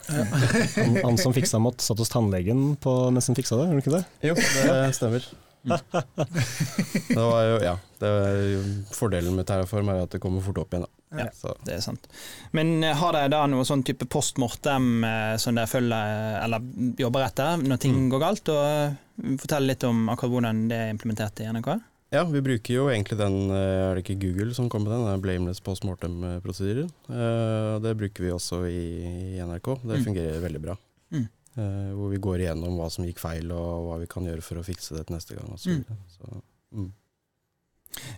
Han, 0.76 0.96
han 1.04 1.18
som 1.20 1.34
fiksa 1.36 1.60
mått 1.62 1.80
satt 1.84 1.98
hos 2.02 2.10
tannlegen 2.12 2.74
på, 2.82 2.92
mens 3.14 3.30
han 3.30 3.38
fiksa 3.38 3.56
det, 3.60 3.66
gjorde 3.70 3.74
han 3.74 3.82
ikke 3.84 3.96
det? 3.96 4.04
Jo, 4.30 4.34
det 4.36 4.94
stemmer. 4.98 5.30
Det 5.64 7.16
var 7.16 7.42
jo, 7.48 7.54
ja, 7.64 7.72
det 8.02 8.10
var 8.10 8.34
jo, 8.36 8.58
fordelen 8.92 9.36
med 9.38 9.46
Terraform 9.48 9.88
er 9.94 10.02
at 10.04 10.12
det 10.12 10.20
kommer 10.20 10.42
fort 10.44 10.58
opp 10.60 10.74
igjen. 10.76 10.84
Da. 10.84 11.22
Ja. 11.24 11.28
Så, 11.32 11.54
Det 11.64 11.76
er 11.76 11.80
sant. 11.84 12.08
Men 12.56 12.74
eh, 12.84 12.92
har 12.98 13.14
dere 13.16 13.30
da 13.32 13.44
noe 13.48 13.64
sånn 13.64 13.84
type 13.86 14.04
post 14.10 14.36
mortem 14.42 15.04
eh, 15.06 15.36
som 15.40 15.54
dere 15.56 15.70
følger 15.70 16.40
eller 16.42 16.64
jobber 17.00 17.24
etter 17.28 17.62
når 17.62 17.80
ting 17.84 17.94
Mm. 17.96 18.08
går 18.12 18.22
galt? 18.24 18.50
Og 18.52 18.62
eh, 18.66 19.36
fortell 19.40 19.68
litt 19.70 19.84
om 19.88 20.08
akkurat 20.12 20.34
hvordan 20.34 20.64
det 20.72 20.80
er 20.84 20.90
implementert 20.92 21.40
i 21.40 21.48
NRK? 21.54 21.70
Ja, 22.14 22.22
vi 22.30 22.40
bruker 22.44 22.74
jo 22.78 22.86
egentlig 22.92 23.18
den, 23.18 23.36
eh, 23.50 23.90
er 23.90 23.94
det 23.98 24.04
ikke 24.04 24.16
Google 24.22 24.54
som 24.56 24.68
kommer 24.72 24.90
med 24.90 24.98
den, 25.02 25.10
den 25.12 25.22
blameless 25.24 25.60
post 25.64 25.84
mortem-prosedyren. 25.84 26.90
Eh, 27.10 27.78
Det 27.84 27.96
bruker 28.00 28.24
vi 28.24 28.30
også 28.34 28.62
i, 28.70 29.38
NRK. 29.42 29.74
Det 29.82 29.98
Mm. 30.00 30.04
fungerer 30.08 30.40
veldig 30.42 30.62
bra. 30.62 30.76
Mm. 31.12 31.28
Eh, 31.56 31.92
Hvor 31.94 32.10
vi 32.10 32.18
går 32.18 32.38
igjennom 32.40 32.76
hva 32.78 32.90
som 32.90 33.04
gikk 33.04 33.18
feil 33.22 33.50
og 33.52 33.86
hva 33.88 33.98
vi 34.00 34.06
kan 34.06 34.24
gjøre 34.24 34.42
for 34.42 34.56
å 34.56 34.64
fikse 34.66 34.96
det 34.96 35.06
til 35.06 35.16
neste 35.16 35.34
gang. 35.36 35.50
Og 35.52 35.58
så, 35.58 35.70
Mm. 35.70 35.84
så, 36.18 36.42
mm. 36.74 36.92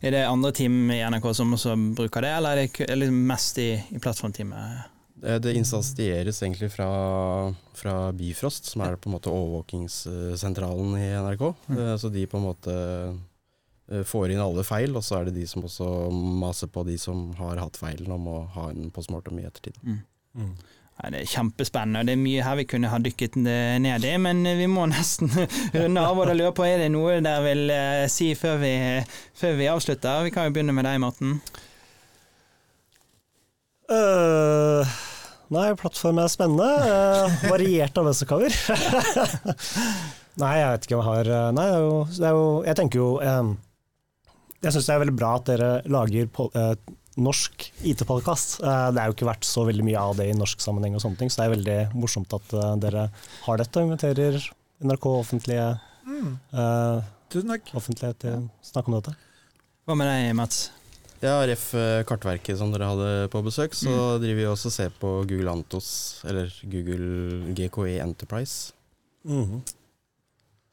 Er 0.03 0.11
det 0.11 0.27
andre 0.27 0.53
team 0.53 0.91
i 0.91 1.03
NRK 1.05 1.35
som 1.35 1.53
også 1.53 1.75
bruker 1.95 2.23
det, 2.23 2.31
eller 2.37 2.57
er 2.57 2.97
det 2.97 3.11
mest 3.13 3.59
i, 3.59 3.75
i 3.93 3.99
plattformteamet? 3.99 4.85
Eh, 5.23 5.39
Det 5.39 5.55
instansieres 5.57 6.41
egentlig 6.43 6.71
fra, 6.73 7.55
fra 7.75 8.13
Bifrost, 8.13 8.65
som 8.67 8.83
er 8.83 8.97
på 8.97 9.07
en 9.09 9.19
måte 9.19 9.31
overvåkingssentralen 9.33 10.97
i 10.97 11.13
NRK. 11.21 11.55
Mm. 11.69 11.79
Eh, 11.79 11.97
Så 11.97 12.11
de 12.13 12.27
på 12.27 12.37
en 12.39 12.45
måte 12.45 12.73
eh, 12.73 13.15
får 14.09 14.33
inn 14.35 14.43
alle 14.43 14.65
feil, 14.67 14.97
og 14.99 15.05
så 15.07 15.21
er 15.21 15.29
det 15.29 15.37
de 15.37 15.45
som 15.47 15.65
også 15.67 15.87
maser 16.13 16.71
på 16.73 16.83
de 16.89 16.97
som 16.99 17.29
har 17.39 17.61
hatt 17.63 17.79
feilen 17.79 18.11
om 18.17 18.27
å 18.33 18.39
ha 18.57 18.71
en 18.73 18.91
postmortem 18.95 19.39
i 19.39 19.47
ettertid. 19.47 19.79
Mm. 19.87 20.51
Nei, 20.97 21.11
det 21.13 21.19
er 21.21 21.29
kjempespennende, 21.29 22.01
og 22.01 22.09
det 22.09 22.15
er 22.17 22.21
mye 22.23 22.45
her 22.47 22.57
vi 22.57 22.65
kunne 22.71 22.89
ha 22.89 22.99
dykket 23.05 23.35
ned 23.37 24.05
i, 24.09 24.15
men 24.17 24.41
vi 24.57 24.69
må 24.71 24.87
nesten 24.95 25.29
runde 25.75 26.01
av. 26.03 26.17
Og 26.17 26.31
da 26.31 26.37
lurer 26.37 26.55
på, 26.57 26.65
er 26.65 26.81
det 26.81 26.93
noe 26.95 27.19
dere 27.21 27.45
vil 27.45 27.73
eh, 27.75 28.05
si 28.13 28.31
før 28.39 28.63
vi, 28.63 28.73
før 29.37 29.59
vi 29.61 29.69
avslutter? 29.73 30.25
Vi 30.25 30.33
kan 30.33 30.49
jo 30.49 30.55
begynne 30.57 30.77
med 30.77 30.89
deg, 30.89 31.03
Morten. 31.05 31.37
Uh, 33.87 34.89
nei, 35.53 35.69
plattform 35.79 36.23
er 36.23 36.33
spennende. 36.33 36.71
Uh, 36.89 37.45
variert 37.53 38.01
arbeidsoppgaver. 38.01 38.57
nei, 40.43 40.55
jeg 40.63 40.73
vet 40.73 40.89
ikke 40.89 40.97
om 40.97 41.05
jeg 41.05 41.11
har 41.13 41.55
Nei, 41.55 41.69
det 41.69 41.77
er 41.77 41.85
jo, 41.85 42.01
det 42.17 42.27
er 42.27 42.35
jo 42.37 42.49
Jeg 42.67 42.77
tenker 42.81 43.01
jo 43.01 43.13
eh, 43.25 43.53
Jeg 44.65 44.73
syns 44.73 44.87
det 44.89 44.95
er 44.95 45.03
veldig 45.05 45.17
bra 45.19 45.35
at 45.39 45.45
dere 45.51 45.71
lager 45.93 46.29
eh, 46.57 46.75
norsk 47.17 47.67
IT-podkast. 47.89 48.59
Eh, 48.63 48.87
det 48.93 49.01
er 49.03 49.11
jo 49.11 49.17
ikke 49.17 49.29
vært 49.31 49.45
så 49.49 49.65
veldig 49.69 49.85
mye 49.87 50.01
av 50.01 50.17
det 50.19 50.31
i 50.31 50.37
norsk 50.37 50.61
sammenheng, 50.65 50.95
og 50.97 51.03
sånne 51.05 51.19
ting, 51.21 51.31
så 51.33 51.43
det 51.43 51.47
er 51.47 51.55
veldig 51.57 51.79
morsomt 52.01 52.33
at 52.37 52.55
eh, 52.57 52.73
dere 52.87 53.07
har 53.47 53.61
dette 53.63 53.83
og 53.83 53.91
inviterer 53.91 54.41
NRK 54.85 55.07
offentlige, 55.21 55.69
Mm. 56.07 56.37
eh, 56.55 57.01
Tusen 57.35 57.49
takk. 57.51 57.71
offentlighet 57.75 58.19
til 58.23 58.35
å 58.39 58.51
snakke 58.63 58.87
om 58.93 58.95
dette. 59.01 59.17
Hva 59.89 59.97
med 59.99 60.07
deg, 60.07 60.35
Mats? 60.39 60.71
Ja, 61.23 61.41
ref 61.49 61.73
eh, 61.75 62.05
kartverket 62.07 62.59
som 62.61 62.71
dere 62.71 62.87
hadde 62.93 63.09
på 63.33 63.41
besøk, 63.43 63.75
så 63.75 63.91
Mm. 63.91 64.21
driver 64.23 64.37
vi 64.39 64.45
også 64.47 64.67
og 64.71 64.73
ser 64.77 64.91
på 65.01 65.11
Google 65.27 65.51
Antos, 65.51 66.23
eller 66.25 66.53
Google 66.63 67.55
GKE 67.59 67.99
Enterprise. 68.05 68.73
Mhm. 69.27 69.63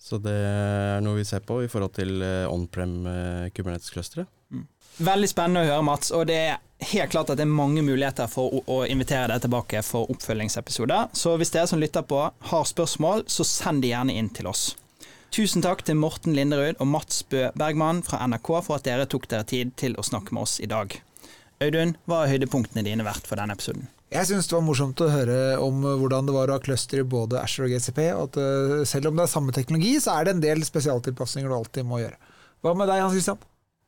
Så 0.04 0.20
det 0.20 0.36
er 0.36 0.99
noe 1.04 1.22
vi 1.22 1.24
ser 1.28 1.45
på 1.47 1.62
i 1.64 1.70
forhold 1.72 1.93
til 1.95 2.20
eh, 2.26 2.51
on-prem 2.51 2.95
eh, 3.08 3.51
Kubernetes-clusteret. 3.56 4.28
Veldig 5.04 5.30
spennende 5.32 5.64
å 5.64 5.70
høre, 5.70 5.86
Mats. 5.88 6.12
Og 6.14 6.28
det 6.30 6.36
er 6.51 6.60
helt 6.91 7.14
klart 7.14 7.32
at 7.32 7.39
det 7.39 7.45
er 7.47 7.54
mange 7.56 7.82
muligheter 7.82 8.28
for 8.30 8.60
å 8.70 8.84
invitere 8.84 9.32
deg 9.32 9.45
tilbake 9.45 9.82
for 9.88 10.12
oppfølgingsepisoder. 10.14 11.08
Så 11.18 11.38
hvis 11.39 11.54
dere 11.56 11.70
som 11.72 11.82
lytter 11.82 12.06
på 12.06 12.20
har 12.51 12.68
spørsmål, 12.70 13.24
så 13.32 13.47
send 13.47 13.82
de 13.86 13.93
gjerne 13.93 14.14
inn 14.20 14.30
til 14.36 14.51
oss. 14.51 14.74
Tusen 15.34 15.64
takk 15.66 15.82
til 15.88 15.97
Morten 15.97 16.36
Linderud 16.38 16.78
og 16.78 16.91
Mats 16.93 17.24
Bø 17.26 17.47
Bergman 17.58 18.04
fra 18.06 18.20
NRK 18.28 18.51
for 18.68 18.76
at 18.76 18.86
dere 18.86 19.08
tok 19.10 19.26
dere 19.32 19.47
tid 19.49 19.72
til 19.82 19.95
å 19.97 20.06
snakke 20.06 20.36
med 20.36 20.45
oss 20.45 20.60
i 20.62 20.70
dag. 20.70 20.93
Audun, 21.64 21.95
hva 22.06 22.22
har 22.22 22.36
høydepunktene 22.36 22.84
dine 22.86 23.08
vært 23.08 23.26
for 23.26 23.39
denne 23.39 23.56
episoden? 23.56 23.88
Jeg 24.14 24.30
syns 24.30 24.45
det 24.45 24.53
var 24.53 24.66
morsomt 24.66 25.01
å 25.01 25.09
høre 25.09 25.38
om 25.64 25.80
hvordan 25.82 26.28
det 26.28 26.36
var 26.36 26.51
å 26.51 26.57
ha 26.57 26.61
cluster 26.61 27.01
i 27.01 27.05
både 27.07 27.39
Asher 27.41 27.66
og 27.66 27.74
GCP. 27.74 28.01
Og 28.14 28.28
at 28.28 28.38
eh, 28.38 28.84
selv 28.89 29.09
om 29.09 29.18
det 29.18 29.26
er 29.26 29.32
samme 29.32 29.55
teknologi, 29.55 29.95
så 30.03 30.14
er 30.20 30.28
det 30.28 30.36
en 30.36 30.43
del 30.43 30.61
spesialtilpasninger 30.68 31.49
du 31.49 31.55
alltid 31.57 31.88
må 31.89 32.03
gjøre. 32.03 32.20
Hva 32.61 32.76
med 32.78 32.91
deg, 32.91 33.01
Hans 33.01 33.18
Christian? 33.18 33.41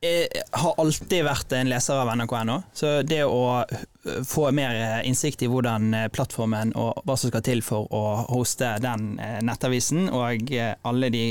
Jeg 0.06 0.44
har 0.54 0.82
alltid 0.82 1.24
vært 1.26 1.54
en 1.58 1.70
leser 1.72 1.98
av 1.98 2.12
NRK.no, 2.18 2.58
så 2.78 2.90
det 3.08 3.22
å 3.26 3.64
få 4.28 4.44
mer 4.54 5.02
innsikt 5.08 5.46
i 5.46 5.50
hvordan 5.50 5.96
plattformen 6.14 6.76
og 6.78 7.00
hva 7.08 7.16
som 7.18 7.32
skal 7.32 7.46
til 7.48 7.64
for 7.66 7.90
å 7.96 8.04
hoste 8.28 8.76
den 8.84 9.16
nettavisen, 9.48 10.12
og 10.14 10.52
alle 10.86 11.10
de 11.16 11.26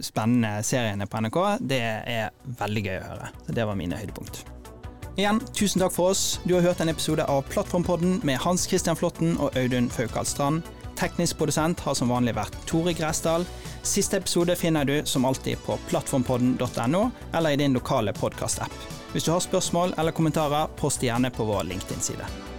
spennende 0.00 0.62
seriene 0.64 1.10
på 1.10 1.20
NRK, 1.26 1.40
det 1.60 1.84
er 1.84 2.32
veldig 2.62 2.86
gøy 2.86 2.98
å 3.02 3.06
høre. 3.10 3.32
Så 3.44 3.58
det 3.60 3.68
var 3.68 3.82
mine 3.82 4.00
høydepunkt. 4.00 4.44
Igjen, 5.16 5.40
tusen 5.54 5.78
takk 5.78 5.92
for 5.94 6.10
oss. 6.10 6.40
Du 6.42 6.54
har 6.54 6.62
hørt 6.64 6.80
en 6.80 6.88
episode 6.90 7.24
av 7.24 7.42
Plattformpodden 7.42 8.20
med 8.26 8.38
Hans 8.42 8.64
Christian 8.66 8.96
Flåtten 8.98 9.36
og 9.38 9.54
Audun 9.56 9.86
Faukal 9.90 10.26
Strand. 10.26 10.62
Teknisk 10.98 11.38
produsent 11.38 11.80
har 11.86 11.94
som 11.94 12.10
vanlig 12.10 12.34
vært 12.34 12.56
Tore 12.66 12.94
Gresdal. 12.98 13.46
Siste 13.86 14.18
episode 14.18 14.56
finner 14.58 14.88
du 14.88 14.96
som 15.06 15.26
alltid 15.28 15.62
på 15.62 15.78
plattformpodden.no 15.90 17.04
eller 17.32 17.54
i 17.54 17.60
din 17.62 17.78
lokale 17.78 18.12
podkastapp. 18.12 18.74
Hvis 19.12 19.28
du 19.28 19.30
har 19.30 19.44
spørsmål 19.44 19.94
eller 19.98 20.16
kommentarer, 20.18 20.66
post 20.82 21.06
gjerne 21.06 21.30
på 21.30 21.46
vår 21.46 21.70
LinkedIn-side. 21.70 22.53